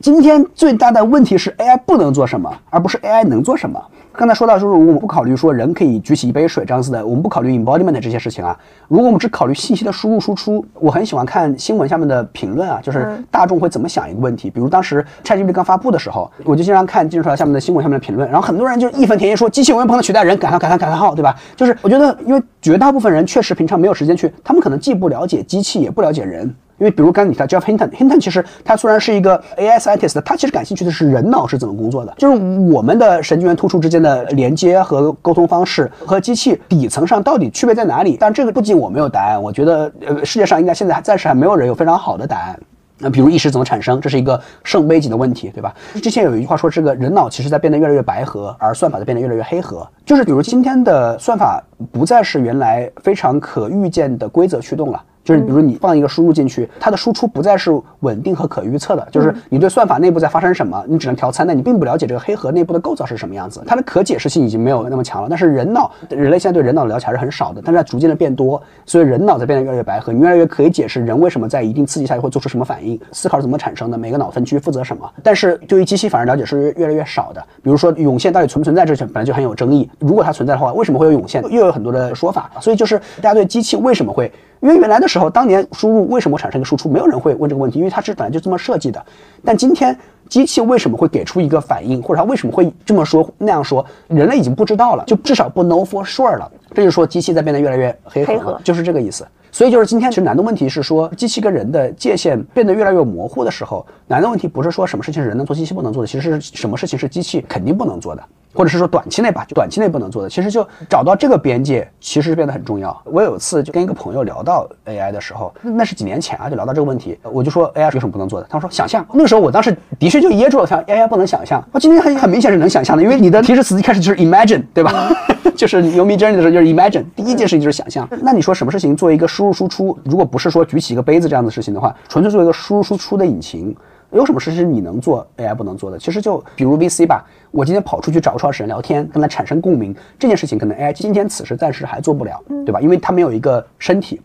[0.00, 3.80] 今天最大的问题是 AI 不能做什么，而不是 AI 能做什么。
[4.20, 8.54] 刚才说到，就是我们不考虑说人可以举起一杯水这样子的，我们不考虑 embodiment 这些事情啊。
[8.86, 14.50] 如果我们只考虑信息的输入输出，我很喜欢看新闻下面的评论啊，就是大众会怎么想一个问题。
[14.50, 21.34] 比如当时 ChatGPT 刚发布的时候，我就经常看金出来下面的新闻下面的评论，然后很多人就义愤填膺说机器永远不能取代人，感叹感叹感叹号，对吧？
[21.56, 26.54] 就是我觉得，因为绝大部分人确实平常没有时间去，他们可能既不了解机器，也不了解人。
[26.80, 38.16] 因为比如刚才你提到 Jeff Hinton，Hinton 其实他虽然是一个 AI scientist，他其实感兴趣的是人脑是怎么工作的，就是我们的神经元突触之间的连接和沟通方式和机器底层上到底区别在哪里？
[38.18, 42.58] 但这个不仅我没有答案，我觉得呃世界上应该现在还暂时还没有人有非常好的答案。
[43.02, 45.74] 那比如意识怎么产生，这是一个圣杯级的问题，对吧？
[46.02, 49.86] 之前有一句话说，这个人脑其实在变得越来越白盒，而算法在变得越来越黑盒。
[50.04, 55.02] 就是比如今天的算法不再是原来非常可预见的规则驱动了。
[55.22, 59.06] 就是比如你放一个输入进去，它的输出不再是稳定和可预测的。
[59.10, 63.62] 就是你对算法内部在发生什么，你只能调参，但你并不了解这个黑盒内部的构造是什么样子。
[63.66, 65.28] 它的可解释性已经没有那么强了。
[65.28, 75.10] 但是人脑，人类现在对人脑的了解还是很少的，但是在逐渐的变多，所以人脑在变得越来越白盒，你越来越可以解释人为什么在一定刺激下会做出什么反应，思考是怎么产生的，每个脑分区负责什么。
[75.22, 77.44] 但是对于机器反而了解是越来越少的。
[77.62, 79.88] 比如说涌现到底存不存在，这本来就很有争议。
[79.98, 81.42] 如果它存在的话，为什么会有涌现？
[81.50, 82.50] 又有很多的说法。
[82.60, 84.30] 所以就是大家对机器为什么会？
[84.60, 89.02] 因为原来的时候，当年输入为什么产生一个输出，没有人会问这个问题，因为它是本来就这么设计的。
[89.42, 89.96] 但今天
[90.28, 96.50] 机器为什么会给出一个反应，或者它为什么会这么说那样说，人类已经不知道了，就至少不 know for sure 了。
[96.74, 99.26] 这就是说机器在变得越来越黑盒，就是这个意思。
[99.50, 108.22] 所以就是今天其实难的问题是说，机器跟人的界限变得越来越模糊的时候，难的问题不是说什么事情是人能做，机器不能做的，其实是什么事情是机器肯定不能做的。
[108.52, 113.00] 或者是说短期内吧，就短期内不能做的，其实就找到这个边界，其实变得很重要。
[113.04, 118.46] 我有一次就跟一个朋友聊到 AI 的时候，那是几年前啊，就聊到这个问题，我就说 AI 有什么不能做的？
[118.50, 119.06] 他说想象。
[119.12, 121.62] 那个时候我当时的确就噎住了，想 AI 不能想象。
[121.72, 125.10] 我今天很很明显是能想象的，因为你的提示词一开始就是 imagine，对吧？
[125.56, 128.08] 就是用 me journey 的时候就是 imagine，第一件事情就是想象。
[128.22, 129.96] 那你说什么事情做一个输入输出？
[130.04, 133.76] 如果不是说举起一个杯子这样的事情的话，纯粹做一个输入输出的引擎。
[134.12, 135.98] 有什么事是你能做 AI 不能做的？
[135.98, 142.80] 其实就比如 VC 吧，我今天跑出去找个创始人聊天，跟他产生共鸣，这件事情可能 AI 今天此时暂时还做不了，对吧？
[142.80, 144.20] 因为他没有一个身体。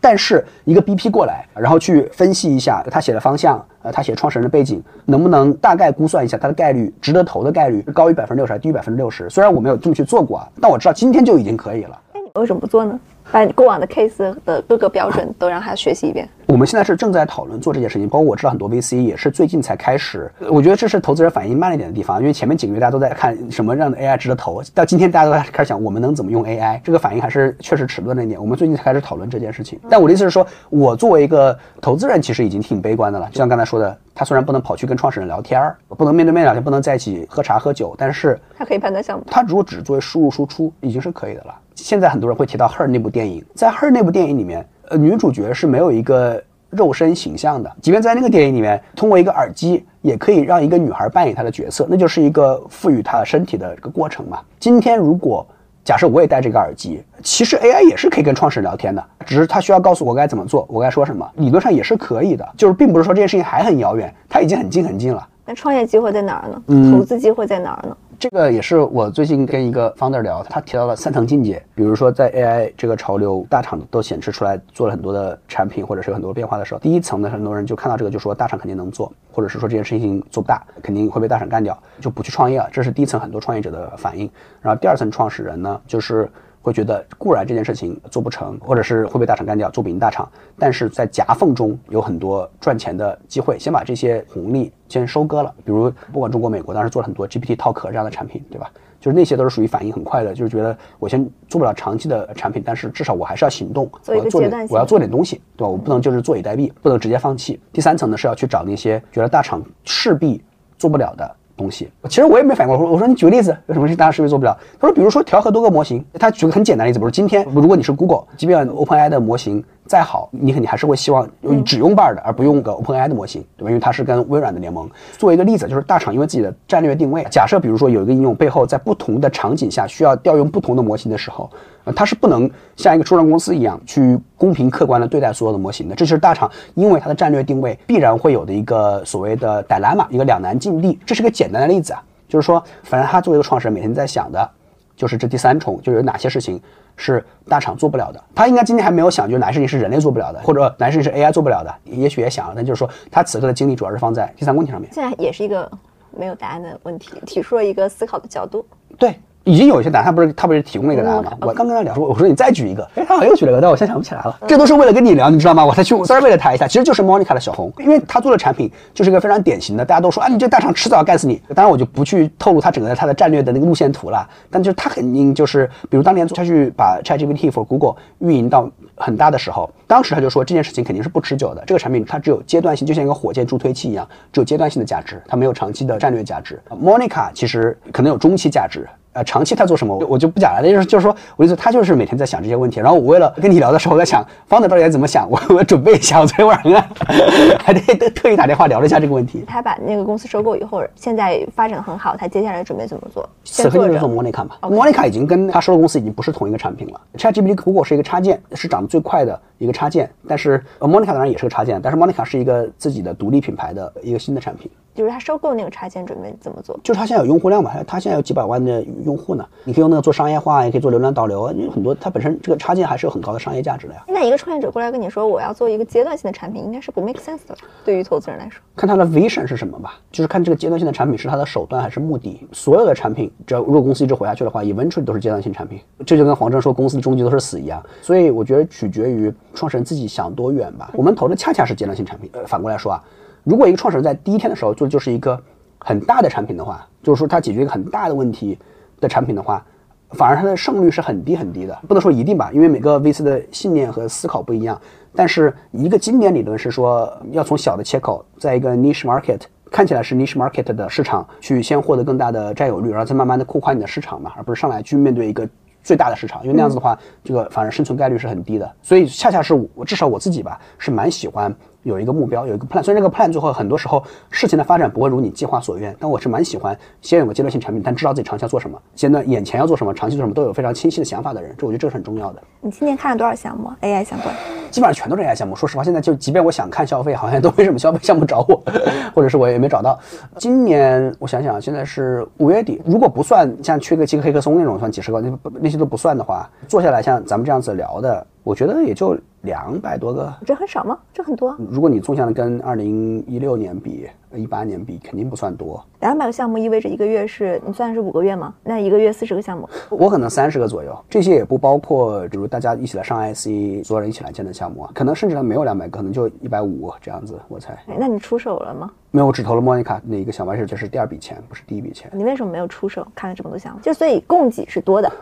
[0.00, 9.28] 但是一个 BP 过来，然后去分析一下他写的方向，呃，他写创始人的背景，能不能大概估算一下他的概率，值得投的概率高于百分之六十还是低于百分之六十？
[9.28, 12.00] 虽然我没有这么去做过啊，但我知道今天就已经可以了。
[12.12, 12.98] 那你为什么不做呢？
[13.30, 16.28] 把你过往的 case 的各个标准都让他学习一遍。
[16.48, 20.32] 我们现在是正在讨论做这件事情，包括我知道很多 VC 也是最近才开始。
[20.50, 28.40] 我觉得这是投资人反应慢了一点的地方，因为前面几个月大家都在看什么样的 AI 值得投，到今天大家都在开始想我们能怎么用 AI，这个反应还是确实迟钝了一点。
[28.40, 29.78] 我们最近才开始讨论这件事情。
[29.90, 33.28] 但我的意思是说，我作为一个投资人，其实已经挺悲观的了。
[33.30, 39.24] 就像刚才说的，他虽然不能跑去跟创始人聊天儿，不能面对面聊天，不能在一起喝茶喝酒，但是他可以判断项目。
[39.30, 41.54] 他如果只作为输入输出，已经是可以的了。
[41.74, 47.70] 现在很多人会提到《Her》那部电影，在《Her》那部电影里面，呃，女主角是没有一个肉身形象的。
[47.80, 54.40] 即便在那个电影里面，通过一个耳机也可以让一个女孩扮演她的角色，那就是一个赋予她身体的一个过程嘛。
[54.58, 55.46] 今天如果
[55.84, 62.46] 假设我也戴这个耳机，其实 AI 也是可以跟创始人聊天的，只是他需要告诉我该怎么做，我该说什么，理论上也是可以的。
[62.56, 65.26] 就是并不是说这件事情还很遥远，它已经很近很近了。
[65.46, 66.92] 那创业机会在哪儿呢？
[66.92, 67.96] 投资机会在哪儿呢？
[68.18, 71.64] 这个也是我最近跟一个 founder 聊，他提到了三层境界。
[71.72, 82.68] 比如说，在 AI 这个潮流，大厂都显示出来做了很多的产品，或者是有很多变化的时候，第一层的很多人就看到这个，就说大厂肯定能做，或者是说这件事情做不大，肯定会被大厂干掉，就不去创业了。
[82.72, 84.28] 这是第一层很多创业者的反应。
[84.60, 86.28] 然后第二层创始人呢，就是。
[86.68, 95.52] 会觉得固然这件事情做不成，或者是会被大厂干掉，做不赢大厂，但是在夹缝中有很多赚钱的机会，先把这些红利先收割了。
[95.64, 98.70] 比如不管中国、美国，当时做了很多 GPT Talk 这样的产品，对吧？
[99.00, 105.68] 就是那些都是属于反应很快的，就是觉得我先做不了长期的产品，但是至少我还是要行动，我要做点，我要做点东西，对吧？
[105.68, 107.60] 我不能就是坐以待毙，不能直接放弃。
[107.72, 110.42] 第三层呢是要去找那些觉得大厂势必
[110.76, 111.36] 做不了的。
[111.58, 112.80] 东西，其实我也没反应过来。
[112.80, 114.56] 我说，我说你举个例子，有什么事大家是不是做不了？
[114.80, 116.02] 他说，比如说调和多个模型。
[116.14, 121.28] 他举个很简单的例子，比如今天，如果你是 Google，即便 OpenAI 的模型再好，你肯定还是会希望
[121.64, 123.70] 只用 Bard 而不用个 OpenAI 的模型，对吧？
[123.70, 124.88] 因为它是跟微软的联盟。
[125.16, 131.50] 作为一个例子，就是大厂因为自己的战略定位，假设比如说有一个应用背后在不同的场景下需要调用不同的模型的时候。
[131.92, 140.98] 它是不能像一个初创公司一样去公平客观的对待所有的模型的，这就是大厂因为它的战略定位必然会有的一个所谓的 dilemma，一个两难境地。
[141.04, 144.50] 这是个简单的例子啊，就是说，反正他作为一个创始人，每天在想的，
[144.96, 146.60] 就是这第三重，就有哪些事情
[146.96, 148.22] 是大厂做不了的。
[148.34, 154.90] 他应该今天还没有想，就是哪些事情是人类做不了的，或者哪些事情是 AI 做不了的，也许也想了，但就是说，他此刻的精力主要是放在第三个问题上面。
[154.92, 155.70] 现在也是一个
[156.10, 158.64] 没有答案的问题，提出了一个思考的角度。
[158.98, 159.14] 对。
[159.48, 161.32] 已经有一些答案，他不是他不是提供了一个答案吗？
[161.40, 164.38] 我刚跟他聊说，我说你再举一个，哎，他好像又举了个，但我现在想不起来了。
[164.46, 165.64] 这都是为了跟你聊，你知道吗？
[165.64, 171.40] 我才去 survey 了他一下，其实就是 Monica 的小红，因为他做的产品就是一个非常典型的，大家都说啊，你这大厂迟早要干死你。
[171.54, 186.60] 当然我就不去透露他整个他的战略的那个路线图了，但就是他肯定就是，比如当年他去把 ChatGPT for Google 运营到很大的时候，当时他就说这件事情肯定是不持久的，这个产品它只有阶段性，就像一个火箭助推器一样，只有阶段性的价值，它没有长期的战略价值。
[186.70, 188.86] Monica 其实可能有中期价值。
[189.18, 190.60] 呃，长期他做什么，我就不讲了。
[190.62, 192.78] 那就是就是说，我意思他就是每天在想这些问题。
[192.78, 196.20] 然后我为了跟你聊的时候，我在想方子到底该怎么想，我我准备一下。
[196.20, 196.72] 我昨天晚上
[197.58, 199.44] 还得特意打电话聊了一下这个问题。
[199.44, 203.28] 他把那个公司收购以后，现在发展很好，他接下来准备怎么做？
[203.44, 204.50] 此刻就是做 Monica 嘛。
[204.62, 207.00] Monica 已经跟他收购公司已经不是同一个产品了。
[207.16, 214.70] ChatGPT Google 是一个插件，是长得最快的一个插件，但是 Monica 当然也是个插件，但是 Monica 是一个自己的独立品牌的一个新的产品。
[214.98, 216.76] 就是他收购那个插件准备怎么做？
[216.82, 219.46] 就是他现在有用户量嘛，他现在有几百万的用户呢。
[219.62, 221.94] 你可以用那个做商业化，也可以做流量导流，因为很多。
[221.94, 224.02] 它本身这个插件还是有很高的商业价值的呀。
[224.06, 228.60] 现在一个创业者过来跟你说我要做一个阶段性的产品，应该是不 make sense 的，对于投资人来说。
[228.74, 232.44] 看他的 vision 是什么吧，就是看这个阶段性的产品是他的手段还是目的。
[232.50, 235.78] 所有的产品，只要如果公司一直活下去的话，eventually 都是阶段性产品。
[236.04, 237.80] 这就跟黄峥说公司的终极都是死一样。
[238.02, 240.90] 所以我觉得取决于创始人自己想多远吧。
[240.94, 242.28] 我们投的恰恰是阶段性产品。
[242.32, 243.04] 呃，反过来说啊，
[243.48, 245.40] 如果一个创始人在第一天的时候做的就是一个。
[245.80, 248.58] 很大的产品的话，就是说它解决一个很大的问题
[249.00, 249.64] 的产品的话，
[250.10, 251.78] 反而它的胜率是很低很低的。
[251.86, 254.78] 不能说一定吧，因为每个 VC 的信念和思考不一样。
[255.14, 265.48] 但是一个经典理论是说，要从小的切口，在一个 niche market 看起来是 niche market 的市场，去先获得更大的占有率，然后再慢慢的扩宽你的市场嘛，而不是上来去面对一个
[265.84, 268.70] 最大的市场，因为那样子的话，这个反而生存概率是很低的。
[268.82, 271.54] 所以恰恰是我至少我自己吧，是蛮喜欢。
[271.84, 282.42] 有一个目标，有一个 plan，虽然这个 plan 最后很多时候事情的发展不会如你计划所愿，但我是蛮喜欢先有个阶段性产品，但知道自己长期要做什么，现在眼前要做什么，长期做什么都有非常清晰的想法的人，这我觉得这是很重要的。
[282.60, 284.34] 你今年看了多少项目 AI 相关？
[284.70, 285.54] 基本上全都是 AI 项目。
[285.54, 288.62] 说实话，现在就即便我想看消费，好像都没什么消费项目找我，
[289.14, 289.98] 或者是我也没找到。
[290.36, 298.26] 今年我想想，现在是五月底，如果不算像缺个几个黑客松那种算几十个，那那些都不算的话，做下来像咱们这样子聊的。
[298.48, 300.32] 我觉得也就两百多个。
[300.46, 300.98] 这很少吗？
[301.12, 301.54] 这很多。
[301.70, 305.84] 如果你纵向的跟二零一六年比，一八年比，肯定不算多。
[306.00, 308.54] 两百个项目意味着一个月是你算是五个月吗？
[308.64, 310.98] 那一个月四十个项目，我可能三十个左右。
[311.10, 317.74] 这些也不包括，比如大家一起来上 IC，所有人一起来建的项目啊，可能甚至还没有两百个，可能就一百五这样子，我猜。
[317.86, 318.90] 哎，那你出手了吗？
[319.10, 322.10] 没有，我只投了 Monica 那一个项目，而且这是第二笔钱，不是第一笔钱。
[322.14, 323.06] 你为什么没有出手？
[323.14, 325.12] 看了这么多项目，就所以供给是多的。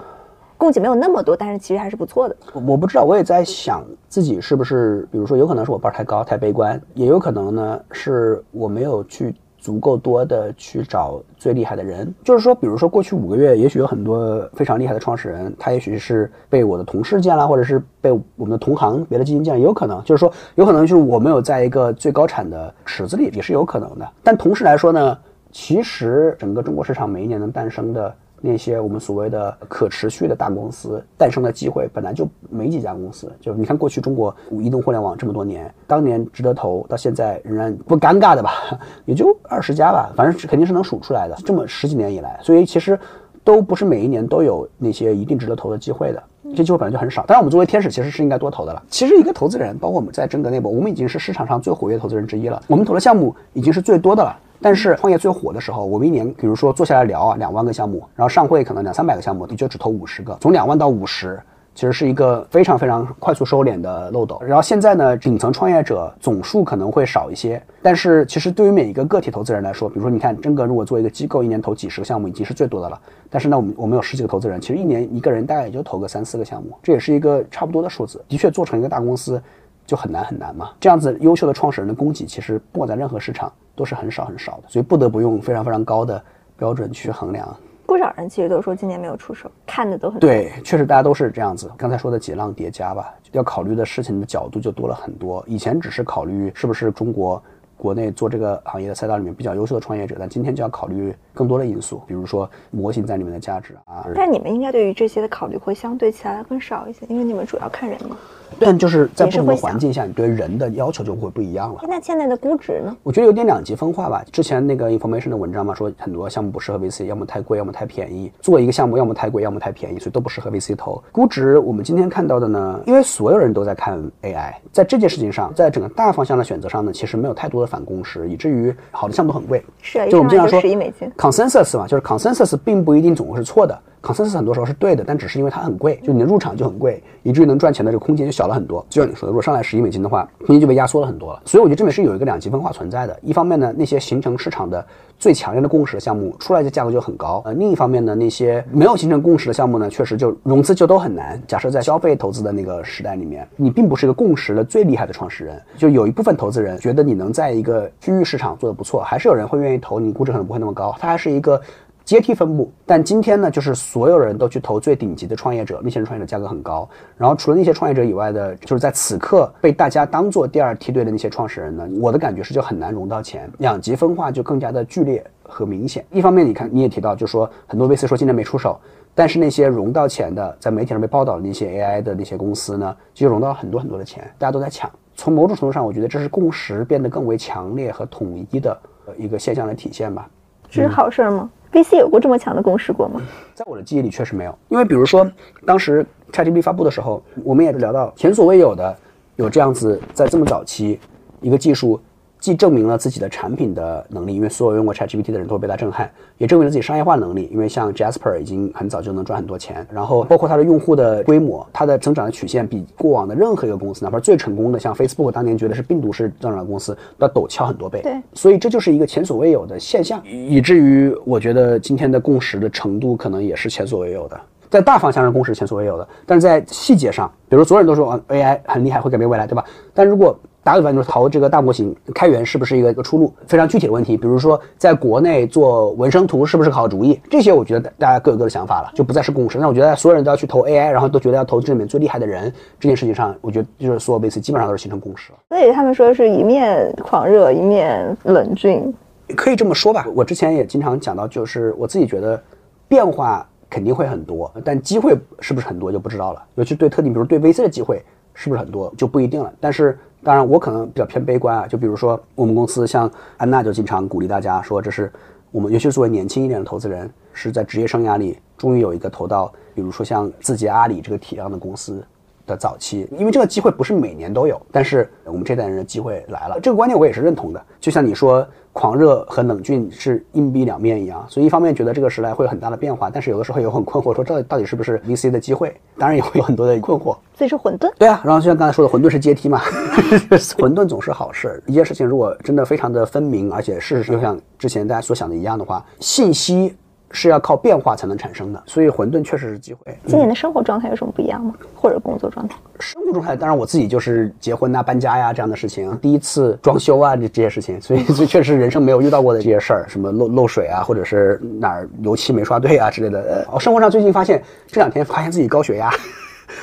[0.59, 2.37] 供给没有那么多，但是其实还是不错的。
[2.55, 12.13] 我不知道，我也在想自己是不是，比如说，有可能是我班太高太悲观，也有可能呢是我没有去足够多的去找最厉害的人。
[12.25, 20.03] 就是说，比如说过去五个月，也许有很多非常厉害的创始人，他也许是被我的同事见了，或者是被我们的同行别的基金见，也有可能。
[20.05, 24.09] 就是说，有可能就是我没有在一个最高产的池子里，也是有可能的。
[24.23, 25.19] 但同时来说呢，
[25.53, 28.15] 其实整个中国市场每一年能诞生的。
[28.41, 38.53] 那些我们所谓的可持续的大公司诞生的机会本来就没几家公司，就你看过去中国移动互联网这么多年，当年值得投到现在仍然不尴尬的吧，
[39.05, 41.37] 也就二十家吧，反正肯定是能数出来的。
[41.45, 42.99] 这么十几年以来，所以其实
[43.43, 46.23] 都不是每一年都有那些一定值得投的机会的，
[46.55, 47.25] 这机会本来就很少。
[47.27, 48.83] 当然，我们作为天使其实是应该多投的了。
[48.89, 52.63] 其实一个投资人，包括我们在真格内部，我们已经是市场上最活跃投资人之一了。
[52.67, 54.37] 我们投的项目已经是最多的了。
[54.61, 61.39] 但是创业最火的时候，我们一年，比如说坐下来聊啊，两万个项目，然后上会可能两三百个项目，你就只投五十个，从两万到五十，
[61.75, 64.41] 其实是一个非常非常快速收敛的漏斗。
[64.47, 72.99] 然后现在呢，顶层创业者总数可能会少一些，但是其实对于每一个个体投资人来说，比如说你看真格，如果做一个机构，一年投几十个项目已经是最多的了。
[73.29, 78.25] 但是呢，我们我们有十几个投资人，其实一年一个人大概也就投个三四个项目，这也是一个差不多的数字。
[78.27, 79.41] 的确，做成一个大公司
[79.85, 80.71] 就很难很难嘛。
[80.81, 83.53] 这样子优秀的创始人的供给，其实不管在任何市场。
[83.77, 86.21] 都是很少很少的，所以不得不用非常非常高的
[86.57, 87.47] 标准去衡量。
[87.87, 91.71] 不少人其实都说今年没有出手，看的都很对，确实大家都是这样子。
[91.77, 95.45] 刚才说的几浪叠加吧，要考虑的事情的角度就多了很多。
[95.47, 97.41] 以前只是考虑是不是中国
[97.77, 104.05] 国内做这个行业的赛道里面比较优秀的创业者，但今天就要考虑更多的因素，比如说模型在里面的价值啊。
[104.17, 108.17] 但你们应该对于这些的考虑会相对起来更少一些，因为你们主要看人嘛。
[108.59, 111.81] 但就是在不同的环境下，你对人的要求就会不一样了。
[111.89, 112.97] 那现在的估值呢？
[113.03, 114.25] 我觉得有点两极分化吧。
[114.33, 118.31] 之前那个 information 的文章嘛，说很多项目不适合 VC，要么太贵，要么太便宜。
[118.41, 121.03] 做一个项目要么太贵，要么太便宜，所以都不适合 VC 投。
[121.13, 129.63] 估值，我们今天看到的呢，因为所有人都在看 AI，在这件事情上，在整个大方向的选择上呢，其实没有太多的反共识，以至于好的项目都很贵。
[129.83, 133.79] 是，就我们经常说十亿美金 consensus 嘛，就是 consensus 并不一定总是错的。
[134.15, 138.85] 共识很多时候是对的，但只是因为它很贵，就你的入场就很贵，以至于能赚钱的这个空间就小了很多。
[138.89, 141.41] 就像你说的，如果上来十亿美金的话，空间就被压缩了很多了。
[141.45, 143.19] 所以我觉得这边是有一个两极分化存在的。
[143.23, 144.85] 一方面呢，那些形成市场的
[145.19, 151.41] 最强烈的共识的项目出来的价格就很高；呃，另一方面呢，那些没有形成共识的项目呢，确实就融资就都很难。
[151.47, 161.61] 假设在消费投资的那个时代里面，你并不是一个共识的最厉害的创始人，就有一部分投资人觉得你能在一个区域市场做得不错，还是有人会愿意投你，估值可能不会那么高，它还是一个。
[162.07, 166.89] 阶梯分布，但今天呢，就是所有人都去投最顶级的创业者，那些人创业者价格很高。
[167.17, 176.07] 然后除了那些创业者以外的，就是在此刻被大家当做第二梯队的那些创始人呢，我的感觉是就很难融到钱，两极分化就更加的剧烈和明显。
[176.13, 178.79] 一方面，你看你也提到，就是说很多 VC 说今年没出手，
[179.13, 184.89] 但是那些融到钱的，在媒体上被报道的那些 AI 的那些公司呢，就融到了很多很多的钱，大家都在抢。
[185.17, 188.79] 从某种程度上，我觉得这是共识变得更为强烈和统一的
[189.19, 190.31] 一个现象的体现吧。
[190.71, 193.21] 这是好事吗？VC 有过这么强的共识过吗？
[193.55, 195.31] 在我的记忆里确实没有，因为比如说
[195.67, 198.97] 当时 ChatGPT 发布的时候，我们也聊到前所未有的
[199.37, 200.99] 有这样子在这么早期
[201.41, 202.01] 一个技术。
[202.39, 206.07] 既证明了自己的产品的能力，因为所有用过 ChatGPT 的人都会被它震撼；
[206.39, 209.87] 也证明了自己商业化能力，因为像 Jasper 已经很早就能赚很多钱。
[209.91, 218.01] 然后包括它的用户的规模，它的增长的曲线比过往的任何一个公司，哪怕最成功的像 Facebook 当年觉得是病毒式增长的公司，都要陡峭很多倍。
[218.03, 224.41] 对，所以这就是一个前所未有的现象，以至于我觉得今天的共识的程度可能也是前所未有的。
[224.69, 229.65] 在大方向上共识前所未有的，但是在细节上，比如所有人都说 AI 很厉害，会改变未来，对吧？
[229.95, 230.37] 但如果
[230.67, 233.33] 打个比方，就是投这个大模型开源是不是一个一个出路？
[233.47, 237.21] 非常具体的问题，比如说在国内做文生图是不是个好主意？
[237.31, 239.59] 这些我觉得大家各有各的想法了，就不再是共识。
[239.59, 245.39] 那我觉得所有人都要去投 AI，然后都觉得要投这里面最厉害的人，这件事情上，我觉得就是所有 VC 基本上都是形成共识了。
[245.51, 248.93] 所以他们说是一面狂热，一面冷峻，
[249.37, 250.05] 可以这么说吧。
[250.17, 252.43] 我之前也经常讲到，就是我自己觉得
[252.89, 256.43] 变化肯定会很多，但机会是不是很多就不知道了。
[256.57, 258.03] 尤其对特定，比如对 VC 的机会
[258.37, 259.53] 是不是很多就不一定了。
[259.59, 259.99] 但是。
[260.25, 261.69] 当然，我可能比较偏悲观啊。
[261.69, 265.13] 就比如说，我们公司像安娜就经常鼓励大家说，这是
[265.53, 272.05] 我们，尤其是作为年轻一点的投资人，是在职业生涯里终于有一个投到，比如说像字节、阿里这个体量的公司
[272.47, 277.63] 的早期，因为这个机会不是每年都有，但是我们这代人的机会来了，这个观念我也是认同的。
[277.81, 285.75] 就像你说，狂热和冷峻是硬币两面一样，所以一方面觉得这个时代会有很大的变化，但是有的时候也很困惑，说这到底是不是 VC 的机会？
[285.99, 287.17] 当然也会有很多的困惑。
[287.37, 287.93] 所以是混沌。
[287.99, 289.61] 对啊，然后就像刚才说的，混沌是阶梯嘛，
[290.59, 291.63] 混沌总是好事。
[291.67, 296.77] 一件事情如果真的非常的分明，而且事实上就像之前大家所想的一样的话，信息。
[297.11, 299.97] 是要靠变化才能产生的，所以混沌确实是机会。
[300.07, 301.55] 今年的生活状态有什么不一样吗？
[301.75, 302.57] 或者工作状态？
[302.81, 313.47] 生活状态，当然我自己就是结婚啊、搬家呀这样的事情，第一次装修啊这这些事情，所以这确实人生没有遇到过的这些事儿，什么漏漏水啊，或者是哪儿油漆没刷对啊之类的。
[313.53, 315.91] 我，生活上最近发现这两天发现自己高血压。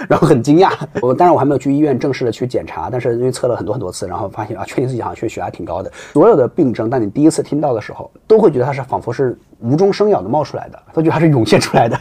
[0.10, 5.92] 然后很惊讶，我当然我还没有去医院正式的去检查，但是因为测了很多很多次，然后发现啊，确定自己好像血压挺高的。
[6.14, 11.98] 所有的病症，当你第一次听到的时候，都会觉得它是仿佛是无中生有的冒出来的，都觉得它是涌现出来的。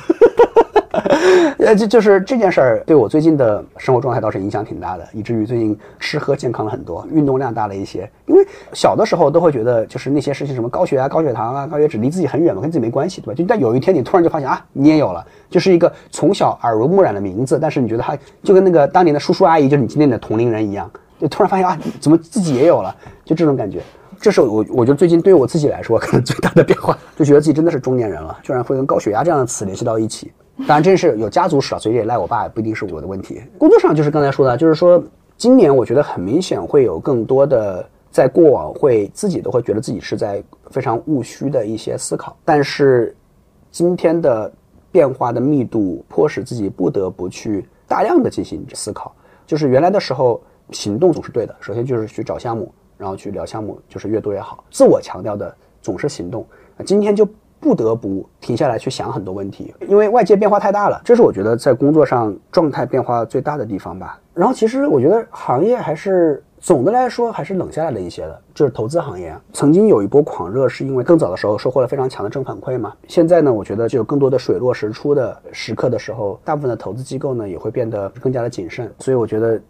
[1.59, 8.09] 呃，就就是这件事儿对我最近的生活状态倒是影响挺大的，以至于最近吃喝健康了很多，运动量大了一些。
[8.27, 13.35] 因为小的时候都会觉得，就是那些事情，什么高血压、高血糖啊、高血脂，离自己很远嘛，跟自己没关系，对吧？
[13.35, 22.95] 就但有一天你突然就发现啊，你也有了，就是一个从小耳濡目染的名字，但是你觉得他就跟那个当年的叔叔阿姨，就是你今天的同龄人一样，就突然发现啊，怎么自己也有了，
[23.25, 23.81] 就这种感觉。
[24.21, 30.31] 这是我我觉得最近对于我自己来说可能最大的变化，就觉得自己真的是中年人了，居然会跟高血压这样的词联系到一起。
[30.65, 33.43] 当然，这是有家族史啊，所以也赖我爸，也不一定是我的问题。
[33.59, 35.03] 工作上就是刚才说的，就是说
[35.37, 43.15] 今年我觉得很明显会有更多的，在过往会自己都会觉得自己是在非常务虚的一些思考，但是
[43.71, 44.51] 今天的
[44.91, 49.15] 变化的密度迫使自己不得不去大量的进行思考。
[49.47, 50.41] 就是原来的时候
[50.71, 54.65] 行动总是对的，首先就是去找项目，然后去聊项目，就是越多越好。
[54.71, 56.47] 自我强调的总是行动，
[56.87, 57.29] 今天就。
[57.63, 64.19] 不得不停下来去想很多问题，因为外界变化太大了，这是我觉得在工作上状态变化最大的地方吧。
[64.35, 72.93] 然后其实我觉得行业还是总的来说还是冷下来了一些的，就是投资行业，曾经有一波狂热，是因为更早的时候收获了非常强的正反馈嘛。
[73.07, 79.61] 现在呢，我觉得就有更多的水落石出的时刻的时候，大部分的投资机构呢也会变得更加的谨慎，所以我觉得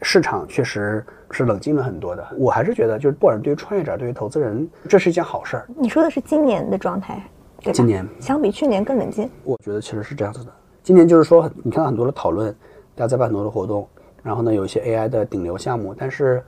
[0.00, 2.26] 市场确实是冷静了很多的。
[2.38, 5.66] 我还是觉得，就是不管对于创业者，对于投资人，这是一件好事儿。
[5.76, 7.22] 你说的是今年的状态。
[7.70, 10.50] 今年相比去年更冷静，我觉得其实是这样子的。
[10.82, 12.50] 今年就是说，你看到很多的讨论，
[12.94, 13.86] 大家在办很多的活动，
[14.22, 16.42] 然后呢，有一些 AI 的顶流项目，但是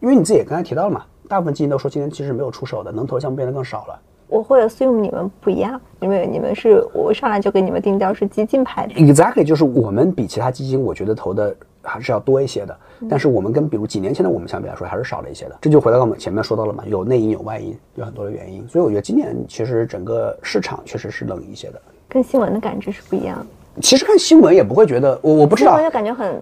[0.00, 4.00] 因为你自己也刚才提到了嘛，大部分基金都说今年其实没有出手的，能投的项目变得更少了。
[4.26, 8.94] 我会 assume 你们不一样，因为你们是我上来就给你们定调是基金派的。
[8.94, 11.54] Exactly，就是我们比其他基金，我觉得投的。
[11.86, 12.74] 还是要多一些的，
[13.08, 15.56] 但是我们跟比如几年前的我们相比来说，还是少了一些的。
[15.60, 18.66] 这就回到我们前面说到了嘛，有内因有外因，有很多的原因。
[18.68, 23.46] 所以我觉得今年其实整个市场确实是冷一些的，跟新闻的感知是不一样的。
[23.82, 26.40] 其实看新闻也不会觉得，我我不知道，就感觉很，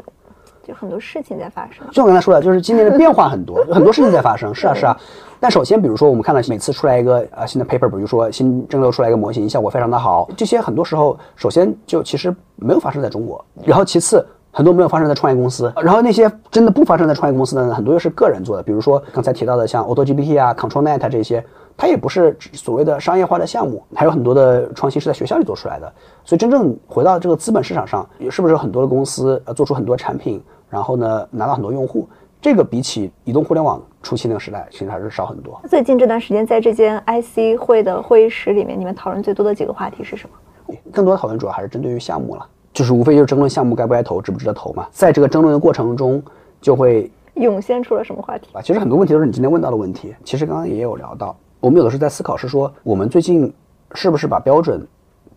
[0.63, 1.85] 就很多事情在发生。
[1.91, 4.55] 就我刚才说的，就是今年的变化很多， 很多事情在发生。
[4.55, 4.97] 是啊是啊，
[5.41, 14.25] 但首先比如说我们看到每次出来一个呃新的 paper，比如说新蒸馏出来一个模型，效果非常的好，这些很多时候首先就其实没有发生在中国，然后其次。
[14.55, 18.63] 很多没有发生在创业公司，然后那些真的不发生在创业公司的呢，很多又是个人做的。
[18.63, 21.43] 比如说刚才提到的像 AutoGPT 啊、ControlNet 这些，
[21.75, 25.91] 它也不是所谓的商业化的项目，还有很多的创新是在学校里做出来的。
[26.23, 32.07] 所以真正回到这个资本市场上，是不是有很多的公司呃做出很多产品，然后呢拿到很多用户？
[32.39, 35.59] 这个比起移动互联网初期那个时代，其实还是少很多。
[35.67, 40.77] 最近这段时间在这间 IC 会的会议室里面，你们讨论最多的几个话题是什么？
[40.93, 42.47] 更多的讨论主要还是针对于项目了。
[42.73, 44.87] 就是无非就是争论项目该不该投，值不值得投嘛。
[44.91, 46.23] 在这个争论的过程中，
[46.61, 48.63] 就会涌现出了什么话题啊？
[48.63, 50.15] 其实很多问题都是你今天问到的问题。
[50.25, 53.53] 其实刚刚也有聊到，我们有的时候在思考是说，我们最近
[53.95, 54.87] 是不是把标准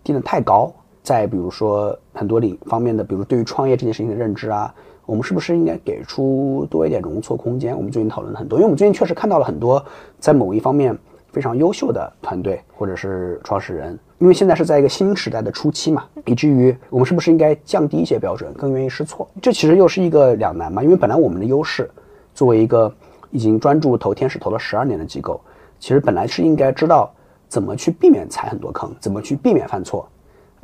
[0.03, 0.71] 定得太高？
[1.03, 4.73] 在比如说很多领方面的，比如对于创业这件事情的认知啊，
[5.05, 7.75] 我们是不是应该给出多一点容错空间？
[7.75, 9.83] 我们最近讨论了很多，因为我们最近确实看到了很多
[10.19, 10.97] 在某一方面
[11.31, 13.99] 非常优秀的团队或者是创始人。
[14.17, 19.27] 因为现在是在一个新时代的初期嘛，以至于我们是不是应该降低一些标准，更愿意试错？
[19.41, 20.81] 这其实又是一个两难嘛。
[20.81, 21.89] 因为本来我们的优势，
[22.33, 22.91] 作为一个
[23.31, 25.41] 已经专注投天使投了十二年的机构，
[25.79, 27.13] 其实本来是应该知道
[27.49, 30.07] 怎么去避免踩很多坑，怎么去避免犯错。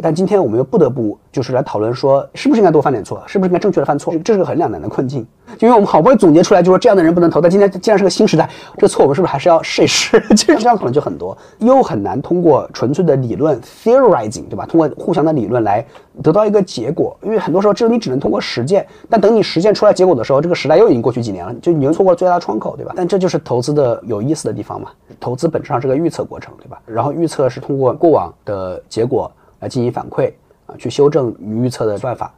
[0.01, 4.13] 但今天我们又不得不就是来讨论说，是不是应该多犯点错，是不是应该正确的犯错？
[4.23, 5.25] 这是个很两难的困境。
[5.59, 7.41] 因为我们好不容易总结出来，就说这样的人不能投。
[7.41, 10.19] 但今天既然是个新时代，这个错我们是不是还是要试一试？
[10.35, 14.65] 其实这样可能就很多，又很难通过纯粹的理论 theorizing，对吧？
[14.65, 15.85] 通过互相的理论来
[16.23, 17.17] 得到一个结果。
[17.21, 18.87] 因为很多时候，这个你只能通过实践。
[19.09, 22.93] 但等你实践出来结果的时候，这个时代又已经过去几年了，就你又错过了最大的窗口，对吧？
[22.95, 24.89] 但这就是投资的有意思的地方嘛。
[25.19, 26.79] 投资本质上是个预测过程，对吧？
[26.85, 29.29] 然后预测是通过过往的结果
[29.61, 30.33] 来进行反馈
[30.65, 30.75] 啊。
[30.77, 32.33] 去修正预测的算法，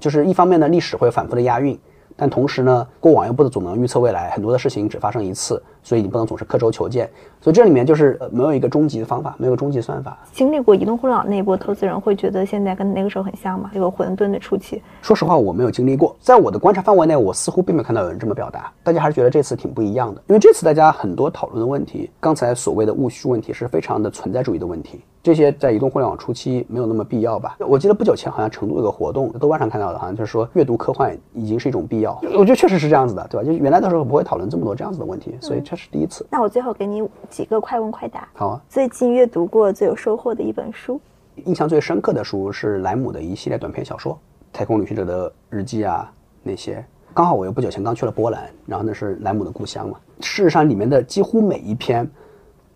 [0.00, 1.78] 就是一方面呢，历史会反复的押韵。
[2.14, 7.08] 但同时呢，过往又不总能预测未来，很多的事情只发生一次，所以你不能总是刻舟求剑。
[7.40, 10.16] 所以这里面就是没有一个终极的方法，没有终极算法。
[10.30, 13.70] 经历过移动互联网那一波，投资人会觉得现在跟那个时候很像吗？
[13.72, 14.82] 这个混沌的初期。
[15.00, 18.70] 说实话，我没有经历过，在我的观察范围内，我似乎并没有看到有人这么表达。
[18.84, 25.00] 大家还是觉得这次挺不一样的，因为这次大家很多讨论的问题，刚才所谓的务虚问题是非常的存在主义的问题。
[25.22, 27.56] 这些在移动互联网初期没有那么必要吧？
[27.60, 32.20] 我记得不久前好像成都有个活动，豆瓣上看到的，好像就是说阅读科幻已经是一种必要。
[32.34, 33.46] 我觉得确实是这样子的，对吧？
[33.46, 36.26] 就原来的时候不会讨论这么多这样子的问题，所以这是第一次。
[36.28, 38.28] 那我最后给你几个快问快答。
[38.34, 38.60] 好啊。
[38.68, 41.00] 最近阅读过最有收获的一本书？
[41.44, 44.14] 印象最深刻的书是莱姆的一系列短篇小说，
[44.52, 46.12] 《太空旅行者的日记》啊
[46.42, 46.84] 那些。
[47.14, 49.96] 刚好我又不久前刚去了波兰，然后那是莱姆的故乡嘛。
[50.20, 52.10] 事实上，里面的几乎每一篇，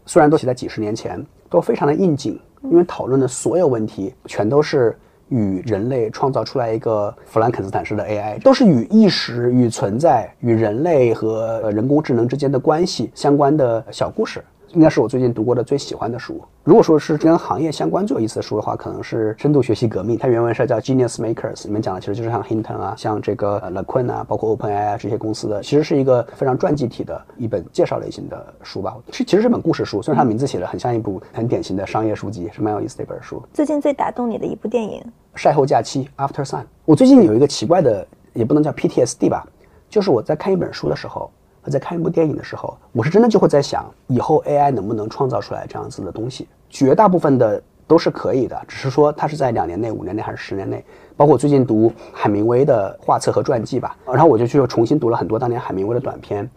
[0.04, 1.26] 虽然都写在几十年前。
[1.48, 4.96] 都非常的应景，因为讨论的所有问题全都是
[5.28, 14.44] 与人类创造出来一个弗兰肯斯坦式的 AI，都是与意识、与存在、与人类和人工智能之间的关系相关的小故事。
[14.72, 16.40] 应该是我最近读过的最喜欢的书。
[16.64, 28.96] 如果说是跟行业相关最有意思的书的话，可能是《深度学习革命》，它原文是叫《Genius Makers》，里面讲的其实就是像 Hinton 啊，像这个 LeQuan 啊，包括 OpenAI 啊这些公司的，其实是一个非常传记体的一本介绍类型的书吧。
[29.12, 33.40] 是其实是本故事书，虽然它名字写的很像一部很典型的商业书籍，是蛮有意思的一本书。
[33.52, 35.02] 最近最打动你的一部电影？
[35.36, 36.64] 晒后假期 After Sun。
[36.84, 39.46] 我最近有一个奇怪的，也不能叫 PTSD 吧，
[39.88, 41.30] 就是我在看一本书的时候。
[41.66, 46.46] 我在看一部电影的时候，我是真的就会在想，以后 AI 能不能创造出来这样子的东西？
[46.70, 50.84] 绝大部分的都是可以的，只是说它是在两年内、五年内还是十年内。
[51.16, 56.48] 包括最近读海明威的画册和传记吧，然后我就去重新读了很多当年海明威的短篇。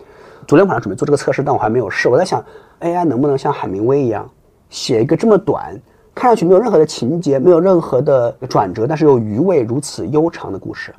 [0.48, 2.08] 昨天晚上准备做这个测试，但我还没有试。
[2.08, 2.44] 我在想
[2.82, 4.30] ，AI 能不能像海明威一样，
[4.70, 5.76] 写一个这么短，
[6.14, 10.94] 看上去没有任何的情节，没有任何的转折，但是又余味如此悠长的故事？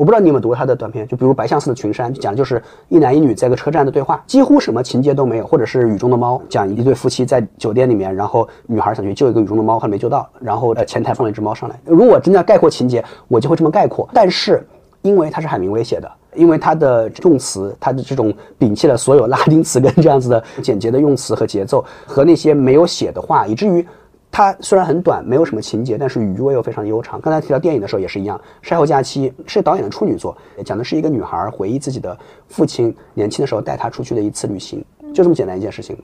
[0.00, 11.78] 我不知道你有没有读过他的短片，就比如《白象似的群山》，讲的就是一男一女在一个车站的对话，几乎什么情节都没有；或者是《雨中的猫》，讲一对夫妻在酒店里面，然后女孩想去救一个雨中的猫，还没救到，然后呃前台放了一只猫上来。
[11.84, 14.08] 如果真的要概括情节，我就会这么概括。
[14.14, 14.66] 但是
[15.02, 23.86] 因为他是海明威写的，因为他的用词，他的这种摒弃了所有拉丁词根这样子的简洁的用词和节奏，和那些没有写的话，以至于。
[24.32, 27.20] 它虽然很短，没有什么情节，但是余味又非常悠长。
[27.20, 32.16] 刚才提到电影的时候也是一样，《晒后假期》是导演的处女作，讲的是一个女孩回忆自己的
[32.48, 35.98] 父亲年轻的时候带她出去的一次旅行，就这么简单一件事情，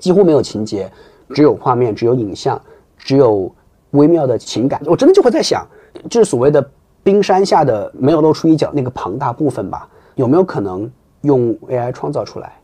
[0.00, 0.90] 几乎没有情节，
[1.34, 2.60] 只有画面，只有影像，
[2.96, 3.52] 只有
[3.90, 4.80] 微妙的情感。
[4.86, 5.66] 我真的就会在想，
[6.08, 6.66] 就是所谓的
[7.02, 10.90] 冰山下的没有露出一角那个庞大部分吧，有没有可能
[11.22, 12.54] 用 AI 创造出来？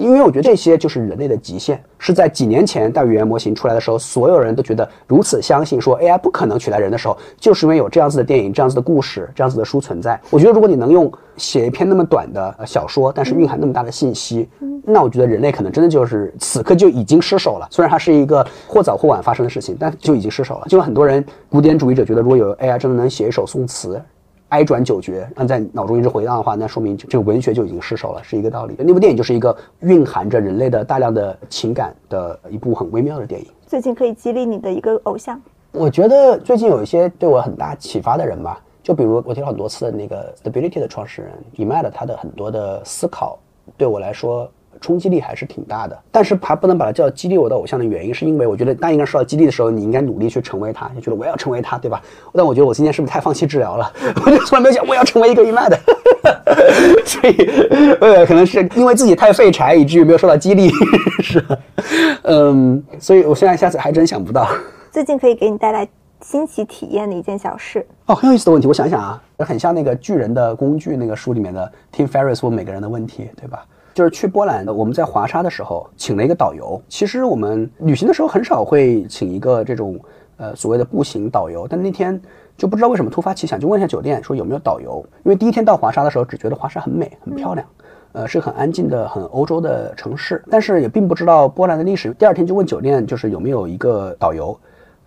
[0.00, 10.18] 因为我觉得这些就是人类的极限，是在几年前大语言模型出来的时候，所有人都觉得如此相信，说 AI 不可能取代人的时候，就是因为有这样子的电影、这样子的故事、这样子的书存在。
[10.30, 14.48] 我觉得如果你能用写一篇那么短的小说，但是蕴含那么大的信息，
[14.86, 17.68] 那我觉得人类可能真的就是此刻就已经失手了。
[17.70, 20.66] 虽然它是一个或早或晚发生的事情，但就已经失手了。
[20.66, 24.00] 就像很多人古典主义者觉得，如果有 AI 真的能写一首宋词。
[24.50, 28.76] 哀转九绝，让在脑中一直回荡的话，那说明这个文学就已经失手了，是一个道理。
[28.78, 33.46] 那部电影就是一个蕴含着人类的大量的情感的一部很微妙的电影。
[33.66, 35.40] 最近可以激励你的一个偶像，
[35.72, 43.38] 我觉得最近有一些对我很大启发的人吧，就比如我提了很多次的那个 Stability 的创始人 e m a 他的很多的思考，
[43.76, 44.50] 对我来说。
[44.80, 52.00] 冲击力还是挺大的，但是还不能把它叫激励我的偶像的原因，是因为我觉得当一个人受到激励的时候，你应该努力去成为他，你觉得我要成为他，对吧？
[52.32, 53.92] 但我觉得我今天是不是太放弃治疗了？
[54.24, 55.78] 我就从来没有想我要成为一个伊曼的，
[57.04, 57.36] 所以
[58.00, 60.70] 呃，可能是因为自己太废柴，以至于没有受到激励，
[61.22, 61.44] 是，
[62.22, 64.48] 嗯，所以我现在下次还真想不到。
[64.90, 65.86] 最近可以给你带来
[66.22, 73.64] 新奇体验的一件小事哦，很有意思的问题，我想想啊，很像那个巨人的工具那个书里面的 Tim Ferriss 问每个人的问题，对吧？
[73.92, 76.80] 就是去波兰的，我们在华沙的时候请了一个导游。
[76.88, 79.98] 其实我们旅行的时候很少会请一个这种
[80.36, 82.20] 呃所谓的步行导游，但那天
[82.56, 85.04] 就不知道为什么突发奇想，就问一下酒店说有没有导游。
[85.24, 87.66] 因为第一天到华沙的时候，只觉得华沙很美很漂亮，
[88.12, 92.12] 呃是很安静的很欧洲的城市，但是也并不知道波兰的历史。
[92.14, 94.58] 第二天就问酒店，就是有没有一个导游。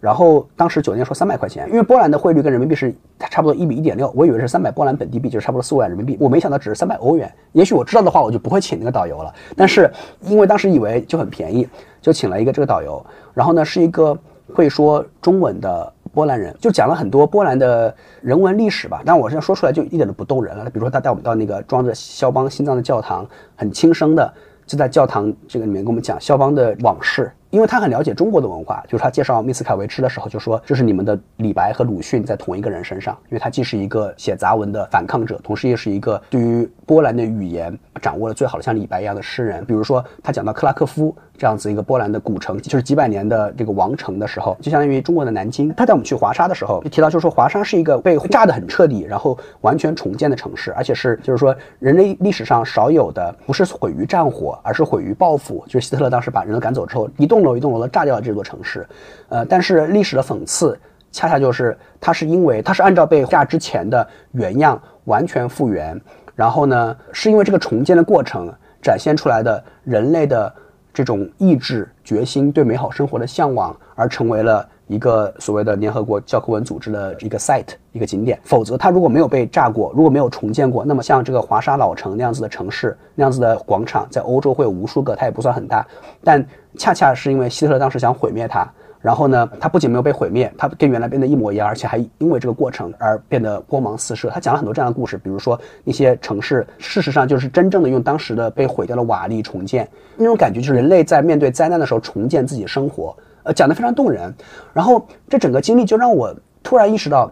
[0.04, 2.94] 然后当时酒店说三百块钱，因为波兰的汇率跟人民币是
[3.30, 7.34] 差不多一比一点六，我以为是三百波兰本地币，就是差不多四五万人民币，我没想到只是三百欧元。
[7.54, 9.34] 也许我知道的话，我就不会请那个导游了。
[9.56, 9.90] 但是
[10.20, 11.66] 因为当时以为就很便宜，
[12.02, 13.02] 就请了一个这个导游。
[13.34, 14.14] 然后呢，是一个
[14.54, 19.02] 会说中文的波兰人，就讲了很多波兰的人文历史吧。
[19.06, 20.66] 但我现在说出来就一点都不动人了。
[20.66, 23.26] 比如说他带我们到那个装着肖邦心脏的教堂，
[23.56, 24.34] 很轻声的
[24.66, 27.32] 就在教堂这个里面跟我们讲肖邦的往事。
[27.54, 39.64] 因为他很了解中国的文化，就是他介绍密斯凯维茨的时候就说，这是你们的李白和鲁迅在同一个人身上，因为他既是一个写杂文的反抗者，同时也是一个对于波兰的语言掌握了最好的像李白一样的诗人。
[39.66, 45.72] 比如说他讲到克拉科夫这样子一个波兰的古城，就是几百年的这个王城的时候，就相当于中国的南京。
[45.76, 58.86] 他带我们去华沙的时候就提到，就是说华沙是一个被炸得很彻底，然后完全重建的城市，而且是就是说人类历史上少有的，不是毁于战火，而是毁于报复，就是希特勒当时把人都赶走之后，一栋楼一栋楼的炸掉了这座城市，
[59.30, 60.80] 呃，但是历史的讽刺
[61.12, 66.00] 恰恰就是它是因为它是按照被炸之前的原样完全复原，
[66.36, 68.52] 然后呢，是因为这个重建的过程
[68.82, 70.54] 展现出来的人类的
[70.94, 78.40] 这种意志、决心、对美好生活的向往，而成为了一个所谓的联合国教科文组织的一个 site 一个景点。
[78.44, 85.86] 否则，它如果没有被炸过，如果没有重建过，那么像这个华沙老城那样子的城市、那样子的广场，在欧洲会有无数个，它也不算很大，
[86.24, 86.46] 但
[86.78, 88.72] 恰恰是因为希特勒当时想毁灭它。
[89.04, 94.30] 然后呢，它不仅没有被毁灭，它跟原来变得一模一样，而且还因为这个过程而变得光芒四射。
[94.30, 99.86] 他讲了很多这样的故事，比如说那些城市，事实上就是真正的用当时的被毁掉的瓦砾重建，
[100.16, 103.14] 那种感觉就是人类在面对灾难的时候重建自己生活，
[103.44, 104.34] 呃，讲得非常动人。
[104.72, 107.30] 然后这整个经历就让我突然意识到，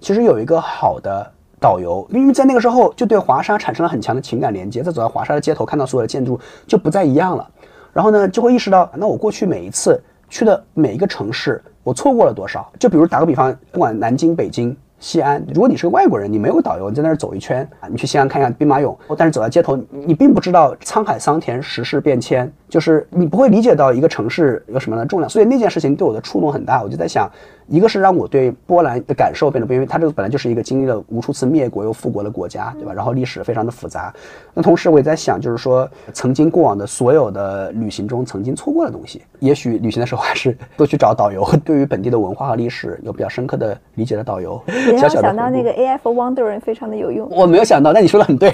[0.00, 1.26] 其实有一个好的
[1.58, 7.48] 导游，因为在那个时候就对华沙产生了很强的情感连接，在走在华沙的街头看到所有的建筑就不再一样了，
[7.94, 9.98] 然后呢就会意识到，那我过去每一次。
[10.34, 12.68] 去的每一个城市，我错过了多少？
[12.76, 25.30] 就比如打个比方，不管南京、北京、西安，如果你是个外国人，你没有导游，你在那儿走一圈啊，你去西安看一下兵马俑，但是走在街头，你并不知道沧海桑田、时事变迁，就是你不会理解到一个城市有什么样的重量。
[25.30, 27.30] 所以那件事情对我的触动很大，我就在想。
[27.66, 32.92] 一个是让我对波兰的感受变得不，因为它这个本来就是一个经历了无数次灭国又复国的国家，对吧？
[32.92, 34.12] 然后历史非常的复杂。
[34.52, 44.62] 那同时我也在想，就是说曾经过往的所有的旅行中曾经错过的东西，也许旅行的时候还是 多去找导游，对于本地的文化和历史有比较深刻的理解的导游。
[44.92, 47.28] 你要想到那个 AI for Wondering 非常的有用。
[47.30, 48.52] 我没有想到，但你说的很对。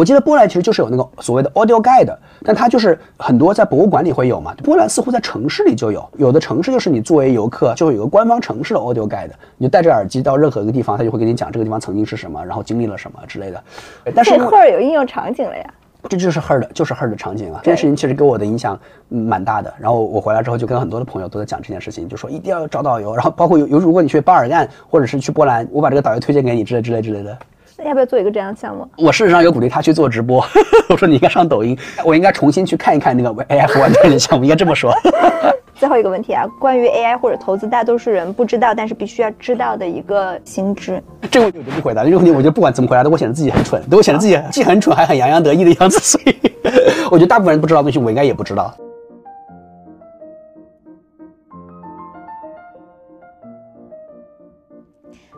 [0.00, 4.54] 我记得波兰其实就是有那个所谓的 audio guide，但它就是很多在博物馆里会有嘛。
[4.64, 9.28] 波兰似乎在城市里就有，有的城市就是你作为游客就会有个官方城市的 audio guide，
[9.58, 13.62] 你就戴着耳机到任何一个地方，他就会给你讲这个地方曾经是什么，然后经历了什么之类的。
[14.14, 15.64] 但是赫尔有应用场景了呀。
[16.08, 17.60] 这就是 Her 的，就是 Her 的场景啊。
[17.62, 19.70] 这件事情其实给我的影响蛮大的。
[19.78, 23.14] 然后我回来之后就跟很多的朋友都在讲这件事情，就说一定要找导游。
[23.14, 27.36] 然后包括有有，如果你去巴尔干或者是去波兰，我把这个导游推荐给你之类之类之类的。
[27.84, 28.88] 要不要做一个这样的项目？
[28.96, 30.44] 我事实上有鼓励他去做直播。
[30.88, 34.92] 我说你应该上抖音，我应该重新去看一看那个 AI 和万代的项目，应该这么说。
[35.74, 41.02] 最后一个问题啊，关于 AI 或者投资，大多数人不知道，但是必须要知道的一个心知。
[41.30, 42.04] 这个问题我就不回答。
[42.04, 45.98] 这个问题我觉得不管怎么回答，都会显得自己很蠢，都会显得自己既很蠢还很洋洋得意的样子。
[46.00, 46.36] 所以
[47.10, 48.74] 我觉得大部分人不知道的东西，我应该也不知道。